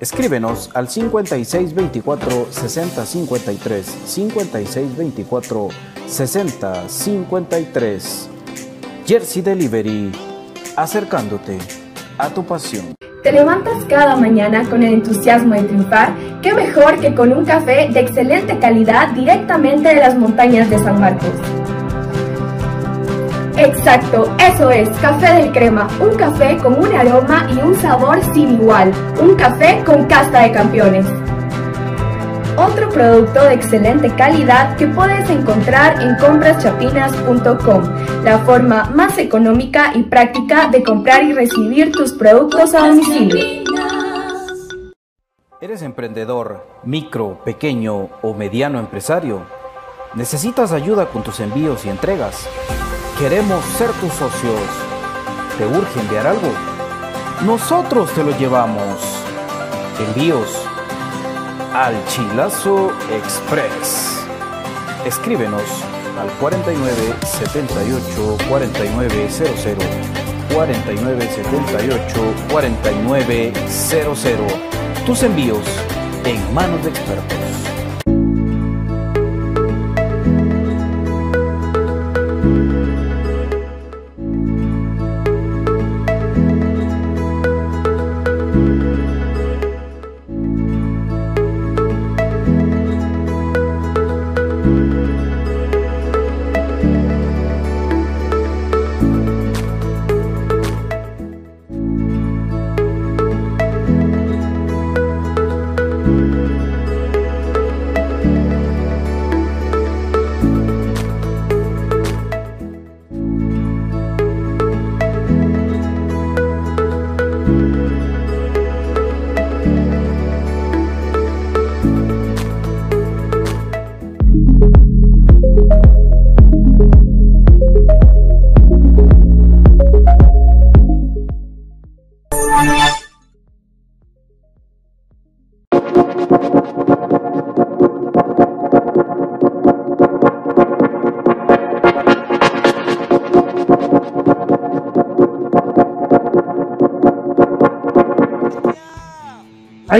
Escríbenos 0.00 0.70
al 0.74 0.88
5624 0.88 2.48
6053 2.50 3.84
5624 4.06 5.68
6053 6.06 8.30
Jersey 9.04 9.42
Delivery, 9.42 10.12
acercándote 10.76 11.58
a 12.16 12.28
tu 12.28 12.44
pasión. 12.44 12.94
¿Te 13.24 13.32
levantas 13.32 13.82
cada 13.88 14.14
mañana 14.16 14.62
con 14.70 14.84
el 14.84 14.94
entusiasmo 14.94 15.54
de 15.54 15.64
triunfar? 15.64 16.14
¿Qué 16.42 16.54
mejor 16.54 17.00
que 17.00 17.12
con 17.14 17.32
un 17.32 17.44
café 17.44 17.88
de 17.92 18.00
excelente 18.00 18.56
calidad 18.60 19.08
directamente 19.08 19.88
de 19.88 19.96
las 19.96 20.16
montañas 20.16 20.70
de 20.70 20.78
San 20.78 21.00
Marcos? 21.00 21.32
Exacto, 23.58 24.32
eso 24.38 24.70
es, 24.70 24.88
Café 25.00 25.42
del 25.42 25.52
Crema, 25.52 25.88
un 25.98 26.16
café 26.16 26.56
con 26.58 26.78
un 26.78 26.94
aroma 26.94 27.48
y 27.52 27.58
un 27.58 27.74
sabor 27.74 28.22
sin 28.32 28.52
igual, 28.52 28.92
un 29.20 29.34
café 29.34 29.82
con 29.84 30.04
casta 30.06 30.42
de 30.42 30.52
campeones. 30.52 31.04
Otro 32.56 32.88
producto 32.88 33.42
de 33.42 33.54
excelente 33.54 34.14
calidad 34.14 34.76
que 34.76 34.86
puedes 34.86 35.28
encontrar 35.28 36.00
en 36.00 36.16
compraschapinas.com, 36.18 37.82
la 38.22 38.38
forma 38.38 38.90
más 38.94 39.18
económica 39.18 39.90
y 39.92 40.04
práctica 40.04 40.68
de 40.68 40.84
comprar 40.84 41.24
y 41.24 41.32
recibir 41.32 41.90
tus 41.90 42.12
productos 42.12 42.74
a 42.74 42.86
domicilio. 42.86 43.64
¿Eres 45.60 45.82
emprendedor, 45.82 46.64
micro, 46.84 47.40
pequeño 47.44 48.08
o 48.22 48.34
mediano 48.34 48.78
empresario? 48.78 49.42
¿Necesitas 50.14 50.70
ayuda 50.70 51.06
con 51.06 51.24
tus 51.24 51.40
envíos 51.40 51.84
y 51.84 51.88
entregas? 51.88 52.48
Queremos 53.18 53.64
ser 53.76 53.90
tus 53.94 54.12
socios. 54.12 54.60
¿Te 55.58 55.66
urge 55.66 55.98
enviar 55.98 56.28
algo? 56.28 56.52
Nosotros 57.44 58.14
te 58.14 58.22
lo 58.22 58.30
llevamos. 58.38 59.00
Envíos 59.98 60.48
al 61.74 61.96
Chilazo 62.06 62.92
Express. 63.10 64.24
Escríbenos 65.04 65.64
al 66.20 66.30
49 66.38 67.16
78 67.24 68.36
4900 68.48 69.84
49 70.54 71.28
78 71.28 72.34
4900 72.52 74.54
Tus 75.04 75.24
envíos 75.24 75.64
en 76.24 76.54
manos 76.54 76.84
de 76.84 76.90
expertos. 76.90 77.57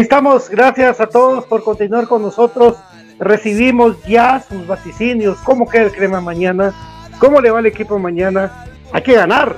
Estamos, 0.09 0.48
gracias 0.48 1.02
a 1.02 1.06
todos 1.06 1.44
por 1.44 1.62
continuar 1.62 2.09
con 2.09 2.22
nosotros. 2.22 2.76
Recibimos 3.18 4.02
ya 4.04 4.40
sus 4.40 4.66
vaticinios, 4.66 5.36
cómo 5.44 5.68
queda 5.68 5.82
el 5.82 5.92
crema 5.92 6.22
mañana, 6.22 6.72
cómo 7.18 7.42
le 7.42 7.50
va 7.50 7.61
el 7.61 7.66
equipo 7.66 7.98
mañana. 7.98 8.64
Hay 8.90 9.02
que 9.02 9.12
ganar. 9.12 9.56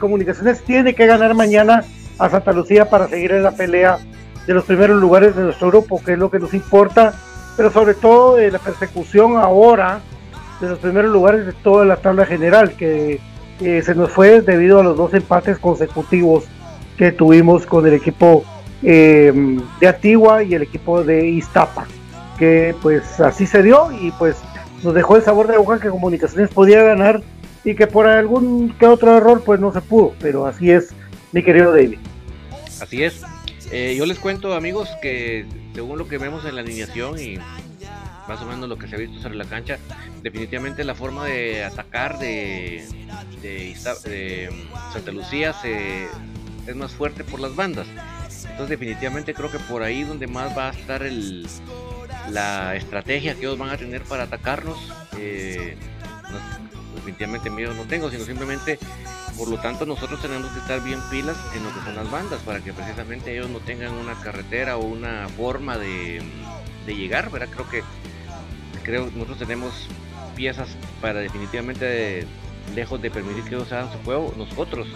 Comunicaciones 0.00 0.64
tiene 0.64 0.96
que 0.96 1.06
ganar 1.06 1.32
mañana 1.34 1.84
a 2.18 2.28
Santa 2.28 2.52
Lucía 2.52 2.90
para 2.90 3.06
seguir 3.06 3.30
en 3.30 3.44
la 3.44 3.52
pelea 3.52 4.00
de 4.48 4.52
los 4.52 4.64
primeros 4.64 5.00
lugares 5.00 5.36
de 5.36 5.44
nuestro 5.44 5.68
grupo, 5.68 6.02
que 6.02 6.14
es 6.14 6.18
lo 6.18 6.28
que 6.28 6.40
nos 6.40 6.54
importa, 6.54 7.14
pero 7.56 7.70
sobre 7.70 7.94
todo 7.94 8.34
de 8.34 8.50
la 8.50 8.58
persecución 8.58 9.36
ahora 9.36 10.00
de 10.60 10.70
los 10.70 10.80
primeros 10.80 11.12
lugares 11.12 11.46
de 11.46 11.52
toda 11.52 11.84
la 11.84 11.98
tabla 11.98 12.26
general, 12.26 12.72
que 12.72 13.20
se 13.60 13.94
nos 13.94 14.10
fue 14.10 14.40
debido 14.40 14.80
a 14.80 14.82
los 14.82 14.96
dos 14.96 15.14
empates 15.14 15.56
consecutivos 15.58 16.46
que 16.96 17.12
tuvimos 17.12 17.64
con 17.64 17.86
el 17.86 17.94
equipo 17.94 18.44
eh, 18.82 19.32
de 19.80 19.88
Antigua 19.88 20.42
y 20.42 20.54
el 20.54 20.62
equipo 20.62 21.02
de 21.02 21.28
Iztapa, 21.28 21.86
que 22.38 22.74
pues 22.82 23.20
así 23.20 23.46
se 23.46 23.62
dio 23.62 23.90
y 23.92 24.10
pues 24.12 24.36
nos 24.82 24.94
dejó 24.94 25.16
el 25.16 25.22
sabor 25.22 25.48
de 25.48 25.58
boca 25.58 25.80
que 25.80 25.88
Comunicaciones 25.88 26.50
podía 26.50 26.82
ganar 26.82 27.22
y 27.64 27.74
que 27.74 27.86
por 27.86 28.06
algún 28.06 28.74
que 28.78 28.86
otro 28.86 29.16
error 29.16 29.42
pues 29.44 29.60
no 29.60 29.72
se 29.72 29.80
pudo, 29.80 30.14
pero 30.20 30.46
así 30.46 30.70
es 30.70 30.90
mi 31.32 31.42
querido 31.42 31.72
David. 31.72 31.98
Así 32.80 33.02
es. 33.02 33.22
Eh, 33.70 33.94
yo 33.98 34.06
les 34.06 34.18
cuento 34.18 34.54
amigos 34.54 34.88
que 35.02 35.44
según 35.74 35.98
lo 35.98 36.08
que 36.08 36.18
vemos 36.18 36.44
en 36.44 36.54
la 36.54 36.62
alineación 36.62 37.18
y 37.18 37.38
más 38.28 38.40
o 38.42 38.46
menos 38.46 38.68
lo 38.68 38.78
que 38.78 38.88
se 38.88 38.94
ha 38.94 38.98
visto 38.98 39.20
sobre 39.20 39.36
la 39.36 39.44
cancha, 39.44 39.78
definitivamente 40.22 40.84
la 40.84 40.94
forma 40.94 41.24
de 41.24 41.64
atacar 41.64 42.18
de, 42.18 42.84
de, 43.42 43.74
de 44.04 44.50
Santa 44.92 45.12
Lucía 45.12 45.52
se, 45.54 46.08
es 46.66 46.76
más 46.76 46.92
fuerte 46.92 47.24
por 47.24 47.40
las 47.40 47.56
bandas. 47.56 47.86
Entonces 48.58 48.80
definitivamente 48.80 49.34
creo 49.34 49.52
que 49.52 49.60
por 49.60 49.84
ahí 49.84 50.02
donde 50.02 50.26
más 50.26 50.58
va 50.58 50.70
a 50.70 50.72
estar 50.72 51.04
el, 51.04 51.46
la 52.28 52.74
estrategia 52.74 53.34
que 53.34 53.42
ellos 53.42 53.56
van 53.56 53.70
a 53.70 53.76
tener 53.76 54.02
para 54.02 54.24
atacarnos. 54.24 54.76
Eh, 55.16 55.76
definitivamente 56.96 57.50
miedo 57.50 57.72
no 57.74 57.84
tengo, 57.84 58.10
sino 58.10 58.24
simplemente, 58.24 58.80
por 59.36 59.46
lo 59.46 59.60
tanto, 59.60 59.86
nosotros 59.86 60.20
tenemos 60.20 60.50
que 60.50 60.58
estar 60.58 60.82
bien 60.82 60.98
pilas 61.08 61.36
en 61.54 61.62
lo 61.62 61.72
que 61.72 61.80
son 61.84 61.94
las 61.94 62.10
bandas 62.10 62.40
para 62.40 62.58
que 62.58 62.72
precisamente 62.72 63.32
ellos 63.32 63.48
no 63.48 63.60
tengan 63.60 63.94
una 63.94 64.14
carretera 64.20 64.76
o 64.76 64.84
una 64.84 65.28
forma 65.28 65.78
de, 65.78 66.20
llegar, 66.84 67.30
¿verdad? 67.30 67.50
Creo 67.52 67.70
que 67.70 67.82
creo 68.82 69.04
nosotros 69.14 69.38
tenemos 69.38 69.86
piezas 70.34 70.68
para 71.00 71.20
definitivamente 71.20 72.26
lejos 72.74 73.00
de 73.00 73.08
permitir 73.12 73.44
que 73.44 73.54
ellos 73.54 73.70
hagan 73.70 73.92
su 73.92 73.98
juego, 73.98 74.34
nosotros 74.36 74.88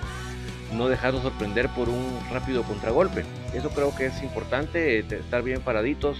no 0.73 0.89
dejarnos 0.89 1.23
sorprender 1.23 1.69
por 1.71 1.89
un 1.89 2.19
rápido 2.31 2.63
contragolpe. 2.63 3.25
Eso 3.55 3.71
creo 3.71 3.95
que 3.95 4.07
es 4.07 4.23
importante, 4.23 5.01
estar 5.01 5.43
bien 5.43 5.61
paraditos, 5.61 6.19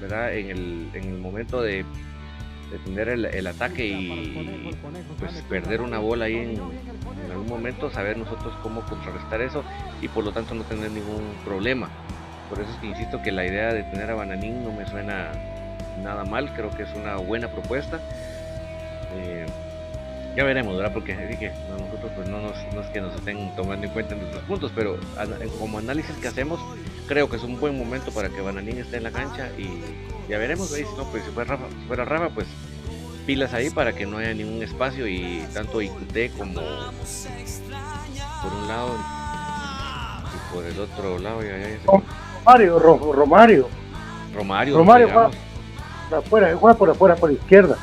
¿verdad? 0.00 0.34
En 0.34 0.50
el, 0.50 0.88
en 0.94 1.04
el 1.04 1.18
momento 1.18 1.62
de, 1.62 1.84
tener 2.84 3.08
el, 3.08 3.46
ataque 3.46 3.86
y 3.86 4.74
pues, 5.18 5.42
perder 5.48 5.80
una 5.80 5.98
bola 5.98 6.26
ahí 6.26 6.36
en, 6.36 6.60
algún 7.30 7.48
momento, 7.48 7.90
saber 7.90 8.18
nosotros 8.18 8.54
cómo 8.62 8.82
contrarrestar 8.82 9.40
eso 9.40 9.62
y 10.02 10.08
por 10.08 10.24
lo 10.24 10.32
tanto 10.32 10.54
no 10.54 10.64
tener 10.64 10.90
ningún 10.90 11.34
problema. 11.44 11.88
Por 12.48 12.60
eso 12.60 12.70
es 12.70 12.76
que 12.78 12.86
insisto 12.86 13.22
que 13.22 13.32
la 13.32 13.44
idea 13.44 13.72
de 13.72 13.82
tener 13.84 14.10
a 14.10 14.14
Bananín 14.14 14.62
no 14.62 14.72
me 14.72 14.86
suena 14.86 15.32
nada 16.02 16.24
mal, 16.24 16.52
creo 16.54 16.70
que 16.70 16.84
es 16.84 16.90
una 16.94 17.16
buena 17.16 17.48
propuesta. 17.48 18.00
Eh, 19.16 19.46
ya 20.36 20.44
veremos, 20.44 20.76
¿verdad? 20.76 20.92
Porque 20.92 21.16
dije, 21.16 21.50
nosotros 21.70 22.12
pues 22.14 22.28
no, 22.28 22.40
nos, 22.40 22.54
no 22.74 22.82
es 22.82 22.86
que 22.88 23.00
nos 23.00 23.14
estén 23.14 23.54
tomando 23.56 23.86
en 23.86 23.92
cuenta 23.92 24.14
en 24.14 24.20
nuestros 24.20 24.44
puntos, 24.44 24.70
pero 24.74 24.98
como 25.58 25.78
análisis 25.78 26.14
que 26.16 26.28
hacemos, 26.28 26.60
creo 27.08 27.30
que 27.30 27.36
es 27.36 27.42
un 27.42 27.58
buen 27.58 27.76
momento 27.78 28.12
para 28.12 28.28
que 28.28 28.42
Bananín 28.42 28.78
esté 28.78 28.98
en 28.98 29.04
la 29.04 29.10
cancha 29.10 29.48
y 29.56 29.80
ya 30.28 30.36
veremos, 30.38 30.70
¿veis? 30.70 30.86
Si 30.88 30.96
no, 30.96 31.04
pues 31.04 31.24
si 31.24 31.30
fuera 31.30 31.56
Rafa, 31.56 31.64
si 31.70 31.86
fuera 31.86 32.04
Rafa, 32.04 32.28
pues 32.34 32.46
pilas 33.26 33.54
ahí 33.54 33.70
para 33.70 33.94
que 33.94 34.04
no 34.04 34.18
haya 34.18 34.34
ningún 34.34 34.62
espacio 34.62 35.08
y 35.08 35.44
tanto 35.54 35.80
IQT 35.80 36.36
como 36.36 36.60
por 38.42 38.52
un 38.52 38.68
lado 38.68 38.94
y 40.34 40.54
por 40.54 40.64
el 40.64 40.78
otro 40.78 41.18
lado 41.18 41.42
ya, 41.42 41.58
ya, 41.58 41.78
Romario, 42.44 42.78
Romario. 42.78 43.68
Romario. 44.34 44.76
Romario 44.76 45.08
juega 45.08 45.30
por 46.10 46.18
afuera, 46.18 46.56
juega 46.56 46.78
por 46.78 46.90
afuera, 46.90 47.16
por 47.16 47.32
izquierda. 47.32 47.78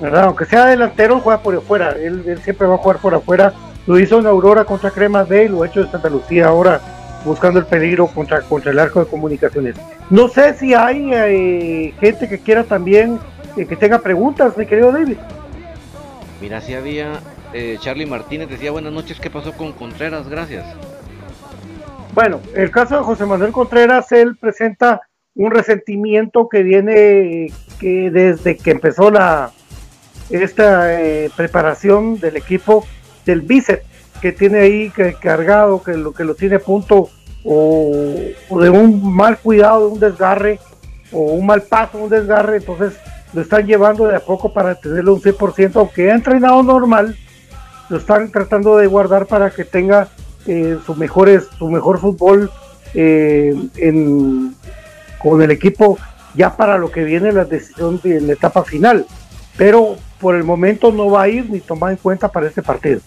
¿Verdad? 0.00 0.24
Aunque 0.24 0.44
sea 0.44 0.66
delantero, 0.66 1.20
juega 1.20 1.40
por 1.40 1.54
afuera. 1.54 1.90
Él, 1.90 2.38
siempre 2.42 2.66
va 2.66 2.74
a 2.74 2.78
jugar 2.78 2.98
por 2.98 3.14
afuera. 3.14 3.52
Lo 3.86 3.98
hizo 3.98 4.18
en 4.18 4.26
Aurora 4.26 4.64
contra 4.64 4.90
Cremas 4.90 5.28
B 5.28 5.44
y 5.44 5.48
lo 5.48 5.62
ha 5.62 5.66
hecho 5.66 5.80
en 5.80 5.90
Santa 5.90 6.08
Lucía 6.08 6.48
ahora 6.48 6.80
buscando 7.24 7.58
el 7.58 7.66
peligro 7.66 8.06
contra, 8.06 8.40
contra 8.42 8.70
el 8.70 8.78
arco 8.78 9.00
de 9.00 9.10
comunicaciones. 9.10 9.76
No 10.10 10.28
sé 10.28 10.54
si 10.54 10.74
hay 10.74 11.10
eh, 11.12 11.94
gente 12.00 12.28
que 12.28 12.38
quiera 12.38 12.64
también 12.64 13.18
eh, 13.56 13.66
que 13.66 13.76
tenga 13.76 13.98
preguntas, 13.98 14.56
mi 14.56 14.66
querido 14.66 14.92
David. 14.92 15.16
Mira, 16.40 16.60
si 16.60 16.74
había 16.74 17.20
eh, 17.52 17.78
Charlie 17.80 18.06
Martínez 18.06 18.48
decía 18.48 18.70
buenas 18.70 18.92
noches, 18.92 19.18
¿qué 19.18 19.30
pasó 19.30 19.52
con 19.52 19.72
Contreras? 19.72 20.28
Gracias. 20.28 20.64
Bueno, 22.14 22.40
el 22.54 22.70
caso 22.70 22.96
de 22.96 23.02
José 23.02 23.26
Manuel 23.26 23.52
Contreras, 23.52 24.10
él 24.12 24.36
presenta 24.36 25.02
un 25.34 25.50
resentimiento 25.50 26.48
que 26.48 26.62
viene 26.62 27.52
que 27.78 28.10
desde 28.10 28.56
que 28.56 28.70
empezó 28.70 29.10
la, 29.10 29.52
esta 30.30 31.00
eh, 31.00 31.30
preparación 31.36 32.18
del 32.18 32.36
equipo 32.36 32.84
del 33.24 33.42
bíceps 33.42 33.84
que 34.20 34.32
tiene 34.32 34.60
ahí 34.60 34.92
cargado, 35.20 35.82
que 35.82 35.92
lo 35.96 36.12
que 36.12 36.24
lo 36.24 36.34
tiene 36.34 36.56
a 36.56 36.60
punto 36.60 37.10
o, 37.44 37.92
de 38.60 38.70
un 38.70 39.14
mal 39.14 39.38
cuidado, 39.38 39.86
de 39.86 39.92
un 39.92 40.00
desgarre 40.00 40.58
o 41.12 41.20
un 41.20 41.46
mal 41.46 41.62
paso, 41.62 41.98
un 41.98 42.10
desgarre, 42.10 42.56
entonces 42.56 42.94
lo 43.32 43.42
están 43.42 43.66
llevando 43.66 44.06
de 44.06 44.16
a 44.16 44.20
poco 44.20 44.52
para 44.52 44.74
tenerlo 44.74 45.14
un 45.14 45.20
100%, 45.20 45.76
aunque 45.76 46.10
ha 46.10 46.14
entrenado 46.14 46.62
normal, 46.62 47.16
lo 47.88 47.98
están 47.98 48.30
tratando 48.32 48.76
de 48.76 48.86
guardar 48.86 49.26
para 49.26 49.50
que 49.50 49.64
tenga 49.64 50.08
eh, 50.46 50.78
su, 50.84 50.94
mejores, 50.94 51.44
su 51.58 51.68
mejor 51.68 52.00
fútbol 52.00 52.50
eh, 52.94 53.54
con 55.18 55.42
el 55.42 55.50
equipo 55.50 55.98
ya 56.34 56.56
para 56.56 56.78
lo 56.78 56.90
que 56.90 57.04
viene 57.04 57.32
la 57.32 57.44
decisión 57.44 58.00
de 58.02 58.20
la 58.20 58.32
etapa 58.34 58.62
final. 58.64 59.06
Pero 59.56 59.96
por 60.20 60.34
el 60.34 60.44
momento 60.44 60.92
no 60.92 61.10
va 61.10 61.22
a 61.22 61.28
ir 61.28 61.48
ni 61.50 61.60
tomar 61.60 61.92
en 61.92 61.96
cuenta 61.98 62.28
para 62.30 62.46
este 62.46 62.62
partido. 62.62 63.00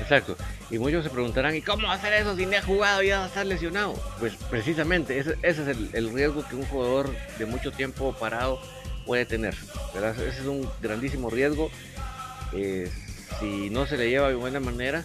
Exacto. 0.00 0.36
Y 0.70 0.78
muchos 0.78 1.04
se 1.04 1.10
preguntarán, 1.10 1.54
¿y 1.54 1.60
cómo 1.60 1.90
hacer 1.90 2.14
eso 2.14 2.34
si 2.34 2.46
ni 2.46 2.56
ha 2.56 2.62
jugado 2.62 3.02
y 3.02 3.08
ya 3.08 3.18
va 3.18 3.24
a 3.24 3.28
estar 3.28 3.44
lesionado? 3.44 3.94
Pues 4.18 4.34
precisamente 4.50 5.18
ese, 5.18 5.36
es 5.42 5.58
el, 5.58 6.12
riesgo 6.12 6.44
que 6.48 6.56
un 6.56 6.64
jugador 6.64 7.10
de 7.38 7.46
mucho 7.46 7.72
tiempo 7.72 8.14
parado 8.18 8.58
puede 9.04 9.26
tener. 9.26 9.54
Ese 9.94 10.28
es 10.28 10.46
un 10.46 10.68
grandísimo 10.80 11.28
riesgo. 11.28 11.70
Eh, 12.54 12.90
si 13.38 13.70
no 13.70 13.86
se 13.86 13.98
le 13.98 14.08
lleva 14.08 14.28
de 14.28 14.34
buena 14.34 14.60
manera, 14.60 15.04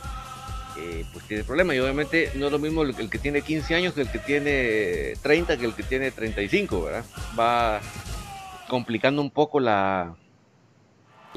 eh, 0.77 1.05
pues 1.11 1.25
tiene 1.25 1.43
problema. 1.43 1.75
Y 1.75 1.79
obviamente 1.79 2.31
no 2.35 2.45
es 2.45 2.51
lo 2.51 2.59
mismo 2.59 2.83
el 2.83 3.09
que 3.09 3.19
tiene 3.19 3.41
15 3.41 3.75
años 3.75 3.93
que 3.93 4.01
el 4.01 4.09
que 4.09 4.19
tiene 4.19 5.13
30 5.21 5.57
que 5.57 5.65
el 5.65 5.73
que 5.73 5.83
tiene 5.83 6.11
35, 6.11 6.81
¿verdad? 6.81 7.03
Va 7.37 7.81
complicando 8.69 9.21
un 9.21 9.31
poco 9.31 9.59
la, 9.59 10.15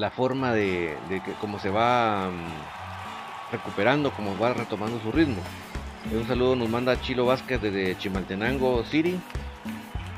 la 0.01 0.11
forma 0.11 0.55
de, 0.55 0.96
que 1.09 1.32
cómo 1.42 1.59
se 1.59 1.68
va 1.68 2.30
mm, 2.30 3.53
recuperando, 3.53 4.11
cómo 4.12 4.36
va 4.38 4.55
retomando 4.55 4.98
su 5.01 5.12
ritmo. 5.12 5.42
Un 6.11 6.26
saludo 6.26 6.57
nos 6.57 6.70
manda 6.70 6.98
Chilo 7.03 7.26
Vázquez 7.26 7.61
desde 7.61 7.98
Chimaltenango 7.98 8.82
City. 8.84 9.20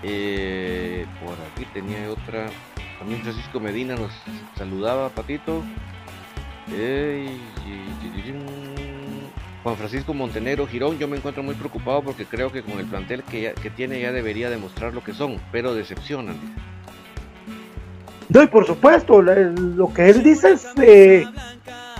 Eh, 0.04 1.04
por 1.20 1.34
aquí 1.50 1.64
tenía 1.74 2.08
otra. 2.08 2.46
También 3.00 3.22
Francisco 3.22 3.58
Medina 3.58 3.96
nos 3.96 4.12
saludaba, 4.56 5.08
Patito. 5.08 5.64
Juan 9.64 9.76
Francisco 9.76 10.14
Montenegro 10.14 10.68
Girón, 10.68 10.96
yo 10.98 11.08
me 11.08 11.16
encuentro 11.16 11.42
muy 11.42 11.56
preocupado 11.56 12.02
porque 12.02 12.24
creo 12.24 12.52
que 12.52 12.62
con 12.62 12.78
el 12.78 12.86
plantel 12.86 13.24
que 13.24 13.72
tiene 13.74 14.00
ya 14.00 14.12
debería 14.12 14.48
demostrar 14.48 14.94
lo 14.94 15.02
que 15.02 15.12
son, 15.12 15.40
pero 15.50 15.74
decepcionan. 15.74 16.36
No, 18.32 18.42
y 18.42 18.46
por 18.46 18.66
supuesto, 18.66 19.20
lo 19.20 19.92
que 19.92 20.08
él 20.08 20.22
dice 20.22 20.52
es 20.52 20.66
eh, 20.80 21.26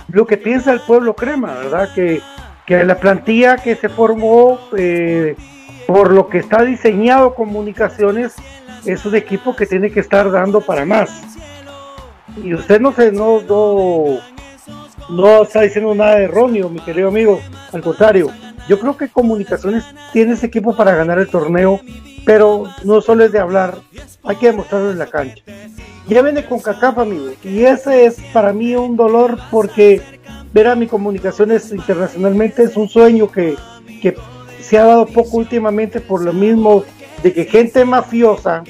lo 0.07 0.25
que 0.25 0.37
piensa 0.37 0.71
el 0.71 0.79
pueblo 0.79 1.15
crema, 1.15 1.53
¿verdad? 1.53 1.93
Que, 1.93 2.21
la 2.67 2.97
plantilla 2.97 3.57
que 3.57 3.75
se 3.75 3.87
formó, 3.87 4.57
eh, 4.75 5.35
por 5.85 6.11
lo 6.11 6.27
que 6.27 6.39
está 6.39 6.63
diseñado 6.63 7.35
comunicaciones, 7.35 8.33
es 8.83 9.05
un 9.05 9.15
equipo 9.15 9.55
que 9.55 9.67
tiene 9.67 9.91
que 9.91 9.99
estar 9.99 10.31
dando 10.31 10.59
para 10.61 10.85
más. 10.85 11.11
Y 12.41 12.55
usted 12.55 12.81
no 12.81 12.93
se, 12.93 13.11
no, 13.11 13.41
no, 13.41 14.17
no 15.09 15.43
está 15.43 15.61
diciendo 15.61 15.93
nada 15.93 16.19
erróneo, 16.19 16.67
mi 16.69 16.79
querido 16.79 17.09
amigo. 17.09 17.39
Al 17.71 17.81
contrario, 17.81 18.31
yo 18.67 18.79
creo 18.79 18.97
que 18.97 19.07
Comunicaciones 19.09 19.83
tiene 20.11 20.33
ese 20.33 20.47
equipo 20.47 20.75
para 20.75 20.95
ganar 20.95 21.19
el 21.19 21.29
torneo, 21.29 21.79
pero 22.25 22.63
no 22.85 23.01
solo 23.01 23.23
es 23.23 23.31
de 23.31 23.39
hablar, 23.39 23.77
hay 24.23 24.35
que 24.37 24.47
demostrarlo 24.47 24.89
en 24.89 24.97
la 24.97 25.07
cancha 25.07 25.43
ya 26.07 26.21
viene 26.21 26.45
con 26.45 26.59
CACAF, 26.59 26.99
amigo. 26.99 27.31
Y 27.43 27.63
ese 27.63 28.05
es 28.05 28.17
para 28.33 28.53
mí 28.53 28.75
un 28.75 28.95
dolor 28.95 29.37
porque 29.51 30.01
ver 30.53 30.67
a 30.67 30.75
mi 30.75 30.87
comunicaciones 30.87 31.71
internacionalmente 31.71 32.63
es 32.63 32.77
un 32.77 32.87
sueño 32.89 33.31
que, 33.31 33.55
se 34.59 34.77
ha 34.77 34.85
dado 34.85 35.05
poco 35.05 35.37
últimamente 35.37 35.99
por 35.99 36.23
lo 36.23 36.31
mismo 36.31 36.85
de 37.21 37.33
que 37.33 37.43
gente 37.43 37.83
mafiosa 37.83 38.63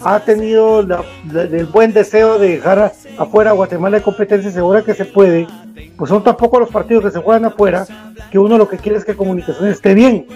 ha 0.00 0.20
tenido 0.20 0.80
el 0.80 1.66
buen 1.66 1.92
deseo 1.92 2.38
de 2.38 2.48
dejar 2.48 2.92
afuera 3.18 3.50
a 3.50 3.52
Guatemala 3.54 3.98
de 3.98 4.02
competencia 4.02 4.50
segura 4.50 4.82
que 4.82 4.94
se 4.94 5.04
puede, 5.04 5.46
pues 5.96 6.08
son 6.08 6.24
tampoco 6.24 6.60
los 6.60 6.70
partidos 6.70 7.04
que 7.04 7.10
se 7.10 7.20
juegan 7.20 7.44
afuera, 7.44 7.86
que 8.30 8.38
uno 8.38 8.56
lo 8.56 8.68
que 8.68 8.78
quiere 8.78 8.98
es 8.98 9.04
que 9.04 9.14
comunicaciones 9.14 9.76
esté 9.76 9.94
bien. 9.94 10.26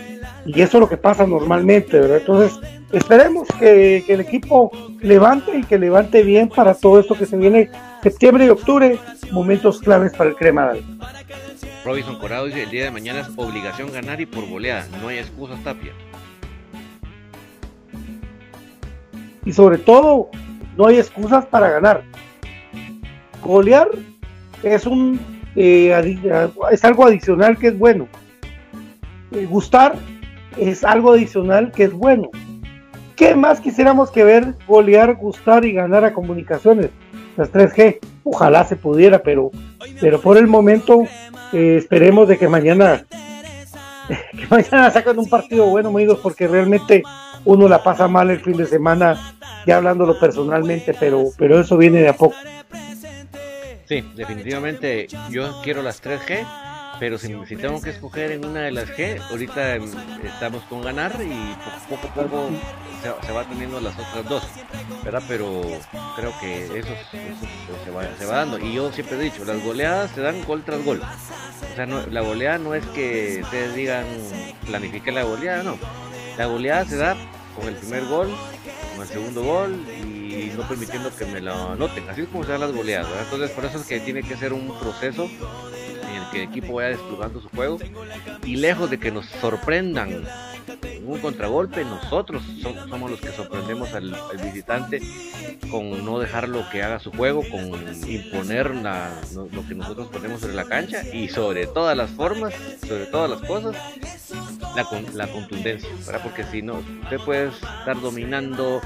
Y 0.45 0.61
eso 0.61 0.79
es 0.79 0.81
lo 0.81 0.89
que 0.89 0.97
pasa 0.97 1.27
normalmente, 1.27 2.01
¿verdad? 2.01 2.19
Entonces, 2.19 2.59
esperemos 2.93 3.49
que, 3.59 4.05
el 4.09 4.21
equipo 4.21 4.71
levante 5.01 5.59
y 5.59 5.65
que 5.65 5.79
levante 5.79 6.23
bien 6.23 6.49
para 6.49 6.75
todo 6.75 7.01
esto 7.01 7.15
que 7.15 7.27
se 7.27 7.37
viene 7.37 7.71
septiembre 8.03 8.47
y 8.47 8.49
octubre, 8.49 8.99
momentos 9.31 9.81
claves 9.81 10.13
para 10.13 10.31
el 10.31 10.37
crema. 10.37 10.73
Robinson 11.85 12.19
Corado 12.19 12.47
dice, 12.47 12.63
el 12.63 12.71
día 12.71 12.85
de 12.85 12.91
mañana 12.91 13.21
es 13.21 13.29
obligación 13.37 13.93
ganar 13.93 14.21
y 14.21 14.27
por 14.27 14.49
goleada, 14.49 14.87
no 15.01 15.09
hay 15.09 15.19
excusas 15.19 15.63
Tapia. 15.63 15.93
Y 19.45 19.53
sobre 19.53 19.79
todo, 19.79 20.31
no 20.77 20.87
hay 20.87 20.99
excusas 20.99 21.47
para 21.47 21.71
ganar. 21.71 22.03
Golear 23.43 23.89
es 24.63 24.85
un 24.87 25.19
eh, 25.57 26.53
es 26.71 26.85
algo 26.85 27.07
adicional 27.07 27.59
que 27.59 27.69
es 27.69 27.79
bueno. 27.79 28.09
Eh, 29.33 29.47
gustar 29.47 29.97
es 30.57 30.85
algo 30.85 31.13
adicional 31.13 31.73
que 31.73 31.85
es 31.85 31.93
bueno. 31.93 32.31
¿Qué 33.19 33.35
más 33.35 33.61
quisiéramos 33.61 34.13
que 34.13 34.23
ver 34.23 34.55
golear, 34.69 35.17
gustar 35.17 35.65
y 35.65 35.73
ganar 35.73 36.05
a 36.05 36.15
comunicaciones? 36.15 36.91
Las 37.37 37.51
3G. 37.53 37.99
Ojalá 38.23 38.65
se 38.65 38.77
pudiera, 38.77 39.25
pero, 39.25 39.51
pero 40.01 40.21
por 40.21 40.39
el 40.39 40.47
momento 40.47 41.03
eh, 41.53 41.77
esperemos 41.77 42.29
de 42.29 42.39
que 42.39 42.47
mañana 42.47 43.05
que 44.09 44.47
mañana 44.49 44.91
sacan 44.93 45.19
un 45.19 45.29
partido 45.29 45.67
bueno, 45.67 45.89
amigos, 45.89 46.21
porque 46.23 46.47
realmente 46.47 47.03
uno 47.45 47.69
la 47.69 47.83
pasa 47.83 48.07
mal 48.07 48.31
el 48.31 48.39
fin 48.39 48.57
de 48.57 48.67
semana, 48.67 49.35
ya 49.67 49.79
hablándolo 49.79 50.19
personalmente, 50.21 50.95
pero, 50.99 51.25
pero 51.37 51.61
eso 51.61 51.77
viene 51.77 52.01
de 52.01 52.09
a 52.09 52.13
poco. 52.13 52.37
Sí, 53.87 54.05
definitivamente 54.15 55.09
yo 55.31 55.61
quiero 55.65 55.83
las 55.83 56.03
3G, 56.03 56.47
pero 56.99 57.19
si, 57.19 57.29
tengo 57.57 57.81
que 57.81 57.91
escoger 57.91 58.33
en 58.33 58.45
una 58.45 58.61
de 58.61 58.73
las 58.73 58.89
G, 58.89 59.21
ahorita 59.31 59.77
estamos 59.77 60.63
con 60.65 60.83
ganar 60.83 61.13
y 61.21 61.57
poco 61.89 62.09
a 62.09 62.15
poco 62.15 62.51
se, 63.25 63.33
va 63.33 63.45
teniendo 63.45 63.81
las 63.81 63.99
otras 63.99 64.29
dos, 64.29 64.43
¿verdad? 65.05 65.23
Pero 65.29 65.63
creo 66.17 66.33
que 66.41 66.65
eso, 66.79 66.89
se, 67.85 67.91
va, 67.91 68.03
se, 68.19 68.27
dando. 68.27 68.59
Y 68.59 68.75
yo 68.75 68.93
siempre 68.93 69.17
he 69.17 69.21
dicho, 69.21 69.45
las 69.45 69.63
goleadas 69.63 70.11
se 70.13 70.21
dan 70.21 70.43
gol 70.45 70.63
tras 70.65 70.85
gol. 70.85 71.01
O 71.01 71.75
sea, 71.77 71.87
la 71.87 72.21
goleada 72.21 72.59
no 72.59 72.75
es 72.75 72.85
que 72.87 73.41
ustedes 73.43 73.75
digan 73.75 74.05
planifique 74.67 75.13
la 75.13 75.23
goleada, 75.23 75.63
no. 75.63 75.79
La 76.37 76.47
goleada 76.47 76.85
se 76.85 76.97
da 76.97 77.17
con 77.57 77.69
el 77.69 77.75
primer 77.75 78.05
gol, 78.07 78.31
con 78.95 79.03
el 79.03 79.09
segundo 79.09 79.43
gol 79.43 79.87
y 79.89 80.53
no 80.57 80.67
permitiendo 80.69 81.15
que 81.15 81.25
me 81.27 81.41
lo 81.41 81.73
anoten. 81.73 82.09
Así 82.09 82.23
es 82.23 82.29
como 82.29 82.45
se 82.45 82.53
dan 82.53 82.61
las 82.61 82.73
goleadas. 82.73 83.09
Entonces, 83.23 83.51
por 83.51 83.65
eso 83.65 83.79
es 83.79 83.87
que 83.87 84.01
tiene 84.01 84.23
que 84.23 84.37
ser 84.37 84.53
un 84.53 84.77
proceso 84.79 85.29
que 86.31 86.43
el 86.43 86.49
equipo 86.49 86.75
vaya 86.75 86.91
desplugando 86.91 87.41
su 87.41 87.49
juego 87.49 87.79
y 88.45 88.57
lejos 88.57 88.91
de 88.91 88.99
que 88.99 89.11
nos 89.11 89.27
sorprendan 89.27 90.25
un 91.05 91.19
contragolpe, 91.21 91.85
nosotros 91.85 92.43
somos 92.89 93.11
los 93.11 93.21
que 93.21 93.33
sorprendemos 93.33 93.93
al, 93.95 94.15
visitante 94.43 95.01
con 95.71 96.05
no 96.05 96.19
dejarlo 96.19 96.65
que 96.71 96.83
haga 96.83 96.99
su 96.99 97.11
juego, 97.11 97.43
con 97.51 97.73
imponer 98.09 98.75
lo 98.75 99.69
que 99.69 99.75
nosotros 99.75 100.09
ponemos 100.09 100.41
sobre 100.41 100.55
la 100.55 100.65
cancha 100.65 101.03
y 101.13 101.29
sobre 101.29 101.67
todas 101.67 101.97
las 101.97 102.11
formas, 102.11 102.55
sobre 102.87 103.07
todas 103.07 103.31
las 103.31 103.41
cosas, 103.41 103.77
la, 104.77 104.87
la 105.15 105.33
contundencia, 105.33 105.89
¿verdad? 106.07 106.21
Porque 106.23 106.45
si 106.45 106.63
no, 106.63 106.83
usted 107.03 107.19
puede 107.25 107.49
estar 107.49 108.01
dominando, 108.01 108.81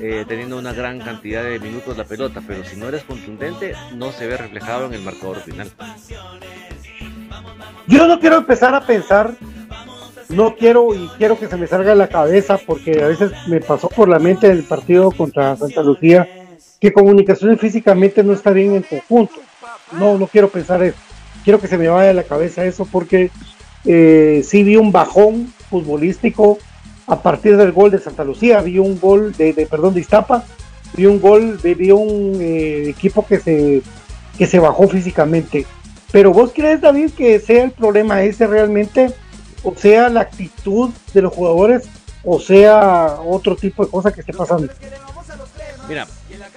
eh, 0.00 0.24
teniendo 0.26 0.58
una 0.58 0.72
gran 0.72 1.00
cantidad 1.00 1.44
de 1.44 1.58
minutos 1.58 1.96
la 1.96 2.04
pelota, 2.04 2.42
pero 2.46 2.64
si 2.64 2.76
no 2.76 2.88
eres 2.88 3.04
contundente, 3.04 3.74
no 3.94 4.12
se 4.12 4.26
ve 4.26 4.36
reflejado 4.36 4.86
en 4.86 4.94
el 4.94 5.02
marcador 5.02 5.40
final. 5.40 5.70
Yo 7.86 8.06
no 8.06 8.18
quiero 8.20 8.36
empezar 8.36 8.74
a 8.74 8.86
pensar 8.86 9.34
no 10.28 10.56
quiero 10.56 10.94
y 10.94 11.08
quiero 11.18 11.38
que 11.38 11.48
se 11.48 11.56
me 11.56 11.66
salga 11.66 11.90
de 11.90 11.96
la 11.96 12.08
cabeza 12.08 12.58
porque 12.58 13.02
a 13.02 13.06
veces 13.06 13.30
me 13.46 13.60
pasó 13.60 13.88
por 13.88 14.08
la 14.08 14.18
mente 14.18 14.50
el 14.50 14.64
partido 14.64 15.10
contra 15.12 15.56
Santa 15.56 15.82
Lucía 15.82 16.28
que 16.80 16.92
comunicaciones 16.92 17.60
físicamente 17.60 18.22
no 18.22 18.32
está 18.32 18.50
bien 18.50 18.74
en 18.74 18.82
conjunto. 18.82 19.34
No, 19.92 20.18
no 20.18 20.26
quiero 20.26 20.48
pensar 20.48 20.82
eso. 20.82 20.98
Quiero 21.44 21.60
que 21.60 21.68
se 21.68 21.78
me 21.78 21.88
vaya 21.88 22.08
de 22.08 22.14
la 22.14 22.24
cabeza 22.24 22.64
eso 22.64 22.86
porque 22.90 23.30
eh, 23.84 24.42
sí 24.44 24.62
vi 24.62 24.76
un 24.76 24.92
bajón 24.92 25.52
futbolístico 25.70 26.58
a 27.06 27.22
partir 27.22 27.56
del 27.56 27.72
gol 27.72 27.90
de 27.90 27.98
Santa 27.98 28.24
Lucía. 28.24 28.60
Vi 28.60 28.78
un 28.78 28.98
gol 28.98 29.32
de, 29.32 29.66
perdón, 29.70 29.94
de 29.94 30.00
Iztapa. 30.00 30.44
Vi 30.94 31.06
un 31.06 31.20
gol, 31.20 31.60
de, 31.62 31.74
vi 31.74 31.92
un 31.92 32.38
eh, 32.40 32.88
equipo 32.88 33.24
que 33.24 33.38
se, 33.38 33.82
que 34.36 34.46
se 34.46 34.58
bajó 34.58 34.88
físicamente. 34.88 35.66
Pero 36.12 36.32
vos 36.32 36.52
crees, 36.54 36.80
David, 36.80 37.10
que 37.12 37.38
sea 37.40 37.64
el 37.64 37.72
problema 37.72 38.22
ese 38.22 38.46
realmente 38.46 39.12
o 39.62 39.74
sea 39.74 40.08
la 40.08 40.20
actitud 40.20 40.90
de 41.12 41.22
los 41.22 41.32
jugadores, 41.32 41.88
o 42.24 42.38
sea 42.38 43.18
otro 43.24 43.56
tipo 43.56 43.84
de 43.84 43.90
cosa 43.90 44.12
que 44.12 44.20
esté 44.20 44.32
pasando. 44.32 44.72
Mira, 45.88 46.06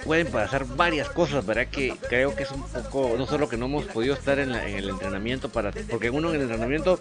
pueden 0.04 0.28
pasar 0.28 0.64
varias 0.64 1.08
cosas, 1.08 1.44
¿verdad? 1.44 1.66
Que 1.70 1.94
creo 2.08 2.34
que 2.34 2.44
es 2.44 2.50
un 2.50 2.62
poco, 2.62 3.14
no 3.16 3.26
solo 3.26 3.48
que 3.48 3.56
no 3.56 3.66
hemos 3.66 3.84
podido 3.86 4.14
estar 4.14 4.38
en, 4.38 4.52
el 4.52 4.88
entrenamiento, 4.88 5.48
para 5.48 5.72
porque 5.90 6.10
uno 6.10 6.30
en 6.30 6.36
el 6.36 6.42
entrenamiento 6.42 7.00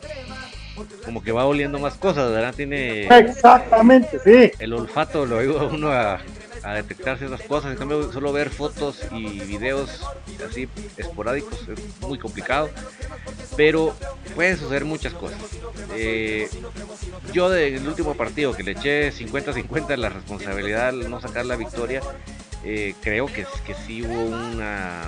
como 1.03 1.21
que 1.21 1.31
va 1.31 1.45
oliendo 1.45 1.77
más 1.77 1.95
cosas, 1.95 2.31
¿verdad? 2.31 2.53
Tiene... 2.55 3.07
Exactamente, 3.07 4.17
sí. 4.23 4.51
El 4.59 4.73
olfato 4.73 5.25
lo 5.25 5.39
ayuda 5.39 5.63
uno 5.65 5.91
a, 5.91 6.19
a 6.63 6.73
detectar 6.73 7.17
ciertas 7.17 7.41
cosas. 7.41 7.71
En 7.71 7.77
cambio, 7.77 8.11
solo 8.11 8.31
ver 8.31 8.49
fotos 8.49 9.01
y 9.11 9.39
videos 9.39 10.01
así 10.47 10.67
esporádicos 10.97 11.67
es 11.67 12.01
muy 12.01 12.17
complicado. 12.17 12.69
Pero 13.55 13.95
pueden 14.35 14.57
suceder 14.57 14.85
muchas 14.85 15.13
cosas. 15.13 15.39
Eh, 15.95 16.49
yo 17.33 17.49
del 17.49 17.87
último 17.87 18.15
partido 18.15 18.53
que 18.53 18.63
le 18.63 18.71
eché 18.71 19.11
50-50 19.11 19.95
la 19.97 20.09
responsabilidad 20.09 20.89
al 20.89 21.09
no 21.09 21.19
sacar 21.19 21.45
la 21.45 21.55
victoria, 21.55 22.01
eh, 22.63 22.95
creo 23.01 23.27
que, 23.27 23.45
que 23.65 23.73
sí 23.73 24.03
hubo 24.03 24.21
una 24.23 25.03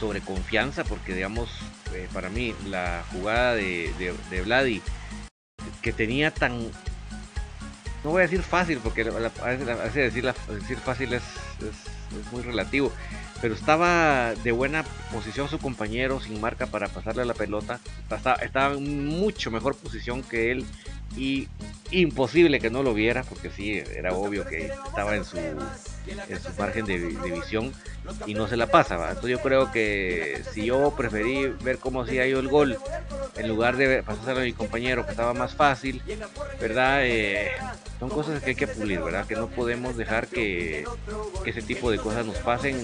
sobreconfianza 0.00 0.84
porque 0.84 1.14
digamos 1.14 1.48
eh, 1.94 2.08
para 2.12 2.28
mí 2.28 2.54
la 2.66 3.04
jugada 3.12 3.54
de, 3.54 3.92
de, 3.98 4.14
de 4.30 4.42
Vladi 4.42 4.82
que 5.80 5.92
tenía 5.92 6.32
tan 6.32 6.70
no 8.04 8.10
voy 8.10 8.20
a 8.20 8.22
decir 8.22 8.42
fácil, 8.42 8.78
porque 8.82 9.02
a 9.02 9.46
veces 9.48 10.14
decir, 10.14 10.78
fácil 10.78 11.12
es, 11.12 11.22
muy 12.30 12.42
relativo, 12.42 12.92
pero 13.40 13.54
estaba 13.54 14.34
de 14.34 14.52
buena 14.52 14.84
posición 15.12 15.48
su 15.48 15.58
compañero 15.58 16.20
sin 16.20 16.40
marca 16.40 16.66
para 16.66 16.88
pasarle 16.88 17.24
la 17.24 17.34
pelota, 17.34 17.80
estaba, 18.10 18.36
estaba 18.36 18.74
en 18.74 19.06
mucho 19.06 19.50
mejor 19.50 19.76
posición 19.76 20.22
que 20.22 20.50
él. 20.50 20.66
Y 21.14 21.48
imposible 21.90 22.58
que 22.58 22.70
no 22.70 22.82
lo 22.82 22.94
viera, 22.94 23.22
porque 23.22 23.50
sí, 23.50 23.82
era 23.94 24.14
obvio 24.14 24.46
que 24.46 24.66
estaba 24.66 25.14
en 25.14 25.24
su, 25.24 25.36
en 25.36 26.40
su 26.40 26.52
margen 26.58 26.86
de, 26.86 26.96
visión 26.98 27.72
y 28.26 28.34
no 28.34 28.48
se 28.48 28.56
la 28.56 28.66
pasa. 28.66 28.94
Entonces 29.08 29.30
yo 29.30 29.40
creo 29.40 29.70
que 29.70 30.42
si 30.52 30.66
yo 30.66 30.94
preferí 30.96 31.46
ver 31.62 31.78
cómo 31.78 32.02
hacía 32.02 32.26
yo 32.26 32.40
el 32.40 32.48
gol 32.48 32.78
en 33.36 33.48
lugar 33.48 33.76
de 33.76 34.02
pasárselo 34.02 34.40
a 34.40 34.44
mi 34.44 34.52
compañero 34.52 35.04
que 35.04 35.12
estaba 35.12 35.34
más 35.34 35.54
fácil, 35.54 36.02
¿verdad? 36.60 37.00
Eh, 37.04 37.50
son 38.02 38.10
cosas 38.10 38.42
que 38.42 38.50
hay 38.50 38.56
que 38.56 38.66
pulir, 38.66 39.00
¿verdad? 39.00 39.26
Que 39.26 39.36
no 39.36 39.46
podemos 39.46 39.96
dejar 39.96 40.26
que, 40.26 40.84
ese 41.46 41.62
tipo 41.62 41.88
de 41.88 41.98
cosas 41.98 42.26
nos 42.26 42.36
pasen. 42.38 42.76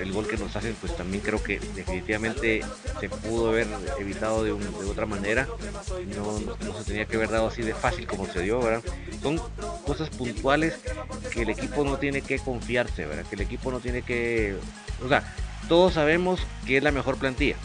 El, 0.00 0.12
gol 0.12 0.28
que 0.28 0.36
nos 0.36 0.54
hacen, 0.54 0.76
pues 0.80 0.96
también 0.96 1.24
creo 1.24 1.42
que 1.42 1.58
definitivamente 1.74 2.62
se 3.00 3.08
pudo 3.08 3.48
haber 3.48 3.66
evitado 3.98 4.44
de, 4.44 4.52
de 4.52 4.90
otra 4.90 5.06
manera. 5.06 5.48
No, 6.16 6.38
no, 6.64 6.78
se 6.78 6.84
tenía 6.84 7.04
que 7.06 7.16
haber 7.16 7.30
dado 7.30 7.48
así 7.48 7.62
de 7.62 7.74
fácil 7.74 8.06
como 8.06 8.26
se 8.26 8.42
dio, 8.42 8.60
¿verdad? 8.60 8.82
Son 9.20 9.40
cosas 9.84 10.08
puntuales 10.10 10.78
que 11.32 11.42
el 11.42 11.50
equipo 11.50 11.82
no 11.82 11.98
tiene 11.98 12.22
que 12.22 12.38
confiarse, 12.38 13.06
¿verdad? 13.06 13.24
Que 13.28 13.34
el 13.34 13.40
equipo 13.40 13.72
no 13.72 13.80
tiene 13.80 14.02
que... 14.02 14.43
O 15.04 15.08
sea, 15.08 15.22
todos 15.68 15.94
sabemos 15.94 16.40
que 16.66 16.76
es 16.76 16.82
la 16.82 16.92
mejor 16.92 17.16
plantilla. 17.16 17.56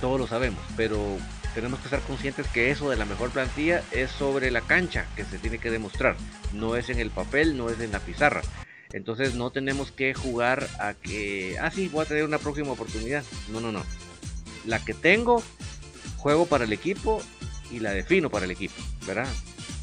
Todos 0.00 0.18
lo 0.18 0.26
sabemos, 0.26 0.60
pero 0.76 1.18
tenemos 1.54 1.80
que 1.80 1.86
estar 1.86 2.00
conscientes 2.00 2.46
que 2.48 2.70
eso 2.70 2.90
de 2.90 2.96
la 2.96 3.04
mejor 3.04 3.30
plantilla 3.30 3.82
es 3.90 4.10
sobre 4.10 4.50
la 4.50 4.60
cancha 4.60 5.06
que 5.16 5.24
se 5.24 5.38
tiene 5.38 5.58
que 5.58 5.70
demostrar, 5.70 6.16
no 6.52 6.76
es 6.76 6.88
en 6.90 7.00
el 7.00 7.10
papel, 7.10 7.56
no 7.56 7.68
es 7.68 7.80
en 7.80 7.92
la 7.92 7.98
pizarra. 7.98 8.42
Entonces 8.92 9.34
no 9.34 9.50
tenemos 9.50 9.92
que 9.92 10.14
jugar 10.14 10.66
a 10.80 10.94
que, 10.94 11.56
ah 11.60 11.70
sí, 11.70 11.88
voy 11.88 12.04
a 12.04 12.08
tener 12.08 12.24
una 12.24 12.38
próxima 12.38 12.72
oportunidad. 12.72 13.24
No, 13.48 13.60
no, 13.60 13.70
no. 13.70 13.84
La 14.66 14.84
que 14.84 14.94
tengo, 14.94 15.42
juego 16.16 16.46
para 16.46 16.64
el 16.64 16.72
equipo 16.72 17.22
y 17.70 17.80
la 17.80 17.92
defino 17.92 18.30
para 18.30 18.46
el 18.46 18.50
equipo, 18.50 18.74
¿verdad? 19.06 19.28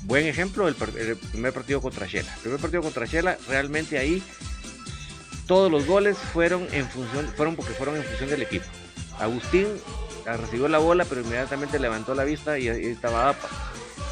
Buen 0.03 0.25
ejemplo, 0.25 0.67
el, 0.67 0.75
primer 0.75 1.53
partido 1.53 1.81
contra 1.81 2.05
Shela. 2.05 2.33
El 2.35 2.41
primer 2.41 2.59
partido 2.59 2.81
contra 2.81 3.05
Shela, 3.05 3.37
realmente 3.47 3.97
ahí 3.97 4.21
todos 5.47 5.71
los 5.71 5.85
goles 5.85 6.17
fueron 6.17 6.67
en 6.71 6.87
función, 6.87 7.27
fueron 7.35 7.55
porque 7.55 7.73
fueron 7.73 7.95
en 7.95 8.03
función 8.03 8.29
del 8.29 8.41
equipo. 8.41 8.65
Agustín 9.19 9.67
recibió 10.25 10.67
la 10.67 10.77
bola, 10.77 11.05
pero 11.05 11.21
inmediatamente 11.21 11.79
levantó 11.79 12.13
la 12.13 12.25
vista 12.25 12.59
y 12.59 12.67
ahí 12.67 12.85
estaba 12.87 13.29
APA. 13.29 13.47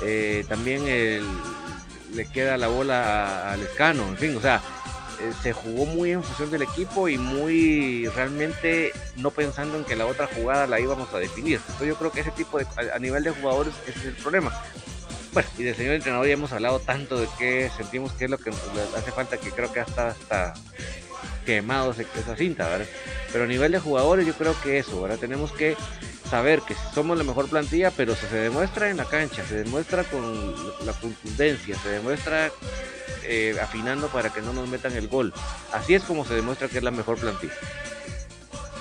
Eh, 0.02 0.46
también 0.48 0.86
le 0.86 2.26
queda 2.32 2.58
la 2.58 2.68
bola 2.68 3.52
al 3.52 3.62
escano, 3.62 4.08
en 4.08 4.18
fin, 4.18 4.38
o 4.38 4.42
sea, 4.42 4.62
eh, 5.20 5.32
se 5.42 5.54
jugó 5.54 5.86
muy 5.86 6.12
en 6.12 6.24
función 6.24 6.52
del 6.52 6.62
equipo 6.62 7.08
y 7.08 7.18
muy 7.18 8.08
realmente 8.10 8.92
no 9.18 9.32
pensando 9.32 9.78
en 9.78 9.86
que 9.86 9.96
la 9.96 10.06
otra 10.06 10.28
jugada 10.28 10.68
la 10.68 10.80
íbamos 10.80 11.14
a 11.14 11.20
definir. 11.20 11.58
Entonces 11.58 11.88
yo 11.88 11.96
creo 11.96 12.12
que 12.12 12.22
ese 12.22 12.32
tipo 12.32 12.58
de, 12.58 12.66
a, 12.94 13.00
nivel 13.00 13.24
de 13.24 13.32
jugadores 13.32 13.74
ese 13.88 14.00
es 14.00 14.06
el 14.06 14.16
problema. 14.16 14.52
Bueno, 15.32 15.50
y 15.58 15.64
del 15.64 15.76
señor 15.76 15.96
entrenador 15.96 16.28
ya 16.28 16.34
hemos 16.34 16.52
hablado 16.52 16.80
tanto 16.80 17.20
de 17.20 17.28
que 17.38 17.70
sentimos 17.76 18.14
que 18.14 18.26
es 18.26 18.32
lo 18.32 18.38
que 18.38 18.52
nos 18.52 18.60
hace 18.96 19.12
falta, 19.12 19.38
que 19.38 19.52
creo 19.52 19.72
que 19.72 19.82
hasta, 19.82 20.10
hasta 20.10 20.54
quemados 21.46 21.98
esa 22.00 22.36
cinta, 22.36 22.68
¿verdad? 22.68 22.88
Pero 23.32 23.44
a 23.44 23.48
nivel 23.48 23.72
de 23.72 23.80
jugadores 23.80 24.26
yo 24.26 24.34
creo 24.34 24.56
que 24.62 24.80
eso, 24.80 25.02
¿verdad? 25.02 25.18
Tenemos 25.18 25.52
que 25.52 25.76
saber 26.30 26.62
que 26.62 26.76
somos 26.94 27.18
la 27.18 27.24
mejor 27.24 27.48
plantilla, 27.50 27.92
pero 27.92 28.16
se 28.16 28.28
demuestra 28.36 28.90
en 28.90 28.98
la 28.98 29.06
cancha, 29.06 29.44
se 29.46 29.64
demuestra 29.64 30.04
con 30.04 30.54
la 30.86 30.94
contundencia, 30.94 31.78
se 31.78 31.90
demuestra 31.90 32.52
eh, 33.24 33.56
afinando 33.62 34.08
para 34.08 34.30
que 34.30 34.42
no 34.42 34.54
nos 34.54 34.68
metan 34.68 34.94
el 34.94 35.08
gol. 35.08 35.34
Así 35.72 35.96
es 35.96 36.04
como 36.04 36.26
se 36.26 36.34
demuestra 36.34 36.68
que 36.68 36.78
es 36.78 36.84
la 36.84 36.92
mejor 36.92 37.18
plantilla. 37.18 37.54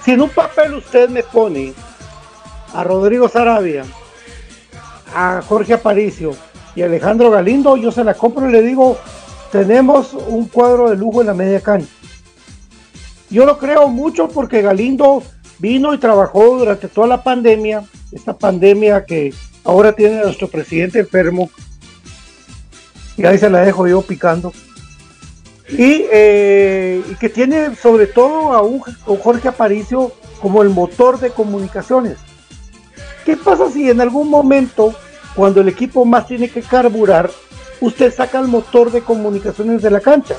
Si 0.05 0.12
en 0.12 0.20
un 0.20 0.30
papel 0.30 0.74
usted 0.74 1.09
me 1.09 1.22
pone 1.22 1.72
a 2.74 2.84
Rodrigo 2.84 3.28
Sarabia, 3.28 3.84
a 5.14 5.42
Jorge 5.47 5.74
Aparicio 5.74 6.36
y 6.74 6.82
a 6.82 6.86
Alejandro 6.86 7.30
Galindo, 7.30 7.76
yo 7.76 7.90
se 7.90 8.05
la 8.05 8.14
compro 8.14 8.49
y 8.49 8.53
le 8.53 8.62
digo, 8.62 8.99
tenemos 9.51 10.12
un 10.12 10.49
cuadro 10.49 10.90
de 10.90 10.97
lujo 10.97 11.20
en 11.20 11.28
la 11.28 11.34
media 11.34 11.61
cancha. 11.61 11.88
Yo 13.31 13.47
lo 13.47 13.59
creo 13.59 13.89
mucho 13.89 14.29
porque 14.29 14.62
Galindo 14.62 15.22
vino 15.59 15.95
y 15.95 15.99
trabajó 15.99 16.59
durante 16.59 16.89
toda 16.89 17.07
la 17.07 17.22
pandemia, 17.22 17.85
esta 18.12 18.37
pandemia 18.37 19.05
que 19.05 19.33
ahora 19.64 19.93
tiene 19.93 20.22
nuestro 20.22 20.49
presidente 20.49 21.01
enfermo, 21.01 21.51
y 23.16 23.25
ahí 23.25 23.39
se 23.39 23.51
la 23.51 23.61
dejo 23.61 23.87
yo 23.87 24.03
picando. 24.03 24.53
Eh, 25.68 27.03
y, 27.11 27.14
que 27.14 27.29
tiene 27.29 27.75
sobre 27.75 28.07
todo 28.07 28.53
a 28.53 28.62
un, 28.62 28.81
Jorge 28.81 29.49
Aparicio 29.49 30.12
como 30.41 30.62
el 30.62 30.68
motor 30.68 31.18
de 31.18 31.31
comunicaciones. 31.31 32.18
¿Qué 33.25 33.37
pasa 33.37 33.70
si 33.70 33.89
en 33.89 34.01
algún 34.01 34.29
momento, 34.29 34.95
cuando 35.35 35.62
el 35.62 35.68
equipo 35.68 36.05
más 36.05 36.27
tiene 36.27 36.51
que 36.51 36.61
carburar, 36.61 37.31
usted 37.81 38.12
saca 38.12 38.39
el 38.39 38.49
motor 38.49 38.93
de 38.93 39.01
comunicaciones 39.01 39.81
de 39.81 39.91
la 39.91 40.01
cancha? 40.01 40.37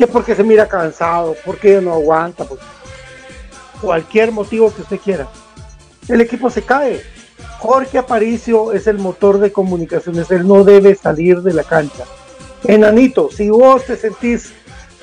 Que 0.00 0.06
porque 0.06 0.34
se 0.34 0.42
mira 0.42 0.66
cansado, 0.66 1.36
porque 1.44 1.78
no 1.78 1.92
aguanta, 1.92 2.46
pues, 2.46 2.58
cualquier 3.82 4.32
motivo 4.32 4.72
que 4.72 4.80
usted 4.80 4.98
quiera. 4.98 5.28
El 6.08 6.22
equipo 6.22 6.48
se 6.48 6.62
cae. 6.62 7.02
Jorge 7.58 7.98
Aparicio 7.98 8.72
es 8.72 8.86
el 8.86 8.96
motor 8.96 9.36
de 9.40 9.52
comunicaciones, 9.52 10.30
él 10.30 10.48
no 10.48 10.64
debe 10.64 10.94
salir 10.94 11.42
de 11.42 11.52
la 11.52 11.64
cancha. 11.64 12.04
Enanito, 12.64 13.28
si 13.30 13.50
vos 13.50 13.84
te 13.84 13.94
sentís 13.94 14.54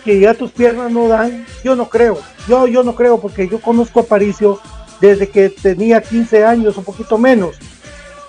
que 0.03 0.19
ya 0.19 0.33
tus 0.33 0.51
piernas 0.51 0.91
no 0.91 1.07
dan, 1.07 1.45
yo 1.63 1.75
no 1.75 1.89
creo, 1.89 2.17
yo, 2.47 2.65
yo 2.65 2.81
no 2.81 2.95
creo 2.95 3.19
porque 3.19 3.47
yo 3.47 3.61
conozco 3.61 3.99
a 3.99 4.01
Aparicio 4.03 4.59
desde 4.99 5.29
que 5.29 5.49
tenía 5.49 6.01
15 6.01 6.43
años, 6.43 6.75
un 6.75 6.83
poquito 6.83 7.19
menos, 7.19 7.57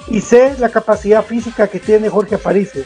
y 0.08 0.20
sé 0.20 0.54
la 0.58 0.68
capacidad 0.68 1.24
física 1.24 1.66
que 1.66 1.80
tiene 1.80 2.10
Jorge 2.10 2.34
Aparicio. 2.34 2.84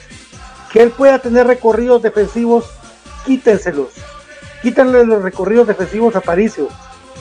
Que 0.73 0.85
él 0.85 0.93
pueda 0.93 1.19
tener 1.19 1.49
recorridos 1.49 2.01
defensivos, 2.01 2.67
quítenselos, 3.27 3.89
quítenle 4.63 5.05
los 5.05 5.23
recorridos 5.23 5.69
defensivos 5.69 6.15
a 6.15 6.19
Aparicio 6.19 6.69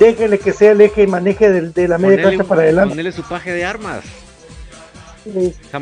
déjele 0.02 0.40
que 0.40 0.52
sea 0.52 0.72
el 0.72 0.82
eje 0.82 1.04
y 1.04 1.08
maneje 1.08 1.50
de, 1.50 1.88
la 1.88 1.98
media 1.98 2.24
cancha 2.24 2.44
para 2.44 2.64
adelante. 2.64 2.90
Ponele 2.90 3.12
su 3.12 3.24
paje 3.24 3.52
de 3.52 3.64
armas. 3.64 4.04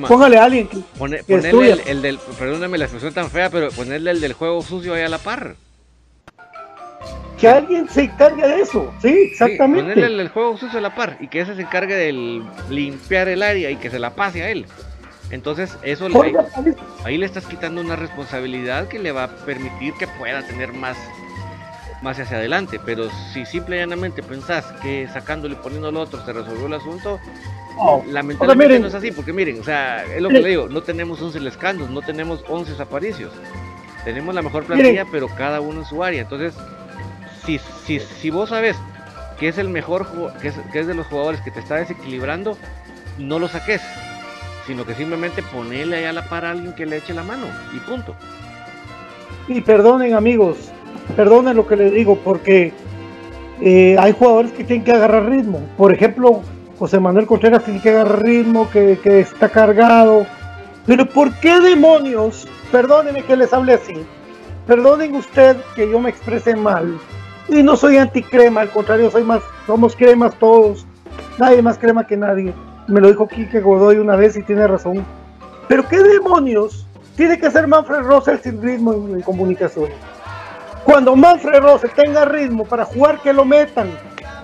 póngale 0.07 0.37
a 0.37 0.43
alguien 0.43 0.67
que, 0.67 0.77
ponerle 0.97 1.83
el, 1.85 2.01
del, 2.01 2.19
perdóname 2.37 2.77
la 2.77 2.85
expresión 2.85 3.13
tan 3.13 3.29
fea, 3.29 3.49
pero 3.49 3.69
ponerle 3.71 4.11
el 4.11 4.21
del 4.21 4.33
juego 4.33 4.61
sucio 4.61 4.93
ahí 4.93 5.03
a 5.03 5.09
la 5.09 5.19
par. 5.19 5.55
Que 7.39 7.47
alguien 7.47 7.87
se 7.87 8.03
encargue 8.03 8.45
de 8.45 8.61
eso, 8.61 8.93
sí, 9.01 9.07
exactamente. 9.31 9.83
ponerle 9.83 10.07
el 10.07 10.17
del 10.17 10.27
juego 10.27 10.57
sucio 10.57 10.79
a 10.79 10.81
la 10.81 10.93
par 10.93 11.17
y 11.21 11.29
que 11.29 11.39
ese 11.39 11.55
se 11.55 11.61
encargue 11.61 11.95
de 11.95 12.43
limpiar 12.69 13.29
el 13.29 13.41
área 13.41 13.71
y 13.71 13.77
que 13.77 13.89
se 13.89 13.97
la 13.97 14.09
pase 14.09 14.43
a 14.43 14.49
él. 14.49 14.65
Entonces, 15.31 15.77
eso 15.83 16.09
le, 16.09 16.33
ahí 17.03 17.17
le 17.17 17.25
estás 17.25 17.45
quitando 17.45 17.81
una 17.81 17.95
responsabilidad 17.95 18.87
que 18.87 18.99
le 18.99 19.11
va 19.11 19.25
a 19.25 19.27
permitir 19.27 19.93
que 19.93 20.07
pueda 20.07 20.41
tener 20.45 20.73
más 20.73 20.97
más 22.01 22.19
hacia 22.19 22.37
adelante. 22.37 22.79
Pero 22.83 23.09
si 23.33 23.45
simple 23.45 23.75
y 23.75 23.79
llanamente 23.79 24.23
pensás 24.23 24.65
que 24.81 25.07
sacándole 25.07 25.55
y 25.55 25.57
poniendo 25.57 25.91
lo 25.91 26.01
otro 26.01 26.23
se 26.25 26.33
resolvió 26.33 26.67
el 26.67 26.73
asunto, 26.73 27.19
lamentablemente 28.07 28.79
no 28.79 28.87
es 28.87 28.93
así, 28.93 29.11
porque 29.11 29.33
miren, 29.33 29.59
o 29.59 29.63
sea, 29.63 30.03
es 30.05 30.21
lo 30.21 30.29
que 30.29 30.41
le 30.41 30.49
digo, 30.49 30.67
no 30.67 30.81
tenemos 30.81 31.21
11 31.21 31.39
lescandos, 31.39 31.89
no 31.89 32.01
tenemos 32.01 32.43
11 32.47 32.81
aparicios. 32.81 33.31
Tenemos 34.03 34.33
la 34.33 34.41
mejor 34.41 34.63
plantilla, 34.63 35.05
pero 35.11 35.27
cada 35.27 35.61
uno 35.61 35.81
en 35.81 35.85
su 35.85 36.03
área. 36.03 36.21
Entonces, 36.21 36.53
si, 37.45 37.59
si, 37.85 37.99
si 37.99 38.29
vos 38.29 38.49
sabes 38.49 38.77
que 39.39 39.49
es 39.49 39.57
el 39.57 39.69
mejor, 39.69 40.07
que 40.41 40.49
es, 40.49 40.55
que 40.71 40.79
es 40.79 40.87
de 40.87 40.93
los 40.93 41.07
jugadores 41.07 41.41
que 41.41 41.51
te 41.51 41.59
está 41.59 41.75
desequilibrando, 41.75 42.57
no 43.17 43.39
lo 43.39 43.47
saques, 43.49 43.81
sino 44.69 44.85
que 44.85 44.93
simplemente 44.93 45.41
ponele 45.41 45.95
ahí 45.95 46.05
a 46.05 46.13
la 46.13 46.21
par 46.21 46.45
a 46.45 46.51
alguien 46.51 46.73
que 46.73 46.85
le 46.85 46.97
eche 46.97 47.11
la 47.11 47.23
mano 47.23 47.47
y 47.75 47.79
punto. 47.79 48.13
Y 49.47 49.61
perdonen 49.61 50.13
amigos, 50.13 50.57
perdonen 51.15 51.57
lo 51.57 51.65
que 51.65 51.75
les 51.75 51.91
digo, 51.91 52.19
porque 52.23 52.71
eh, 53.61 53.95
hay 53.97 54.11
jugadores 54.13 54.51
que 54.51 54.63
tienen 54.63 54.85
que 54.85 54.91
agarrar 54.91 55.25
ritmo. 55.27 55.59
Por 55.75 55.91
ejemplo, 55.91 56.43
José 56.77 56.99
Manuel 56.99 57.25
Contreras 57.25 57.63
tiene 57.63 57.81
que 57.81 57.89
agarrar 57.89 58.21
ritmo, 58.21 58.69
que, 58.69 58.99
está 59.19 59.49
cargado. 59.49 60.27
Pero 60.85 61.07
¿por 61.07 61.33
qué 61.39 61.59
demonios? 61.59 62.47
Perdónenme 62.71 63.23
que 63.23 63.37
les 63.37 63.51
hable 63.51 63.73
así. 63.73 63.95
Perdonen 64.67 65.15
usted 65.15 65.57
que 65.75 65.89
yo 65.89 65.99
me 65.99 66.11
exprese 66.11 66.55
mal. 66.55 66.95
Y 67.47 67.63
no 67.63 67.75
soy 67.75 67.97
anticrema, 67.97 68.61
al 68.61 68.69
contrario, 68.69 69.11
somos 69.65 69.95
cremas 69.95 70.35
todos. 70.35 70.85
Nadie 71.39 71.63
más 71.63 71.79
crema 71.79 72.05
que 72.05 72.15
nadie. 72.15 72.53
Me 72.89 72.99
lo 72.99 73.07
dijo 73.07 73.27
Kike 73.27 73.61
Godoy 73.61 73.97
una 73.97 74.15
vez 74.15 74.35
y 74.35 74.41
tiene 74.41 74.65
razón. 74.65 75.05
Pero 75.67 75.87
¿qué 75.87 76.01
demonios 76.01 76.87
tiene 77.15 77.37
que 77.37 77.51
ser 77.51 77.67
Manfred 77.67 78.01
Russell 78.01 78.39
sin 78.41 78.59
ritmo 78.59 78.93
en, 78.93 79.21
comunicación? 79.21 79.89
Cuando 80.83 81.15
Manfred 81.15 81.61
Rose 81.61 81.87
tenga 81.89 82.25
ritmo 82.25 82.65
para 82.65 82.85
jugar, 82.85 83.21
que 83.21 83.31
lo 83.31 83.45
metan. 83.45 83.91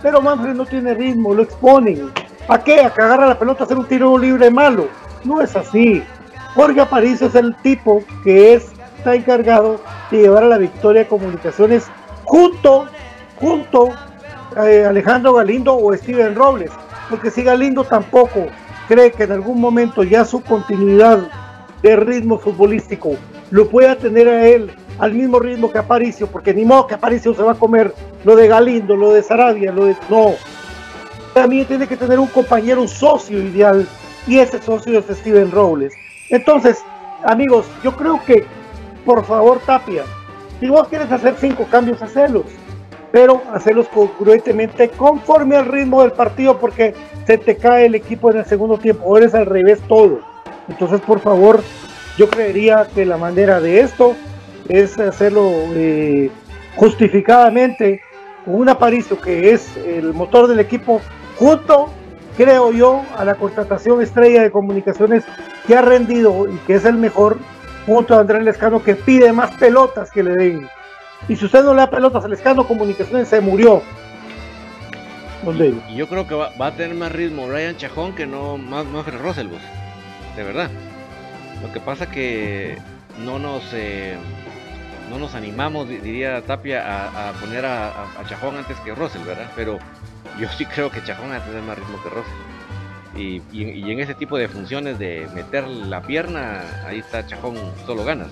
Pero 0.03 0.21
Manfred 0.21 0.53
no 0.53 0.65
tiene 0.67 0.93
ritmo, 0.93 1.33
lo 1.33 1.41
exponen. 1.41 2.11
¿A 2.47 2.59
qué? 2.59 2.81
A 2.81 2.93
que 2.93 3.01
agarra 3.01 3.25
la 3.25 3.39
pelota 3.39 3.63
a 3.63 3.65
hacer 3.65 3.79
un 3.79 3.87
tiro 3.87 4.15
libre 4.15 4.51
malo. 4.51 4.89
No 5.23 5.41
es 5.41 5.55
así. 5.55 6.03
Jorge 6.53 6.81
Aparicio 6.81 7.25
es 7.25 7.35
el 7.35 7.55
tipo 7.63 8.03
que 8.23 8.53
es, 8.53 8.67
está 8.99 9.15
encargado 9.15 9.81
de 10.11 10.19
llevar 10.19 10.43
a 10.43 10.49
la 10.49 10.59
victoria 10.59 11.01
de 11.01 11.07
comunicaciones 11.07 11.87
junto, 12.25 12.85
junto 13.39 13.89
a 14.55 14.69
eh, 14.69 14.85
Alejandro 14.85 15.33
Galindo 15.33 15.75
o 15.75 15.91
Steven 15.97 16.35
Robles. 16.35 16.69
Porque 17.09 17.31
si 17.31 17.43
Galindo 17.43 17.83
tampoco 17.83 18.47
cree 18.87 19.11
que 19.11 19.23
en 19.23 19.31
algún 19.31 19.59
momento 19.59 20.03
ya 20.03 20.25
su 20.25 20.41
continuidad 20.41 21.27
de 21.81 21.95
ritmo 21.95 22.39
futbolístico 22.39 23.15
lo 23.51 23.69
pueda 23.69 23.95
tener 23.95 24.27
a 24.27 24.45
él 24.47 24.71
al 24.99 25.13
mismo 25.13 25.39
ritmo 25.39 25.71
que 25.71 25.77
Aparicio, 25.77 26.27
porque 26.27 26.53
ni 26.53 26.65
modo 26.65 26.87
que 26.87 26.95
Aparicio 26.95 27.33
se 27.33 27.43
va 27.43 27.51
a 27.51 27.55
comer 27.55 27.93
lo 28.23 28.35
de 28.35 28.47
Galindo, 28.47 28.95
lo 28.95 29.11
de 29.11 29.21
Sarabia, 29.21 29.71
lo 29.71 29.85
de... 29.85 29.95
No. 30.09 30.33
También 31.33 31.65
tiene 31.65 31.87
que 31.87 31.97
tener 31.97 32.17
un 32.17 32.27
compañero, 32.27 32.81
un 32.81 32.87
socio 32.87 33.41
ideal, 33.41 33.87
y 34.25 34.39
ese 34.39 34.61
socio 34.61 34.99
es 34.99 35.17
Steven 35.17 35.51
Robles. 35.51 35.93
Entonces, 36.29 36.81
amigos, 37.25 37.65
yo 37.83 37.95
creo 37.95 38.21
que, 38.25 38.45
por 39.05 39.25
favor, 39.25 39.59
Tapia, 39.65 40.03
si 40.59 40.69
vos 40.69 40.87
quieres 40.87 41.11
hacer 41.11 41.35
cinco 41.37 41.67
cambios, 41.69 42.01
hacerlos, 42.01 42.45
pero 43.15 43.41
hacerlos 43.53 43.87
congruentemente 43.87 44.89
conforme 44.89 45.55
al 45.55 45.67
ritmo 45.67 46.01
del 46.01 46.11
partido, 46.11 46.57
porque 46.59 46.93
se 47.25 47.37
te 47.37 47.55
cae 47.55 47.85
el 47.85 47.95
equipo 47.95 48.29
en 48.29 48.39
el 48.39 48.45
segundo 48.45 48.77
tiempo, 48.77 49.05
o 49.05 49.17
eres 49.17 49.33
al 49.33 49.45
revés 49.45 49.79
todo. 49.87 50.19
Entonces, 50.67 50.99
por 50.99 51.21
favor, 51.21 51.63
yo 52.17 52.29
creería 52.29 52.85
que 52.93 53.05
la 53.05 53.15
manera 53.15 53.61
de 53.61 53.79
esto 53.79 54.17
es 54.67 54.99
hacerlo 54.99 55.49
eh, 55.75 56.29
justificadamente 56.75 58.01
con 58.43 58.55
un 58.55 58.67
Aparicio 58.67 59.17
que 59.21 59.53
es 59.53 59.77
el 59.77 60.13
motor 60.13 60.47
del 60.47 60.59
equipo, 60.59 60.99
junto, 61.37 61.87
creo 62.35 62.73
yo, 62.73 63.01
a 63.15 63.23
la 63.23 63.35
contratación 63.35 64.01
estrella 64.01 64.41
de 64.41 64.51
comunicaciones 64.51 65.23
que 65.65 65.77
ha 65.77 65.81
rendido 65.81 66.49
y 66.49 66.57
que 66.67 66.75
es 66.75 66.83
el 66.83 66.97
mejor, 66.97 67.37
junto 67.85 68.13
a 68.13 68.19
Andrés 68.19 68.43
Lescano 68.43 68.83
que 68.83 68.95
pide 68.95 69.31
más 69.31 69.51
pelotas 69.51 70.11
que 70.11 70.21
le 70.21 70.33
den. 70.33 70.69
Y 71.27 71.35
si 71.35 71.45
usted 71.45 71.63
no 71.63 71.73
le 71.73 71.81
da 71.81 71.89
pelotas 71.89 72.23
al 72.23 72.31
Lescano, 72.31 72.67
comunicaciones 72.67 73.27
se 73.27 73.41
murió. 73.41 73.81
Y 75.89 75.95
yo 75.95 76.07
creo 76.07 76.27
que 76.27 76.33
va, 76.33 76.51
a 76.59 76.71
tener 76.71 76.95
más 76.95 77.11
ritmo 77.11 77.47
Brian 77.47 77.77
Chajón 77.77 78.15
que 78.15 78.25
no 78.25 78.57
más, 78.57 78.83
más 78.85 79.05
Roselbus, 79.05 79.61
de 80.35 80.43
verdad. 80.43 80.71
Lo 81.61 81.71
que 81.71 81.79
pasa 81.79 82.09
que 82.09 82.79
no 83.23 83.37
nos 83.37 83.63
eh, 83.73 84.17
no 85.09 85.19
nos 85.19 85.35
animamos, 85.35 85.87
diría 85.87 86.41
Tapia, 86.41 87.29
a, 87.29 87.31
poner 87.33 87.63
a, 87.63 88.07
Chajón 88.27 88.57
antes 88.57 88.79
que 88.79 88.95
Russell, 88.95 89.23
¿verdad? 89.23 89.51
Pero 89.55 89.77
yo 90.39 90.49
sí 90.49 90.65
creo 90.65 90.89
que 90.89 91.03
Chajón 91.03 91.29
va 91.29 91.37
a 91.37 91.45
tener 91.45 91.61
más 91.61 91.77
ritmo 91.77 92.01
que 92.01 92.09
Russell. 92.09 93.41
Y, 93.53 93.91
en 93.91 93.99
ese 93.99 94.15
tipo 94.15 94.37
de 94.37 94.47
funciones 94.47 94.97
de 94.97 95.27
meter 95.35 95.67
la 95.67 96.01
pierna, 96.01 96.63
ahí 96.87 96.99
está 96.99 97.25
Chajón, 97.25 97.55
solo 97.85 98.03
ganas. 98.03 98.29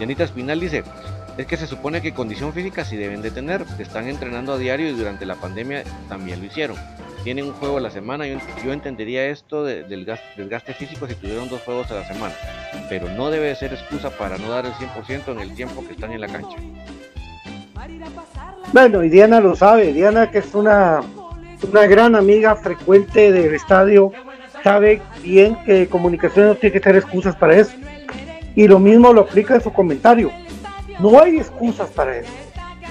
Y 0.00 0.02
Anita 0.02 0.24
Espinal 0.24 0.60
dice, 0.60 0.82
es 1.38 1.46
que 1.46 1.56
se 1.56 1.66
supone 1.66 2.02
que 2.02 2.12
condición 2.12 2.52
física 2.52 2.84
sí 2.84 2.96
deben 2.96 3.22
de 3.22 3.30
tener, 3.30 3.64
están 3.78 4.08
entrenando 4.08 4.52
a 4.52 4.58
diario 4.58 4.88
y 4.88 4.92
durante 4.92 5.24
la 5.24 5.36
pandemia 5.36 5.82
también 6.08 6.40
lo 6.40 6.46
hicieron. 6.46 6.76
Tienen 7.24 7.46
un 7.46 7.52
juego 7.52 7.78
a 7.78 7.80
la 7.80 7.90
semana, 7.90 8.26
yo, 8.26 8.38
yo 8.64 8.72
entendería 8.72 9.26
esto 9.26 9.64
del 9.64 10.06
desgaste 10.36 10.74
físico 10.74 11.06
si 11.06 11.14
tuvieron 11.14 11.48
dos 11.48 11.62
juegos 11.62 11.90
a 11.90 11.94
la 11.94 12.06
semana, 12.06 12.34
pero 12.88 13.08
no 13.08 13.30
debe 13.30 13.54
ser 13.54 13.72
excusa 13.72 14.10
para 14.10 14.38
no 14.38 14.50
dar 14.50 14.66
el 14.66 14.72
100% 14.72 15.32
en 15.32 15.40
el 15.40 15.54
tiempo 15.54 15.86
que 15.86 15.92
están 15.92 16.12
en 16.12 16.20
la 16.20 16.28
cancha. 16.28 16.56
Bueno, 18.72 19.04
y 19.04 19.08
Diana 19.08 19.40
lo 19.40 19.54
sabe, 19.54 19.92
Diana 19.92 20.30
que 20.30 20.38
es 20.38 20.54
una, 20.54 21.00
una 21.70 21.86
gran 21.86 22.14
amiga 22.16 22.56
frecuente 22.56 23.30
del 23.30 23.54
estadio, 23.54 24.12
sabe 24.62 25.00
bien 25.22 25.56
que 25.64 25.88
comunicación 25.88 26.48
no 26.48 26.54
tiene 26.56 26.72
que 26.72 26.80
tener 26.80 26.96
excusas 26.96 27.36
para 27.36 27.56
eso. 27.56 27.72
Y 28.54 28.68
lo 28.68 28.78
mismo 28.78 29.12
lo 29.12 29.22
aplica 29.22 29.54
en 29.54 29.62
su 29.62 29.72
comentario 29.72 30.30
no 31.00 31.20
hay 31.20 31.36
excusas 31.36 31.90
para 31.90 32.16
eso. 32.16 32.32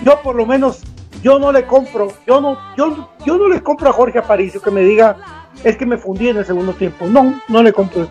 Yo 0.04 0.22
por 0.22 0.36
lo 0.36 0.46
menos, 0.46 0.82
yo 1.22 1.40
no 1.40 1.52
le 1.52 1.66
compro, 1.66 2.12
yo 2.26 2.42
no, 2.42 2.58
yo, 2.76 3.10
yo 3.26 3.38
no 3.38 3.48
le 3.48 3.62
compro 3.62 3.90
a 3.90 3.94
Jorge 3.94 4.20
Aparicio 4.20 4.62
que 4.62 4.72
me 4.72 4.82
diga, 4.82 5.18
es 5.64 5.78
que 5.78 5.86
me 5.86 5.98
fundí 5.98 6.30
en 6.30 6.38
el 6.38 6.46
segundo 6.46 6.74
tiempo. 6.74 7.06
No, 7.06 7.40
no 7.48 7.64
le 7.64 7.72
compro. 7.72 8.08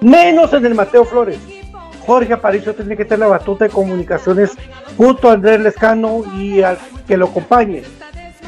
Menos 0.00 0.52
en 0.52 0.66
el 0.66 0.74
Mateo 0.74 1.04
Flores. 1.04 1.38
Jorge 2.06 2.32
Aparicio 2.32 2.74
tiene 2.74 2.96
que 2.96 3.04
tener 3.04 3.20
la 3.20 3.28
batuta 3.28 3.64
de 3.64 3.70
comunicaciones 3.70 4.50
junto 4.96 5.28
a 5.28 5.34
Andrés 5.34 5.60
Lescano 5.60 6.22
y 6.36 6.60
al 6.60 6.78
que 7.06 7.16
lo 7.16 7.26
acompañe. 7.26 7.82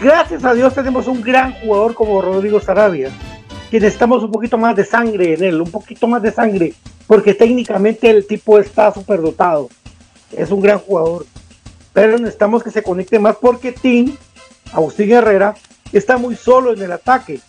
Gracias 0.03 0.45
a 0.45 0.53
Dios 0.53 0.75
tenemos 0.75 1.07
un 1.07 1.23
gran 1.23 1.53
jugador 1.53 1.95
como 1.95 2.21
Rodrigo 2.21 2.61
Sarabia, 2.61 3.11
que 3.71 3.81
necesitamos 3.81 4.23
un 4.23 4.31
poquito 4.31 4.59
más 4.59 4.77
de 4.77 4.85
sangre 4.85 5.35
en 5.35 5.43
él, 5.43 5.61
un 5.61 5.71
poquito 5.71 6.07
más 6.07 6.21
de 6.21 6.33
sangre, 6.33 6.75
porque 7.07 7.33
técnicamente 7.33 8.11
el 8.11 8.27
tipo 8.27 8.59
está 8.59 8.91
dotado 8.91 9.71
es 10.33 10.51
un 10.51 10.61
gran 10.61 10.79
jugador, 10.79 11.27
pero 11.93 12.19
necesitamos 12.19 12.63
que 12.63 12.71
se 12.71 12.83
conecte 12.83 13.19
más 13.19 13.37
porque 13.37 13.73
Tim, 13.73 14.17
Agustín 14.73 15.13
Herrera, 15.13 15.55
está 15.93 16.17
muy 16.17 16.37
solo 16.37 16.73
en 16.73 16.83
el 16.83 16.93
ataque. 16.93 17.41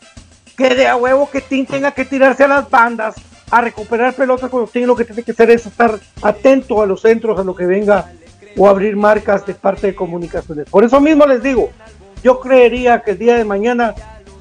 Que 0.55 0.73
de 0.73 0.87
a 0.87 0.95
huevo 0.95 1.29
que 1.29 1.41
Tim 1.41 1.65
tenga 1.65 1.91
que 1.91 2.05
tirarse 2.05 2.43
a 2.43 2.47
las 2.47 2.69
bandas, 2.69 3.15
a 3.49 3.61
recuperar 3.61 4.13
pelotas 4.13 4.49
cuando 4.49 4.69
Tim 4.69 4.85
lo 4.85 4.95
que 4.95 5.05
tiene 5.05 5.23
que 5.23 5.31
hacer 5.31 5.51
es 5.51 5.65
estar 5.65 5.99
atento 6.21 6.81
a 6.81 6.85
los 6.85 7.01
centros, 7.01 7.39
a 7.39 7.43
lo 7.43 7.55
que 7.55 7.65
venga 7.65 8.11
o 8.57 8.67
abrir 8.67 8.95
marcas 8.95 9.45
de 9.45 9.53
parte 9.53 9.87
de 9.87 9.95
comunicaciones. 9.95 10.67
Por 10.69 10.83
eso 10.83 10.99
mismo 10.99 11.25
les 11.25 11.43
digo, 11.43 11.69
yo 12.23 12.39
creería 12.39 13.01
que 13.01 13.11
el 13.11 13.19
día 13.19 13.37
de 13.37 13.45
mañana 13.45 13.93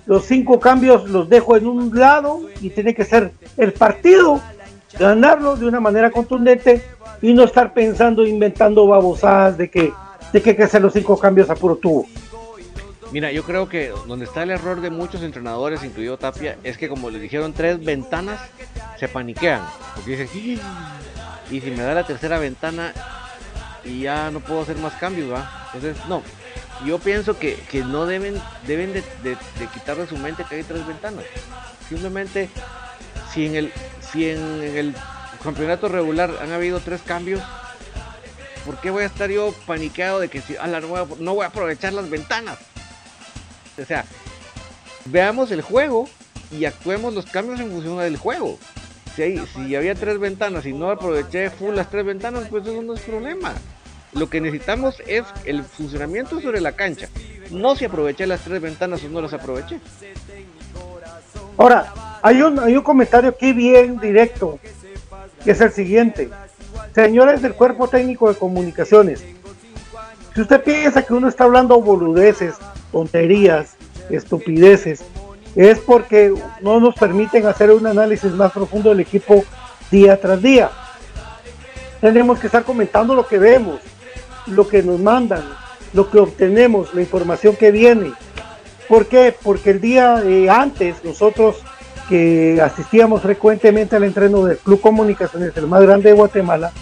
los 0.07 0.25
cinco 0.25 0.59
cambios 0.59 1.09
los 1.11 1.29
dejo 1.29 1.57
en 1.57 1.67
un 1.67 1.99
lado 1.99 2.41
y 2.61 2.71
tiene 2.71 2.95
que 2.95 3.05
ser 3.05 3.33
el 3.57 3.73
partido, 3.73 4.41
ganarlo 4.99 5.57
de 5.57 5.67
una 5.67 5.81
manera 5.81 6.11
contundente 6.11 6.83
y 7.23 7.33
no 7.33 7.45
estar 7.45 7.73
pensando, 7.73 8.27
inventando 8.27 8.87
babosadas 8.87 9.59
de 9.59 9.71
que, 9.71 9.93
de 10.33 10.43
que 10.43 10.51
hay 10.51 10.57
que 10.57 10.65
hacer 10.65 10.83
los 10.83 10.93
cinco 10.93 11.19
cambios 11.19 11.51
a 11.51 11.55
puro 11.55 11.77
tubo. 11.77 12.07
Mira, 13.13 13.31
yo 13.31 13.45
creo 13.45 13.69
que 13.69 13.93
donde 14.07 14.25
está 14.25 14.43
el 14.43 14.51
error 14.51 14.81
de 14.81 14.91
muchos 14.91 15.23
entrenadores, 15.23 15.85
incluido 15.85 16.19
Tapia, 16.19 16.59
es 16.65 16.77
que 16.77 16.89
como 16.89 17.09
le 17.09 17.21
dijeron 17.21 17.53
tres 17.53 17.83
ventanas, 17.83 18.41
se 18.99 19.09
paniquean. 19.09 19.63
Porque 19.95 20.17
dicen, 20.17 20.61
y 21.51 21.61
si 21.61 21.71
me 21.71 21.83
da 21.83 21.95
la 21.95 22.05
tercera 22.05 22.39
ventana 22.39 22.93
y 23.85 24.03
ya 24.03 24.31
no 24.31 24.41
puedo 24.41 24.63
hacer 24.63 24.77
más 24.79 24.95
cambios, 24.95 25.33
¿va? 25.33 25.69
Entonces, 25.73 26.05
no. 26.09 26.23
Yo 26.85 26.99
pienso 26.99 27.39
que, 27.39 27.57
no 27.87 28.07
deben, 28.07 28.35
deben 28.67 28.93
de, 28.93 29.03
de, 29.23 29.37
quitar 29.73 29.97
de 29.97 30.07
su 30.07 30.17
mente 30.19 30.45
que 30.49 30.57
hay 30.57 30.63
tres 30.63 30.87
ventanas. 30.87 31.25
Simplemente, 31.89 32.51
si 33.33 33.47
en 33.47 33.55
el, 33.55 33.73
si 34.13 34.31
en 34.31 34.63
el 34.63 34.95
campeonato 35.43 35.89
regular 35.89 36.31
han 36.41 36.53
habido 36.53 36.81
tres 36.81 37.03
cambios. 37.03 37.43
¿Por 38.65 38.81
qué 38.81 38.91
voy 38.91 39.05
a 39.05 39.07
estar 39.07 39.31
yo 39.31 39.55
paniqueado 39.67 40.19
de 40.19 40.29
que 40.29 40.41
si, 40.41 40.55
no, 40.55 40.89
voy 40.89 41.01
a, 41.01 41.07
no 41.21 41.35
voy 41.35 41.45
a 41.45 41.49
aprovechar 41.49 41.93
las 41.93 42.11
ventanas? 42.11 42.59
O 43.81 43.85
sea, 43.85 44.05
veamos 45.05 45.51
el 45.53 45.63
juego 45.63 46.09
y 46.51 46.65
actuemos 46.65 47.15
los 47.15 47.27
cambios 47.27 47.61
en 47.61 47.71
función 47.71 47.99
del 47.99 48.17
juego. 48.17 48.59
Si, 49.15 49.39
si 49.47 49.77
había 49.77 49.95
tres 49.95 50.19
ventanas 50.19 50.67
y 50.67 50.73
no 50.73 50.91
aproveché 50.91 51.51
full 51.51 51.75
las 51.75 51.91
tres 51.91 52.05
ventanas, 52.05 52.49
pues 52.51 52.67
eso 52.67 52.83
no 52.83 52.95
es 52.95 53.01
problema. 53.01 53.55
Lo 54.13 54.29
que 54.29 54.41
necesitamos 54.41 54.97
es 55.07 55.25
el 55.45 55.63
funcionamiento 55.63 56.41
sobre 56.41 56.61
la 56.61 56.73
cancha. 56.73 57.09
No 57.51 57.77
si 57.77 57.85
aproveché 57.85 58.27
las 58.27 58.41
tres 58.41 58.61
ventanas 58.61 59.05
o 59.05 59.09
no 59.09 59.21
las 59.21 59.33
aproveché. 59.33 59.79
Ahora, 61.57 61.93
hay 62.27 62.43
un, 62.43 62.59
hay 62.59 62.77
un 62.77 62.83
comentario 62.83 63.31
aquí 63.31 63.53
bien 63.53 64.01
directo 64.01 64.59
que 65.45 65.53
es 65.53 65.61
el 65.61 65.71
siguiente. 65.71 66.29
Señores 66.93 67.41
del 67.41 67.55
cuerpo 67.55 67.87
técnico 67.87 68.29
de 68.29 68.37
comunicaciones, 68.37 69.25
si 70.35 70.41
usted 70.41 70.61
piensa 70.65 71.03
que 71.03 71.15
uno 71.15 71.29
está 71.29 71.45
hablando 71.45 71.81
boludeces, 71.81 72.57
tonterías, 72.91 73.77
estupideces, 74.11 75.05
es 75.55 75.79
porque 75.79 76.35
no 76.63 76.81
nos 76.81 76.97
permiten 76.97 77.47
hacer 77.47 77.71
un 77.71 77.87
análisis 77.87 78.33
más 78.33 78.51
profundo 78.51 78.89
del 78.89 79.01
equipo 79.01 79.45
día 79.93 80.21
tras 80.21 80.43
día. 80.43 80.71
Tenemos 82.01 82.41
que 82.41 82.49
estar 82.49 82.65
comentando 82.65 83.15
lo 83.15 83.29
que 83.29 83.39
vemos, 83.39 83.81
lo 84.49 84.67
que 84.67 84.83
nos 84.83 84.99
mandan, 84.99 85.45
lo 85.93 86.11
que 86.11 86.19
obtenemos, 86.19 86.93
la 86.93 87.03
información 87.03 87.55
que 87.55 87.71
viene. 87.71 88.13
¿Por 88.89 89.07
qué? 89.07 89.33
Porque 89.41 89.71
el 89.71 89.81
día 89.81 90.21
eh, 90.25 90.51
antes 90.51 91.05
nosotros 91.05 91.63
que 92.09 92.61
asistíamos 92.63 93.23
frecuentemente 93.23 93.97
al 93.97 94.05
entreno 94.05 94.45
del 94.45 94.59
Club 94.59 94.81
Comunicaciones, 94.81 95.57
el 95.57 95.67
más 95.67 95.83
grande 95.83 96.11
de 96.11 96.17
Guatemala, 96.17 96.73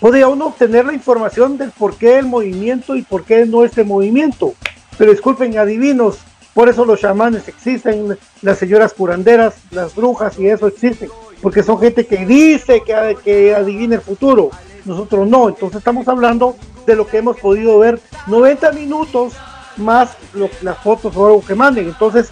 podía 0.00 0.28
uno 0.28 0.46
obtener 0.46 0.84
la 0.84 0.92
información 0.92 1.56
del 1.58 1.70
por 1.70 1.96
qué 1.96 2.18
el 2.18 2.26
movimiento 2.26 2.96
y 2.96 3.02
por 3.02 3.24
qué 3.24 3.46
no 3.46 3.64
este 3.64 3.84
movimiento. 3.84 4.54
Pero 4.98 5.12
disculpen, 5.12 5.56
adivinos, 5.58 6.18
por 6.54 6.68
eso 6.68 6.84
los 6.84 7.00
chamanes 7.00 7.48
existen, 7.48 8.18
las 8.42 8.58
señoras 8.58 8.92
curanderas, 8.92 9.54
las 9.70 9.94
brujas 9.94 10.38
y 10.38 10.48
eso 10.48 10.66
existen, 10.66 11.08
porque 11.40 11.62
son 11.62 11.78
gente 11.78 12.06
que 12.06 12.26
dice 12.26 12.82
que, 12.84 13.16
que 13.24 13.54
adivina 13.54 13.94
el 13.94 14.00
futuro. 14.00 14.50
Nosotros 14.84 15.28
no, 15.28 15.48
entonces 15.48 15.78
estamos 15.78 16.08
hablando 16.08 16.56
de 16.84 16.96
lo 16.96 17.06
que 17.06 17.18
hemos 17.18 17.38
podido 17.38 17.78
ver 17.78 18.00
90 18.26 18.72
minutos 18.72 19.34
más 19.76 20.16
las 20.62 20.78
fotos 20.78 21.16
o 21.16 21.26
algo 21.26 21.44
que 21.44 21.54
manden. 21.54 21.86
Entonces, 21.86 22.30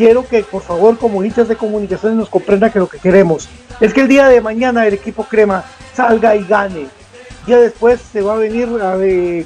quiero 0.00 0.26
que 0.26 0.42
por 0.44 0.62
favor 0.62 0.96
como 0.96 1.22
hinchas 1.22 1.46
de 1.46 1.56
comunicaciones 1.56 2.16
nos 2.16 2.30
comprendan 2.30 2.72
que 2.72 2.78
lo 2.78 2.88
que 2.88 2.98
queremos 2.98 3.50
es 3.82 3.92
que 3.92 4.00
el 4.00 4.08
día 4.08 4.28
de 4.28 4.40
mañana 4.40 4.86
el 4.86 4.94
equipo 4.94 5.24
crema 5.24 5.62
salga 5.92 6.34
y 6.34 6.46
gane. 6.46 6.86
Ya 7.46 7.60
después 7.60 8.00
se 8.00 8.22
va 8.22 8.32
a 8.32 8.36
venir 8.36 8.70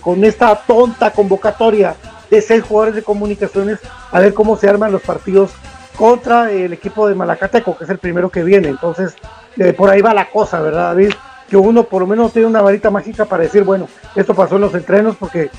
con 0.01 0.23
esta 0.23 0.55
tonta 0.55 1.11
convocatoria 1.11 1.97
de 2.31 2.41
seis 2.41 2.63
jugadores 2.63 2.95
de 2.95 3.03
comunicaciones 3.03 3.81
a 4.13 4.21
ver 4.21 4.33
cómo 4.33 4.57
se 4.57 4.69
arman 4.69 4.93
los 4.93 5.03
partidos 5.03 5.51
contra 5.97 6.53
el 6.53 6.73
equipo 6.73 7.09
de 7.09 7.17
Malacateco, 7.17 7.77
que 7.77 7.83
es 7.83 7.91
el 7.91 7.99
primero 7.99 8.31
que 8.31 8.45
viene. 8.45 8.69
Entonces, 8.69 9.17
eh, 9.57 9.73
por 9.73 9.91
ahí 9.91 10.03
va 10.03 10.15
la 10.15 10.31
cosa, 10.31 10.61
¿verdad, 10.61 10.95
David? 10.95 11.15
Que 11.49 11.57
uno 11.57 11.83
por 11.83 12.03
lo 12.03 12.07
menos 12.07 12.33
tiene 12.33 12.47
una 12.47 12.63
varita 12.63 12.91
mágica 12.91 13.25
para 13.25 13.43
decir, 13.43 13.65
bueno, 13.65 13.89
esto 14.15 14.37
pasó 14.37 14.55
en 14.55 14.61
los 14.61 14.75
entrenos 14.75 15.17
porque 15.17 15.51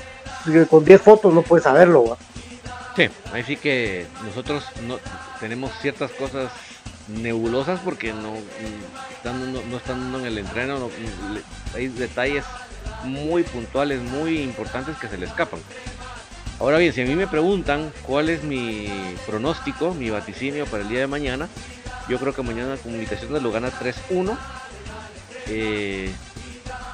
eh, 0.48 0.66
con 0.70 0.86
10 0.86 1.02
fotos 1.02 1.34
no 1.34 1.42
puedes 1.42 1.64
saberlo. 1.64 2.16
Sí, 2.96 3.10
ahí 3.30 3.42
sí 3.42 3.56
que 3.56 4.06
nosotros 4.24 4.64
no 4.88 4.98
tenemos 5.38 5.70
ciertas 5.82 6.10
cosas 6.12 6.50
nebulosas 7.08 7.78
porque 7.80 8.14
no 8.14 8.34
están, 9.14 9.52
no, 9.52 9.76
están 9.76 10.00
dando 10.00 10.20
en 10.20 10.24
el 10.24 10.38
entreno, 10.38 10.88
hay 11.74 11.88
detalles 11.88 12.44
muy 13.04 13.42
puntuales, 13.42 14.00
muy 14.00 14.40
importantes 14.40 14.96
que 14.96 15.08
se 15.08 15.18
le 15.18 15.26
escapan. 15.26 15.60
Ahora 16.58 16.78
bien, 16.78 16.94
si 16.94 17.02
a 17.02 17.04
mí 17.04 17.14
me 17.14 17.26
preguntan 17.26 17.92
cuál 18.02 18.30
es 18.30 18.42
mi 18.42 18.88
pronóstico, 19.26 19.92
mi 19.92 20.08
vaticinio 20.08 20.64
para 20.64 20.82
el 20.82 20.88
día 20.88 21.00
de 21.00 21.06
mañana, 21.06 21.48
yo 22.08 22.18
creo 22.18 22.34
que 22.34 22.42
mañana 22.42 22.78
Comunicaciones 22.78 23.42
lo 23.42 23.52
gana 23.52 23.70
3-1. 23.70 24.38
Eh, 25.48 26.10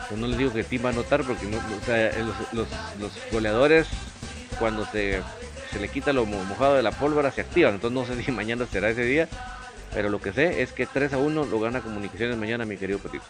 pues 0.09 0.20
no 0.20 0.26
les 0.26 0.36
digo 0.36 0.53
que 0.53 0.64
Team 0.64 0.84
va 0.84 0.88
a 0.88 0.92
anotar 0.92 1.22
porque 1.22 1.46
los, 1.46 2.66
los 2.98 3.12
goleadores 3.30 3.86
cuando 4.59 4.84
se 4.86 5.22
se 5.72 5.80
le 5.80 5.88
quita 5.88 6.12
lo 6.12 6.26
mojado 6.26 6.74
de 6.74 6.82
la 6.82 6.92
pólvora, 6.92 7.30
se 7.30 7.40
activan. 7.40 7.74
Entonces 7.74 7.98
no 7.98 8.04
sé 8.04 8.22
si 8.22 8.30
mañana 8.32 8.66
será 8.66 8.90
ese 8.90 9.04
día. 9.04 9.28
Pero 9.94 10.08
lo 10.08 10.20
que 10.20 10.32
sé 10.32 10.62
es 10.62 10.72
que 10.72 10.86
3 10.86 11.12
a 11.14 11.18
1 11.18 11.44
lo 11.44 11.60
gana 11.60 11.80
Comunicaciones 11.80 12.36
mañana, 12.36 12.64
mi 12.64 12.76
querido 12.76 12.98
Petito. 12.98 13.24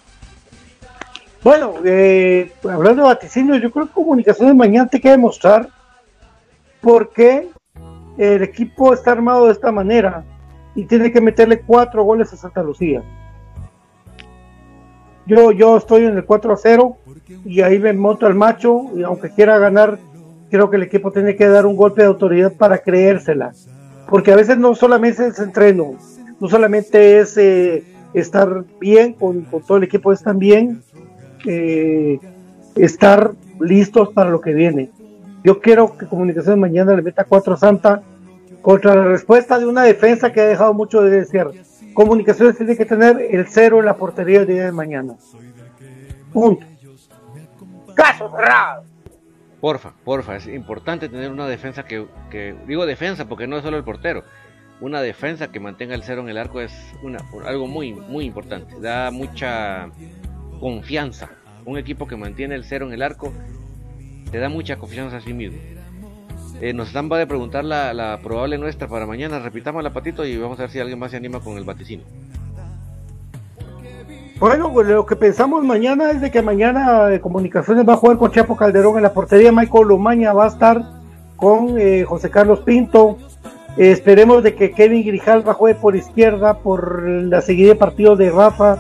Bueno, 1.43 1.75
eh, 1.85 2.53
hablando 2.63 3.03
de 3.03 3.09
vaticinio, 3.09 3.57
yo 3.57 3.71
creo 3.73 3.87
que 3.87 3.93
Comunicaciones 3.93 4.55
mañana 4.55 4.89
te 4.89 5.01
que 5.01 5.11
demostrar 5.11 5.69
por 6.81 7.11
qué 7.13 7.49
el 8.17 8.43
equipo 8.43 8.93
está 8.93 9.13
armado 9.13 9.47
de 9.47 9.53
esta 9.53 9.73
manera 9.73 10.25
y 10.75 10.85
tiene 10.85 11.11
que 11.11 11.21
meterle 11.21 11.61
cuatro 11.61 12.05
goles 12.05 12.33
a 12.33 12.37
Santa 12.37 12.63
Lucía. 12.63 13.03
Yo, 15.27 15.51
yo 15.53 15.77
estoy 15.77 16.05
en 16.05 16.17
el 16.17 16.25
4 16.25 16.53
a 16.53 16.57
0 16.57 16.97
y 17.45 17.61
ahí 17.61 17.79
me 17.79 17.93
monto 17.93 18.27
al 18.27 18.35
macho 18.35 18.91
y 18.95 19.03
aunque 19.03 19.31
quiera 19.31 19.59
ganar 19.59 19.99
creo 20.53 20.69
que 20.69 20.77
el 20.77 20.83
equipo 20.83 21.11
tiene 21.11 21.35
que 21.35 21.49
dar 21.49 21.65
un 21.65 21.75
golpe 21.77 22.03
de 22.03 22.09
autoridad 22.09 22.53
para 22.53 22.77
creérsela. 22.77 23.53
porque 24.09 24.31
a 24.31 24.37
veces 24.37 24.59
no 24.59 24.75
solamente 24.75 25.27
es 25.27 25.39
entreno, 25.39 25.95
no 26.39 26.49
solamente 26.49 27.19
es 27.19 27.39
eh, 27.39 27.83
estar 28.13 28.63
bien 28.79 29.15
con, 29.15 29.47
todo 29.67 29.79
el 29.79 29.85
equipo, 29.85 30.13
es 30.13 30.23
también 30.23 30.83
eh, 31.47 32.21
estar 32.75 33.33
listos 33.61 34.11
para 34.11 34.29
lo 34.29 34.43
que 34.43 34.53
viene. 34.53 34.91
Yo 35.43 35.59
quiero 35.59 35.97
que 35.97 36.07
Comunicaciones 36.07 36.61
mañana 36.61 36.95
le 36.95 37.01
meta 37.01 37.25
4 37.25 37.55
a 37.55 37.57
Santa 37.57 38.03
contra 38.61 38.95
la 38.95 39.05
respuesta 39.05 39.59
de 39.59 39.65
una 39.65 39.85
defensa 39.85 40.31
que 40.33 40.43
ha 40.43 40.47
dejado 40.47 40.75
mucho 40.75 41.01
de 41.01 41.11
decir. 41.11 41.47
Comunicaciones 41.95 42.59
tiene 42.59 42.77
que 42.77 42.85
tener 42.85 43.27
el 43.31 43.47
cero 43.49 43.81
en 43.81 43.87
la 43.87 43.97
portería 43.97 44.41
el 44.41 44.47
día 44.47 44.67
de 44.67 44.73
mañana. 44.73 45.15
Punto. 46.31 46.67
Caso 47.95 48.31
cerrado. 48.37 48.92
Porfa, 49.63 49.93
porfa, 50.05 50.35
es 50.35 50.49
importante 50.49 51.09
tener 51.09 51.31
una 51.31 51.47
defensa 51.47 51.85
que, 51.85 52.05
digo 52.67 52.85
defensa 52.85 53.29
porque 53.29 53.47
no 53.47 53.57
es 53.57 53.63
solo 53.63 53.77
el 53.77 53.85
portero, 53.85 54.25
una 54.81 55.01
defensa 55.01 55.53
que 55.53 55.61
mantenga 55.61 55.95
el 55.95 56.03
cero 56.03 56.21
en 56.21 56.29
el 56.29 56.37
arco 56.37 56.61
es 56.61 56.73
una, 57.01 57.21
algo 57.47 57.69
muy, 57.69 57.93
muy 57.93 58.25
importante, 58.25 58.75
da 58.81 59.13
mucha 59.13 59.89
confianza. 60.59 61.31
Un 61.65 61.79
equipo 61.79 62.09
que 62.09 62.17
mantiene 62.17 62.57
el 62.57 62.65
cero 62.65 62.89
en 62.89 62.93
el 62.93 63.03
arco 63.03 63.33
te 64.33 64.39
da 64.39 64.49
mucha 64.49 64.79
confianza 64.79 65.19
a 65.19 65.21
sí 65.21 65.33
mismo. 65.33 65.61
Eh, 66.61 66.73
nos 66.73 66.89
están 66.89 67.09
va 67.09 67.19
de 67.19 67.29
preguntar 67.29 67.65
la, 67.65 67.95
la, 67.95 68.19
probable 68.21 68.59
nuestra 68.59 68.89
para 68.89 69.07
mañana. 69.07 69.39
Repitamos 69.39 69.85
la 69.85 69.93
patito 69.93 70.27
y 70.27 70.37
vamos 70.39 70.59
a 70.59 70.63
ver 70.63 70.71
si 70.71 70.81
alguien 70.81 70.99
más 70.99 71.13
se 71.13 71.19
anima 71.19 71.39
con 71.39 71.57
el 71.57 71.63
vaticino. 71.63 72.03
Bueno, 74.39 74.73
pues, 74.73 74.89
lo 74.89 75.07
que 75.07 75.17
pensamos 75.17 75.63
mañana 75.65 76.11
es 76.11 76.21
de 76.21 76.31
que 76.31 76.43
mañana 76.43 77.07
de 77.07 77.21
Comunicaciones 77.21 77.89
va 77.89 77.95
a 77.95 77.97
jugar 77.97 78.19
con 78.19 78.33
Chapo 78.33 78.57
Calderón 78.57 78.97
en 78.97 79.03
la 79.03 79.13
portería. 79.13 79.53
Michael 79.53 79.89
Lomaña 79.89 80.33
va 80.33 80.47
a 80.47 80.49
estar 80.49 80.83
con 81.37 81.79
eh, 81.79 82.05
José 82.05 82.31
Carlos 82.31 82.61
Pinto. 82.61 83.19
Eh, 83.77 83.93
esperemos 83.93 84.43
de 84.43 84.55
que 84.55 84.73
Kevin 84.73 85.05
Grijalva 85.05 85.55
juegue 85.55 85.79
por 85.79 85.95
izquierda 85.95 86.59
por 86.59 87.09
la 87.09 87.41
seguida 87.41 87.71
de 87.71 87.77
partido 87.77 88.17
de 88.17 88.31
Rafa. 88.31 88.79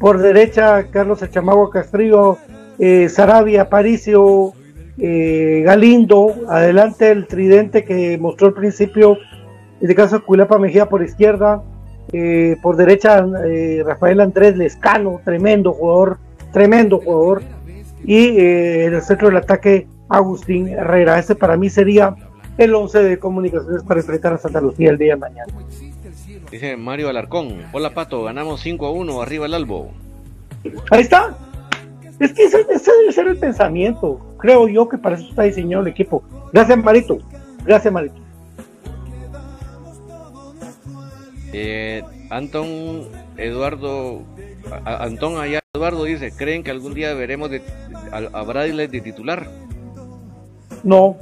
Por 0.00 0.18
derecha, 0.18 0.90
Carlos 0.90 1.22
Echamago 1.22 1.70
Castrillo, 1.70 2.38
eh, 2.78 3.08
Sarabia, 3.08 3.68
Paricio, 3.68 4.52
Galindo. 4.96 6.34
Adelante 6.48 7.10
el 7.10 7.26
tridente 7.26 7.84
que 7.84 8.18
mostró 8.18 8.48
al 8.48 8.54
principio, 8.54 9.14
en 9.14 9.82
este 9.82 9.94
caso 9.94 10.24
Culapa 10.24 10.58
Mejía 10.58 10.88
por 10.88 11.02
izquierda. 11.02 11.62
Eh, 12.16 12.56
por 12.62 12.76
derecha 12.76 13.26
eh, 13.44 13.82
Rafael 13.84 14.20
Andrés 14.20 14.56
Lescano, 14.56 15.20
tremendo 15.24 15.72
jugador, 15.72 16.18
tremendo 16.52 17.00
jugador. 17.00 17.42
Y 18.04 18.38
eh, 18.38 18.84
en 18.84 18.94
el 18.94 19.02
centro 19.02 19.26
del 19.26 19.38
ataque 19.38 19.88
Agustín 20.08 20.68
Herrera. 20.68 21.18
Ese 21.18 21.34
para 21.34 21.56
mí 21.56 21.68
sería 21.68 22.14
el 22.56 22.72
11 22.72 23.02
de 23.02 23.18
comunicaciones 23.18 23.82
para 23.82 23.98
enfrentar 23.98 24.32
a 24.32 24.38
Santa 24.38 24.60
Lucía 24.60 24.90
el 24.90 24.98
día 24.98 25.14
de 25.14 25.20
mañana. 25.20 25.52
Dice 26.52 26.76
Mario 26.76 27.08
Alarcón, 27.08 27.62
hola 27.72 27.90
Pato, 27.90 28.22
ganamos 28.22 28.60
5 28.60 28.86
a 28.86 28.92
1, 28.92 29.20
arriba 29.20 29.46
el 29.46 29.54
Albo. 29.54 29.90
Ahí 30.92 31.00
está. 31.00 31.36
Es 32.20 32.32
que 32.32 32.44
ese, 32.44 32.58
debe 32.58 33.12
ser 33.12 33.26
el 33.26 33.38
pensamiento. 33.38 34.20
Creo 34.38 34.68
yo 34.68 34.88
que 34.88 34.98
para 34.98 35.16
eso 35.16 35.28
está 35.28 35.42
diseñado 35.42 35.82
el 35.82 35.88
equipo. 35.88 36.22
Gracias 36.52 36.78
Marito. 36.78 37.18
Gracias 37.64 37.92
Marito. 37.92 38.23
Eh, 41.56 42.02
Anton 42.30 43.08
Eduardo, 43.36 44.22
Antón 44.84 45.38
allá 45.40 45.60
Eduardo 45.72 46.02
dice, 46.02 46.32
¿creen 46.36 46.64
que 46.64 46.72
algún 46.72 46.94
día 46.94 47.14
veremos 47.14 47.48
de, 47.48 47.62
a, 48.10 48.42
Bradley 48.42 48.88
de 48.88 49.00
titular? 49.00 49.46
No. 50.82 51.16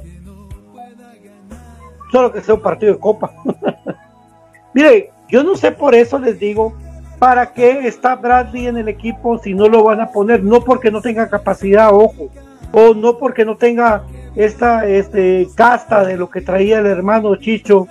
Solo 2.11 2.31
que 2.31 2.41
sea 2.41 2.55
un 2.55 2.61
partido 2.63 2.93
de 2.93 2.99
copa. 2.99 3.31
Mire, 4.73 5.11
yo 5.29 5.43
no 5.43 5.55
sé 5.55 5.71
por 5.71 5.93
eso 5.93 6.17
les 6.17 6.39
digo, 6.39 6.73
¿para 7.19 7.53
qué 7.53 7.87
está 7.87 8.15
Bradley 8.15 8.65
en 8.65 8.77
el 8.77 8.87
equipo 8.87 9.37
si 9.37 9.53
no 9.53 9.67
lo 9.67 9.83
van 9.83 10.01
a 10.01 10.09
poner? 10.09 10.43
No 10.43 10.63
porque 10.63 10.89
no 10.89 10.99
tenga 10.99 11.29
capacidad, 11.29 11.93
ojo, 11.93 12.31
o 12.71 12.95
no 12.95 13.19
porque 13.19 13.45
no 13.45 13.55
tenga 13.55 14.01
esta 14.35 14.87
este, 14.87 15.47
casta 15.53 16.03
de 16.03 16.17
lo 16.17 16.31
que 16.31 16.41
traía 16.41 16.79
el 16.79 16.87
hermano 16.87 17.35
Chicho, 17.35 17.87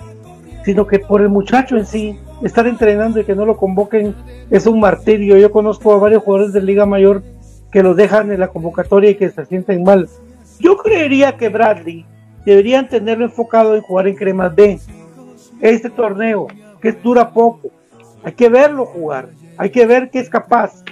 sino 0.65 0.85
que 0.85 0.99
por 0.99 1.21
el 1.21 1.29
muchacho 1.29 1.77
en 1.77 1.85
sí 1.85 2.19
estar 2.43 2.67
entrenando 2.67 3.19
y 3.19 3.25
que 3.25 3.35
no 3.35 3.45
lo 3.45 3.57
convoquen 3.57 4.15
es 4.49 4.67
un 4.67 4.79
martirio. 4.79 5.37
Yo 5.37 5.51
conozco 5.51 5.93
a 5.93 5.97
varios 5.97 6.23
jugadores 6.23 6.53
de 6.53 6.61
Liga 6.61 6.85
Mayor 6.85 7.23
que 7.71 7.83
los 7.83 7.95
dejan 7.95 8.31
en 8.31 8.39
la 8.39 8.49
convocatoria 8.49 9.11
y 9.11 9.15
que 9.15 9.29
se 9.29 9.45
sienten 9.45 9.83
mal. 9.83 10.07
Yo 10.59 10.77
creería 10.77 11.37
que 11.37 11.49
Bradley 11.49 12.05
deberían 12.45 12.87
tenerlo 12.87 13.25
enfocado 13.25 13.75
en 13.75 13.81
jugar 13.81 14.07
en 14.07 14.15
Cremas 14.15 14.53
B. 14.53 14.79
Este 15.61 15.89
torneo, 15.89 16.47
que 16.81 16.91
dura 16.91 17.31
poco, 17.31 17.69
hay 18.23 18.33
que 18.33 18.49
verlo 18.49 18.85
jugar, 18.85 19.29
hay 19.57 19.69
que 19.69 19.85
ver 19.85 20.09
que 20.09 20.19
es 20.19 20.29
capaz. 20.29 20.83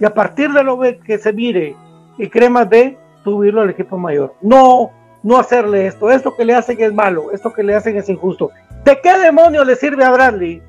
Y 0.00 0.04
a 0.04 0.14
partir 0.14 0.50
de 0.52 0.64
lo 0.64 0.80
que 0.80 1.18
se 1.18 1.32
mire 1.32 1.76
en 2.18 2.28
Cremas 2.28 2.68
B, 2.68 2.96
subirlo 3.24 3.60
al 3.60 3.70
equipo 3.70 3.98
mayor. 3.98 4.34
No, 4.40 4.90
no 5.22 5.38
hacerle 5.38 5.86
esto. 5.86 6.10
Esto 6.10 6.34
que 6.36 6.44
le 6.44 6.54
hacen 6.54 6.80
es 6.80 6.92
malo, 6.92 7.32
esto 7.32 7.52
que 7.52 7.62
le 7.62 7.74
hacen 7.74 7.96
es 7.96 8.08
injusto. 8.08 8.50
¿De 8.84 8.98
qué 9.02 9.18
demonio 9.18 9.64
le 9.64 9.76
sirve 9.76 10.04
a 10.04 10.10
Bradley 10.10 10.62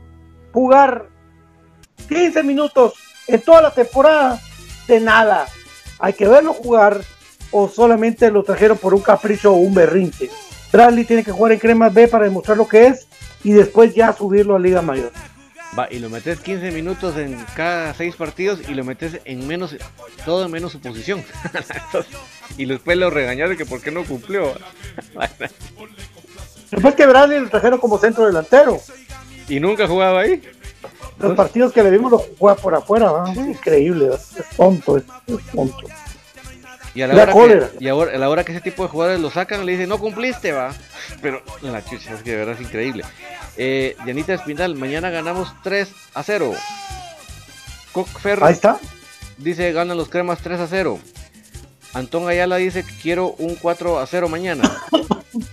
jugar 0.51 1.07
15 2.07 2.43
minutos 2.43 2.93
en 3.27 3.41
toda 3.41 3.61
la 3.61 3.73
temporada, 3.73 4.39
de 4.87 4.99
nada. 4.99 5.47
Hay 5.99 6.13
que 6.13 6.27
verlo 6.27 6.53
jugar 6.53 7.01
o 7.51 7.69
solamente 7.69 8.31
lo 8.31 8.43
trajeron 8.43 8.77
por 8.77 8.93
un 8.93 9.01
capricho 9.01 9.51
o 9.53 9.57
un 9.57 9.73
berrinche. 9.73 10.29
Bradley 10.71 11.05
tiene 11.05 11.23
que 11.23 11.31
jugar 11.31 11.51
en 11.51 11.59
Crema 11.59 11.89
B 11.89 12.07
para 12.07 12.23
demostrar 12.23 12.57
lo 12.57 12.67
que 12.67 12.87
es 12.87 13.07
y 13.43 13.51
después 13.51 13.93
ya 13.93 14.13
subirlo 14.13 14.55
a 14.55 14.59
Liga 14.59 14.81
Mayor. 14.81 15.11
Va, 15.77 15.87
y 15.89 15.99
lo 15.99 16.09
metes 16.09 16.39
15 16.39 16.71
minutos 16.71 17.15
en 17.17 17.37
cada 17.55 17.93
6 17.93 18.15
partidos 18.15 18.59
y 18.67 18.73
lo 18.73 18.83
metes 18.83 19.21
en 19.23 19.47
menos, 19.47 19.75
todo 20.25 20.45
en 20.45 20.51
menos 20.51 20.73
su 20.73 20.81
posición. 20.81 21.23
y 22.57 22.65
después 22.65 22.97
lo 22.97 23.09
regañas 23.09 23.49
de 23.49 23.57
que 23.57 23.65
por 23.65 23.81
qué 23.81 23.91
no 23.91 24.03
cumplió. 24.03 24.53
Después 26.71 26.95
que 26.95 27.05
Bradley 27.05 27.41
lo 27.41 27.49
trajeron 27.49 27.79
como 27.79 27.97
centro 27.97 28.25
delantero. 28.25 28.79
¿Y 29.47 29.59
nunca 29.59 29.87
jugaba 29.87 30.21
ahí? 30.21 30.41
Los 31.19 31.35
partidos 31.35 31.71
que 31.71 31.83
le 31.83 31.91
vimos 31.91 32.11
lo 32.11 32.17
juega 32.39 32.55
por 32.55 32.73
afuera, 32.73 33.23
increíble, 33.35 34.09
es 34.13 34.55
tonto, 34.55 34.97
es, 34.97 35.03
tonto. 35.53 35.87
Y 36.93 37.01
a 37.03 37.07
la, 37.07 37.33
hora 37.33 37.69
Que, 37.69 37.85
y 37.85 37.87
ahora, 37.87 38.15
a 38.15 38.17
la 38.17 38.29
hora 38.29 38.43
que 38.43 38.51
ese 38.51 38.61
tipo 38.61 38.83
de 38.83 38.89
jugadores 38.89 39.21
lo 39.21 39.29
sacan, 39.29 39.65
le 39.65 39.73
dicen, 39.73 39.87
no 39.87 39.97
cumpliste, 39.97 40.51
va. 40.51 40.73
Pero 41.21 41.41
la 41.61 41.83
chucha, 41.85 42.13
es 42.15 42.23
que 42.23 42.31
de 42.31 42.37
verdad 42.37 42.55
es 42.55 42.61
increíble. 42.61 43.03
Eh, 43.55 43.95
Yanita 44.05 44.33
Espinal, 44.33 44.75
mañana 44.75 45.09
ganamos 45.09 45.53
3 45.63 45.89
a 46.13 46.23
0. 46.23 46.53
Cockfer 47.91 48.43
Ahí 48.43 48.53
está. 48.53 48.79
Dice, 49.37 49.71
ganan 49.71 49.97
los 49.97 50.09
cremas 50.09 50.39
3 50.39 50.59
a 50.59 50.67
0. 50.67 50.99
Antón 51.93 52.27
Ayala 52.27 52.57
dice, 52.57 52.85
quiero 53.01 53.35
un 53.37 53.55
4 53.55 53.99
a 53.99 54.05
0 54.05 54.29
mañana. 54.29 54.63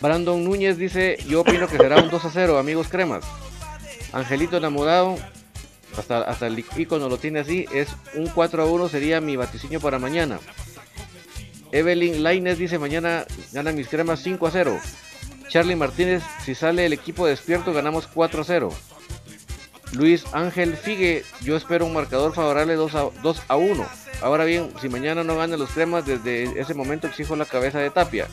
Brandon 0.00 0.42
Núñez 0.42 0.78
dice, 0.78 1.18
yo 1.26 1.40
opino 1.40 1.66
que 1.66 1.76
será 1.76 2.00
un 2.00 2.08
2 2.08 2.24
a 2.24 2.30
0, 2.30 2.58
amigos 2.58 2.88
cremas. 2.88 3.24
Angelito 4.12 4.56
enamorado, 4.56 5.16
hasta, 5.96 6.22
hasta 6.22 6.46
el 6.46 6.64
icono 6.76 7.08
lo 7.08 7.18
tiene 7.18 7.40
así, 7.40 7.66
es 7.72 7.88
un 8.14 8.28
4 8.28 8.62
a 8.62 8.66
1 8.66 8.88
sería 8.88 9.20
mi 9.20 9.36
vaticinio 9.36 9.80
para 9.80 9.98
mañana. 9.98 10.38
Evelyn 11.72 12.22
Laines 12.22 12.58
dice, 12.58 12.78
mañana 12.78 13.26
gana 13.52 13.72
mis 13.72 13.88
cremas 13.88 14.20
5 14.22 14.46
a 14.46 14.50
0. 14.50 14.78
Charlie 15.48 15.76
Martínez, 15.76 16.22
si 16.44 16.54
sale 16.54 16.86
el 16.86 16.92
equipo 16.92 17.26
despierto, 17.26 17.72
ganamos 17.72 18.06
4 18.06 18.42
a 18.42 18.44
0. 18.44 18.72
Luis 19.92 20.24
Ángel 20.32 20.76
Figue, 20.76 21.24
yo 21.40 21.56
espero 21.56 21.86
un 21.86 21.94
marcador 21.94 22.34
favorable 22.34 22.74
2 22.74 22.94
a, 22.94 23.08
2 23.22 23.42
a 23.48 23.56
1. 23.56 23.86
Ahora 24.20 24.44
bien, 24.44 24.70
si 24.80 24.88
mañana 24.88 25.24
no 25.24 25.36
ganan 25.36 25.58
los 25.58 25.70
cremas, 25.70 26.04
desde 26.04 26.60
ese 26.60 26.74
momento 26.74 27.06
exijo 27.06 27.36
la 27.36 27.46
cabeza 27.46 27.78
de 27.78 27.90
Tapia. 27.90 28.28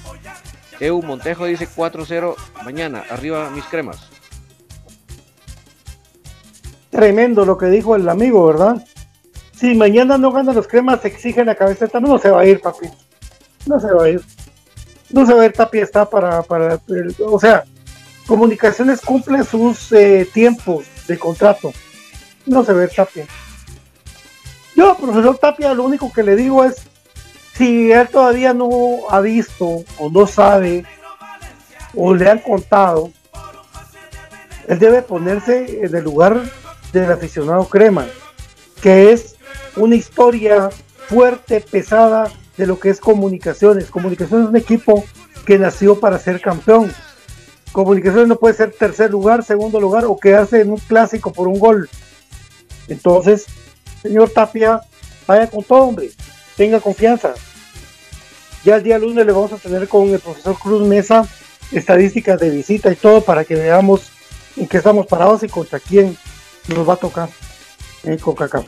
Eu 0.79 1.01
Montejo 1.01 1.45
dice 1.45 1.67
4-0 1.67 2.35
mañana, 2.63 3.03
arriba 3.09 3.49
mis 3.49 3.65
cremas. 3.65 3.97
Tremendo 6.89 7.45
lo 7.45 7.57
que 7.57 7.67
dijo 7.67 7.95
el 7.95 8.07
amigo, 8.07 8.45
¿verdad? 8.47 8.85
Si 9.55 9.73
mañana 9.73 10.17
no 10.17 10.31
ganan 10.31 10.55
los 10.55 10.67
cremas, 10.67 11.03
exigen 11.05 11.45
la 11.45 11.55
cabeza, 11.55 11.87
no 11.99 12.17
se 12.17 12.29
va 12.29 12.41
a 12.41 12.45
ir, 12.45 12.61
papi. 12.61 12.87
No 13.65 13.79
se 13.79 13.91
va 13.91 14.05
a 14.05 14.09
ir. 14.09 14.21
No 15.11 15.25
se 15.25 15.33
va 15.33 15.43
a 15.43 15.45
ir, 15.45 15.53
Tapi 15.53 15.79
está 15.79 16.09
para, 16.09 16.43
para 16.43 16.79
o 17.25 17.39
sea, 17.39 17.63
comunicaciones 18.27 19.01
cumple 19.01 19.43
sus 19.43 19.91
eh, 19.91 20.27
tiempos 20.33 20.85
de 21.07 21.17
contrato. 21.17 21.73
No 22.45 22.63
se 22.63 22.73
ve 22.73 22.87
Tapia. 22.87 23.25
Yo, 24.75 24.95
profesor 24.97 25.37
Tapia, 25.37 25.73
lo 25.73 25.83
único 25.83 26.11
que 26.11 26.23
le 26.23 26.35
digo 26.35 26.63
es 26.63 26.75
si 27.57 27.91
él 27.91 28.07
todavía 28.09 28.53
no 28.53 29.09
ha 29.09 29.21
visto 29.21 29.83
o 29.97 30.09
no 30.09 30.27
sabe 30.27 30.85
o 31.95 32.13
le 32.13 32.29
han 32.29 32.39
contado, 32.39 33.11
él 34.67 34.79
debe 34.79 35.01
ponerse 35.01 35.85
en 35.85 35.95
el 35.95 36.03
lugar 36.03 36.41
del 36.91 37.11
aficionado 37.11 37.65
crema, 37.65 38.05
que 38.81 39.11
es 39.11 39.35
una 39.75 39.95
historia 39.95 40.69
fuerte, 41.07 41.61
pesada 41.61 42.31
de 42.57 42.67
lo 42.67 42.79
que 42.79 42.89
es 42.89 42.99
comunicaciones. 42.99 43.89
Comunicaciones 43.89 44.45
es 44.45 44.49
un 44.49 44.57
equipo 44.57 45.05
que 45.45 45.59
nació 45.59 45.99
para 45.99 46.19
ser 46.19 46.41
campeón. 46.41 46.91
Comunicaciones 47.71 48.27
no 48.27 48.37
puede 48.37 48.55
ser 48.55 48.71
tercer 48.71 49.11
lugar, 49.11 49.43
segundo 49.43 49.79
lugar 49.79 50.05
o 50.05 50.17
quedarse 50.17 50.61
en 50.61 50.71
un 50.71 50.77
clásico 50.77 51.31
por 51.31 51.47
un 51.47 51.59
gol. 51.59 51.89
Entonces, 52.87 53.45
señor 54.01 54.29
Tapia, 54.29 54.81
vaya 55.27 55.47
con 55.47 55.63
todo, 55.63 55.83
hombre. 55.83 56.11
Tenga 56.55 56.79
confianza. 56.79 57.33
Ya 58.63 58.77
el 58.77 58.83
día 58.83 58.97
lunes 58.97 59.25
le 59.25 59.31
vamos 59.31 59.51
a 59.53 59.57
tener 59.57 59.87
con 59.87 60.09
el 60.09 60.19
profesor 60.19 60.57
Cruz 60.57 60.87
Mesa 60.87 61.27
estadísticas 61.71 62.39
de 62.39 62.49
visita 62.49 62.91
y 62.91 62.95
todo 62.95 63.21
para 63.21 63.43
que 63.43 63.55
veamos 63.55 64.11
en 64.55 64.67
qué 64.67 64.77
estamos 64.77 65.07
parados 65.07 65.43
y 65.43 65.49
contra 65.49 65.79
quién 65.79 66.17
nos 66.67 66.87
va 66.87 66.93
a 66.93 66.97
tocar 66.97 67.29
en 68.03 68.17
Coca-Cola. 68.17 68.65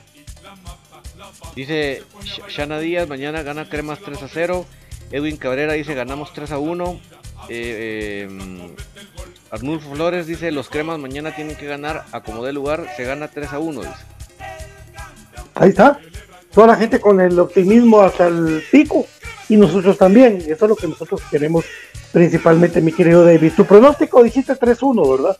Dice 1.55 2.03
Shana 2.49 2.79
Díaz, 2.79 3.07
mañana 3.07 3.41
gana 3.41 3.67
Cremas 3.69 3.99
3 3.99 4.21
a 4.21 4.27
0. 4.27 4.65
Edwin 5.11 5.37
Cabrera 5.37 5.73
dice 5.73 5.95
ganamos 5.95 6.33
3 6.33 6.51
a 6.51 6.59
1. 6.59 6.99
Eh, 7.49 8.27
em, 8.29 8.75
Arnulfo 9.49 9.93
Flores 9.95 10.27
dice 10.27 10.51
los 10.51 10.69
Cremas 10.69 10.99
mañana 10.99 11.35
tienen 11.35 11.55
que 11.55 11.65
ganar 11.65 12.05
a 12.11 12.21
como 12.21 12.43
dé 12.43 12.51
lugar, 12.51 12.87
se 12.95 13.05
gana 13.05 13.29
3 13.29 13.53
a 13.53 13.59
1. 13.59 13.81
Dice. 13.81 13.93
Ahí 15.55 15.69
está. 15.69 15.99
Toda 16.53 16.67
la 16.67 16.75
gente 16.75 16.99
con 16.99 17.21
el 17.21 17.39
optimismo 17.39 18.01
hasta 18.01 18.27
el 18.27 18.63
pico 18.71 19.05
y 19.49 19.57
nosotros 19.57 19.97
también. 19.97 20.37
Eso 20.37 20.65
es 20.65 20.69
lo 20.69 20.75
que 20.75 20.87
nosotros 20.87 21.21
queremos 21.29 21.65
principalmente, 22.11 22.81
mi 22.81 22.91
querido 22.91 23.23
David. 23.23 23.53
Tu 23.55 23.65
pronóstico 23.65 24.23
dijiste 24.23 24.53
3-1, 24.53 25.17
¿verdad? 25.17 25.37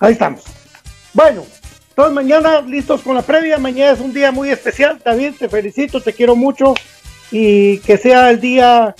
Ahí 0.00 0.12
estamos. 0.12 0.44
Bueno, 1.12 1.44
todos 1.94 2.12
mañana 2.12 2.60
listos 2.62 3.02
con 3.02 3.14
la 3.14 3.22
previa. 3.22 3.58
Mañana 3.58 3.92
es 3.92 4.00
un 4.00 4.12
día 4.12 4.32
muy 4.32 4.50
especial. 4.50 5.00
David, 5.04 5.34
te 5.38 5.48
felicito, 5.48 6.00
te 6.00 6.12
quiero 6.12 6.34
mucho. 6.34 6.74
Y 7.30 7.78
que 7.78 7.96
sea 7.96 8.30
el 8.30 8.40
día 8.40 8.94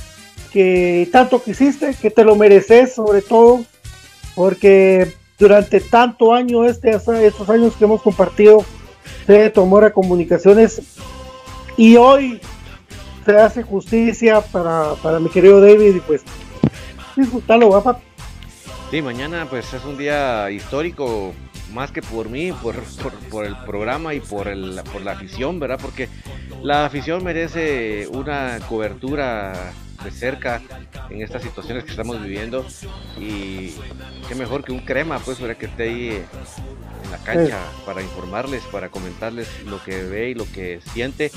que 0.52 1.08
tanto 1.12 1.42
quisiste, 1.42 1.94
que 1.94 2.10
te 2.10 2.24
lo 2.24 2.36
mereces 2.36 2.94
sobre 2.94 3.22
todo, 3.22 3.64
porque 4.34 5.14
durante 5.38 5.80
tanto 5.80 6.34
año, 6.34 6.64
este, 6.64 6.90
estos 6.90 7.48
años 7.48 7.74
que 7.76 7.84
hemos 7.84 8.02
compartido, 8.02 8.64
se 9.26 9.50
tomó 9.50 9.78
a 9.78 9.90
comunicaciones 9.90 10.82
y 11.76 11.96
hoy 11.96 12.40
se 13.24 13.36
hace 13.36 13.62
justicia 13.62 14.40
para, 14.40 14.94
para 15.02 15.20
mi 15.20 15.28
querido 15.28 15.60
David 15.60 15.96
y 15.96 16.00
pues 16.00 16.22
disfrútalo, 17.16 17.68
guapa. 17.68 18.00
Sí, 18.90 19.02
mañana 19.02 19.46
pues 19.48 19.72
es 19.72 19.84
un 19.84 19.96
día 19.96 20.50
histórico, 20.50 21.32
más 21.72 21.92
que 21.92 22.02
por 22.02 22.28
mí, 22.28 22.52
por, 22.52 22.74
por, 23.30 23.44
el 23.44 23.56
programa 23.64 24.14
y 24.14 24.20
por, 24.20 24.48
el, 24.48 24.80
por 24.92 25.02
la 25.02 25.12
afición, 25.12 25.60
¿verdad? 25.60 25.78
Porque 25.80 26.08
la 26.62 26.86
afición 26.86 27.22
merece 27.22 28.08
una 28.08 28.58
cobertura 28.68 29.72
de 30.02 30.10
cerca 30.10 30.60
en 31.10 31.22
estas 31.22 31.42
situaciones 31.42 31.84
que 31.84 31.90
estamos 31.90 32.20
viviendo 32.22 32.66
y 33.18 33.74
qué 34.28 34.34
mejor 34.34 34.64
que 34.64 34.72
un 34.72 34.80
crema 34.80 35.18
pues 35.18 35.38
para 35.38 35.54
que 35.54 35.66
esté 35.66 35.82
ahí 35.84 36.24
en 37.10 37.18
la 37.18 37.24
cancha 37.24 37.58
para 37.84 38.02
informarles, 38.02 38.62
para 38.64 38.88
comentarles 38.88 39.48
lo 39.64 39.82
que 39.82 40.02
ve 40.04 40.30
y 40.30 40.34
lo 40.34 40.44
que 40.52 40.80
siente 40.92 41.30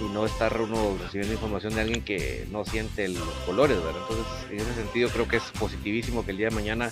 y 0.00 0.12
no 0.12 0.26
estar 0.26 0.60
uno 0.60 0.96
recibiendo 1.02 1.34
información 1.34 1.74
de 1.74 1.80
alguien 1.80 2.02
que 2.02 2.46
no 2.50 2.64
siente 2.64 3.08
los 3.08 3.28
colores, 3.46 3.78
¿verdad? 3.78 4.02
Entonces, 4.02 4.50
en 4.50 4.60
ese 4.60 4.74
sentido 4.74 5.08
creo 5.08 5.26
que 5.26 5.36
es 5.36 5.44
positivísimo 5.58 6.24
que 6.24 6.32
el 6.32 6.36
día 6.36 6.48
de 6.48 6.54
mañana 6.54 6.90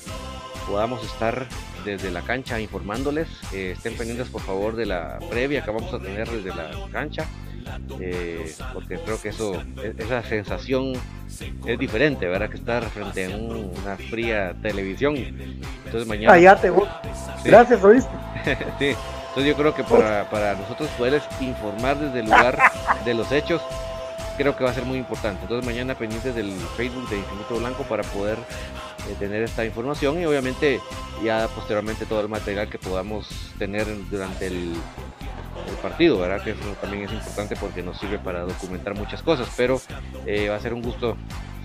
podamos 0.66 1.04
estar 1.04 1.46
desde 1.84 2.10
la 2.10 2.22
cancha 2.22 2.60
informándoles. 2.60 3.28
Eh, 3.52 3.72
estén 3.76 3.96
pendientes 3.96 4.28
por 4.28 4.40
favor 4.40 4.76
de 4.76 4.86
la 4.86 5.18
previa 5.30 5.62
que 5.62 5.70
vamos 5.70 5.92
a 5.92 5.98
tener 5.98 6.30
desde 6.30 6.54
la 6.54 6.70
cancha. 6.90 7.26
Eh, 8.00 8.54
porque 8.72 8.98
creo 8.98 9.20
que 9.20 9.28
eso, 9.30 9.62
e-, 9.82 9.94
esa 9.98 10.22
sensación 10.22 10.94
es 11.66 11.78
diferente, 11.78 12.26
¿verdad? 12.26 12.50
Que 12.50 12.56
estar 12.56 12.84
frente 12.90 13.26
a 13.26 13.36
una 13.36 13.96
fría 13.96 14.54
televisión. 14.62 15.16
Entonces 15.16 16.06
mañana... 16.06 16.32
Gracias, 17.44 17.82
oíste. 17.82 18.10
sí. 18.78 18.94
Entonces 19.28 19.52
yo 19.52 19.56
creo 19.56 19.74
que 19.74 19.82
para, 19.82 20.30
para 20.30 20.54
nosotros 20.54 20.88
poderles 20.96 21.24
informar 21.40 21.98
desde 21.98 22.20
el 22.20 22.26
lugar 22.26 22.56
de 23.04 23.14
los 23.14 23.32
hechos, 23.32 23.60
creo 24.36 24.56
que 24.56 24.62
va 24.62 24.70
a 24.70 24.74
ser 24.74 24.84
muy 24.84 24.98
importante. 24.98 25.42
Entonces 25.42 25.66
mañana 25.66 25.96
pendientes 25.96 26.34
del 26.34 26.52
Facebook 26.76 27.08
de 27.08 27.18
Infinito 27.18 27.56
Blanco 27.56 27.82
para 27.84 28.04
poder 28.04 28.38
eh, 28.38 29.16
tener 29.18 29.42
esta 29.42 29.64
información 29.64 30.20
y 30.20 30.24
obviamente 30.24 30.80
ya 31.22 31.48
posteriormente 31.48 32.06
todo 32.06 32.20
el 32.20 32.28
material 32.28 32.68
que 32.68 32.78
podamos 32.78 33.28
tener 33.58 33.86
durante 34.08 34.46
el, 34.46 34.74
el 35.68 35.76
partido, 35.76 36.18
¿verdad? 36.18 36.42
Que 36.42 36.50
eso 36.50 36.60
también 36.80 37.04
es 37.04 37.12
importante 37.12 37.56
porque 37.56 37.82
nos 37.82 37.98
sirve 37.98 38.18
para 38.18 38.40
documentar 38.40 38.94
muchas 38.94 39.22
cosas, 39.22 39.48
pero 39.56 39.80
eh, 40.26 40.48
va 40.48 40.56
a 40.56 40.60
ser 40.60 40.74
un 40.74 40.82
gusto 40.82 41.16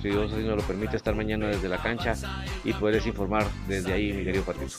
si 0.02 0.10
Dios 0.10 0.32
nos 0.32 0.58
lo 0.58 0.64
permite, 0.64 0.96
estar 0.96 1.14
mañana 1.14 1.48
desde 1.48 1.68
la 1.68 1.78
cancha 1.78 2.14
y 2.64 2.72
poderles 2.74 3.06
informar 3.06 3.46
desde 3.68 3.92
ahí, 3.92 4.14
mi 4.14 4.24
querido 4.24 4.44
partido. 4.44 4.70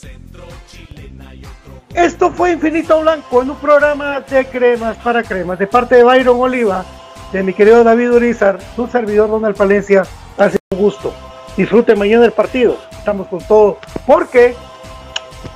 Esto 1.93 2.31
fue 2.31 2.53
Infinito 2.53 2.99
Blanco 3.01 3.41
en 3.43 3.51
un 3.51 3.57
programa 3.57 4.21
de 4.21 4.45
cremas 4.45 4.97
para 4.97 5.21
cremas, 5.23 5.59
de 5.59 5.67
parte 5.67 5.95
de 5.95 6.03
Byron 6.03 6.39
Oliva, 6.39 6.85
de 7.31 7.43
mi 7.43 7.53
querido 7.53 7.83
David 7.83 8.13
Urizar, 8.13 8.59
su 8.75 8.87
servidor 8.87 9.29
Donald 9.29 9.55
Palencia. 9.55 10.03
Hace 10.37 10.57
un 10.71 10.79
gusto. 10.79 11.13
Disfruten 11.55 11.99
mañana 11.99 12.25
el 12.25 12.31
partido. 12.31 12.77
Estamos 12.91 13.27
con 13.27 13.39
todo. 13.41 13.77
Porque 14.07 14.55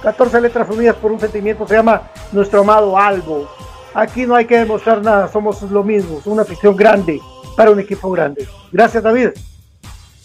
14 0.01 0.41
letras 0.41 0.69
unidas 0.69 0.95
por 0.95 1.11
un 1.11 1.19
sentimiento 1.19 1.67
se 1.67 1.75
llama 1.75 2.03
nuestro 2.31 2.61
amado 2.61 2.97
Albo. 2.97 3.49
Aquí 3.93 4.25
no 4.25 4.35
hay 4.35 4.45
que 4.45 4.59
demostrar 4.59 5.01
nada, 5.01 5.27
somos 5.27 5.61
lo 5.63 5.83
mismo, 5.83 6.21
una 6.25 6.41
afición 6.41 6.75
grande 6.75 7.21
para 7.55 7.71
un 7.71 7.79
equipo 7.79 8.11
grande. 8.11 8.47
Gracias 8.71 9.01
David. 9.01 9.29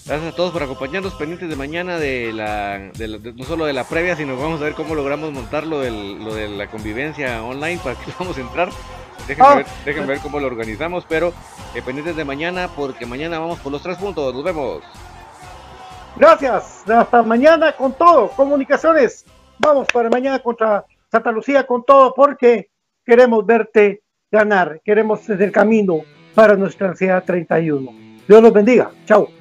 Gracias 0.06 0.32
a 0.32 0.36
todos 0.36 0.50
por 0.50 0.62
acompañarnos 0.62 1.14
pendientes 1.14 1.48
de 1.48 1.56
mañana 1.56 1.98
de 1.98 2.32
la, 2.32 2.90
no 3.36 3.44
solo 3.44 3.64
de 3.64 3.72
la 3.72 3.84
previa, 3.84 4.16
sino 4.16 4.36
vamos 4.36 4.60
a 4.60 4.64
ver 4.64 4.74
cómo 4.74 4.94
logramos 4.94 5.32
montar 5.32 5.66
lo, 5.66 5.82
lo 5.82 6.34
de 6.34 6.48
la 6.48 6.66
convivencia 6.68 7.42
online 7.42 7.80
para 7.82 7.94
que 7.94 8.10
podamos 8.18 8.36
entrar. 8.38 8.70
Déjenme, 9.28 9.64
ah. 10.02 10.06
ver, 10.06 10.18
cómo 10.18 10.40
lo 10.40 10.46
organizamos, 10.46 11.04
pero 11.08 11.32
eh, 11.74 11.82
pendientes 11.82 12.16
de 12.16 12.24
mañana 12.24 12.68
porque 12.74 13.06
mañana 13.06 13.38
vamos 13.38 13.60
por 13.60 13.70
los 13.70 13.82
tres 13.82 13.98
puntos. 13.98 14.34
Nos 14.34 14.42
vemos. 14.42 14.82
Gracias. 16.16 16.82
Hasta 16.88 17.22
mañana 17.22 17.72
con 17.72 17.92
todo. 17.92 18.28
Comunicaciones. 18.30 19.24
Vamos 19.62 19.88
para 19.92 20.08
mañana 20.08 20.38
contra 20.38 20.86
Santa 21.10 21.30
Lucía 21.30 21.66
con 21.66 21.84
todo 21.84 22.14
porque 22.14 22.70
queremos 23.04 23.44
verte 23.44 24.02
ganar. 24.30 24.80
Queremos 24.82 25.26
desde 25.26 25.44
el 25.44 25.52
camino 25.52 26.00
para 26.34 26.56
nuestra 26.56 26.88
ansiedad 26.88 27.22
31. 27.22 27.92
Dios 28.26 28.42
los 28.42 28.52
bendiga. 28.54 28.90
Chao. 29.04 29.39